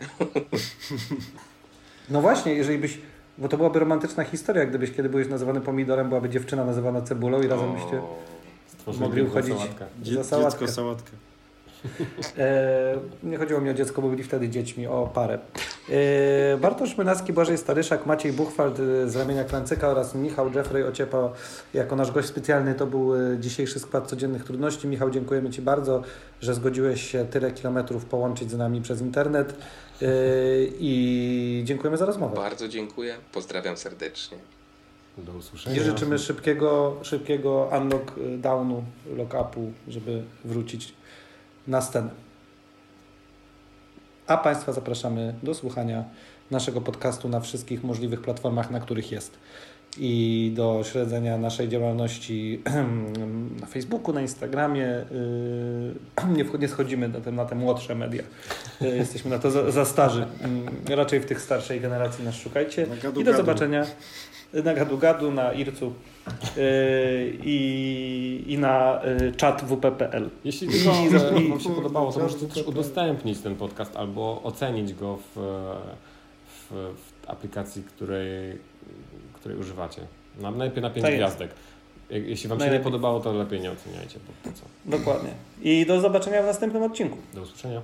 [2.10, 2.98] No właśnie, jeżeli byś,
[3.38, 7.46] bo to byłaby romantyczna historia, gdybyś kiedy byłeś nazywany pomidorem, byłaby dziewczyna nazywana cebulą i
[7.46, 8.00] razem byście
[9.00, 9.54] mogli uchodzić.
[9.54, 10.58] Za sałatkę.
[10.58, 11.12] dziecko sałatkę.
[12.38, 15.38] E, nie chodziło mi o dziecko, bo byli wtedy dziećmi, o parę.
[15.90, 21.32] E, Bartosz Mynacki, Błażej Staryszak, Maciej Buchwald e, z ramienia Klancyka oraz Michał Jeffrey Ociepa
[21.74, 22.74] jako nasz gość specjalny.
[22.74, 24.88] To był dzisiejszy skład Codziennych Trudności.
[24.88, 26.02] Michał, dziękujemy Ci bardzo,
[26.40, 29.52] że zgodziłeś się tyle kilometrów połączyć z nami przez internet
[30.02, 30.06] e,
[30.78, 32.36] i dziękujemy za rozmowę.
[32.36, 33.14] bardzo dziękuję.
[33.32, 34.38] Pozdrawiam serdecznie.
[35.18, 35.76] Do usłyszenia.
[35.76, 38.84] I życzymy szybkiego, szybkiego unlock downu,
[39.16, 40.94] lock upu, żeby wrócić
[41.66, 42.10] na scenę.
[44.26, 46.04] A Państwa zapraszamy do słuchania
[46.50, 49.38] naszego podcastu na wszystkich możliwych platformach, na których jest.
[49.98, 52.62] I do śledzenia naszej działalności
[53.60, 55.04] na Facebooku, na Instagramie.
[56.26, 58.22] Yy, Nie, nie schodzimy na te, na te młodsze media.
[58.80, 60.26] Yy, Jesteśmy na to za, za starzy.
[60.88, 62.86] Yy, Raczej w tych starszej generacji nas szukajcie.
[63.20, 63.86] I do zobaczenia
[64.64, 65.92] na Gadu Gadu, na Ircu
[66.56, 66.62] yy,
[67.44, 70.30] i, i na yy, czat wp.pl.
[70.44, 70.90] Jeśli tylko
[71.38, 75.38] I Wam się podobało, to możecie też udostępnić ten podcast albo ocenić go w,
[76.46, 78.58] w, w aplikacji, której,
[79.34, 80.02] której używacie.
[80.40, 81.50] Na, najlepiej na 5 Tak gwiazdek.
[82.10, 82.84] Je- Jeśli Wam się nie Najlepiej.
[82.84, 84.18] podobało, to lepiej nie oceniajcie.
[84.44, 84.62] Bo co?
[84.98, 85.30] Dokładnie.
[85.62, 87.16] I do zobaczenia w następnym odcinku.
[87.34, 87.80] Do usłyszenia.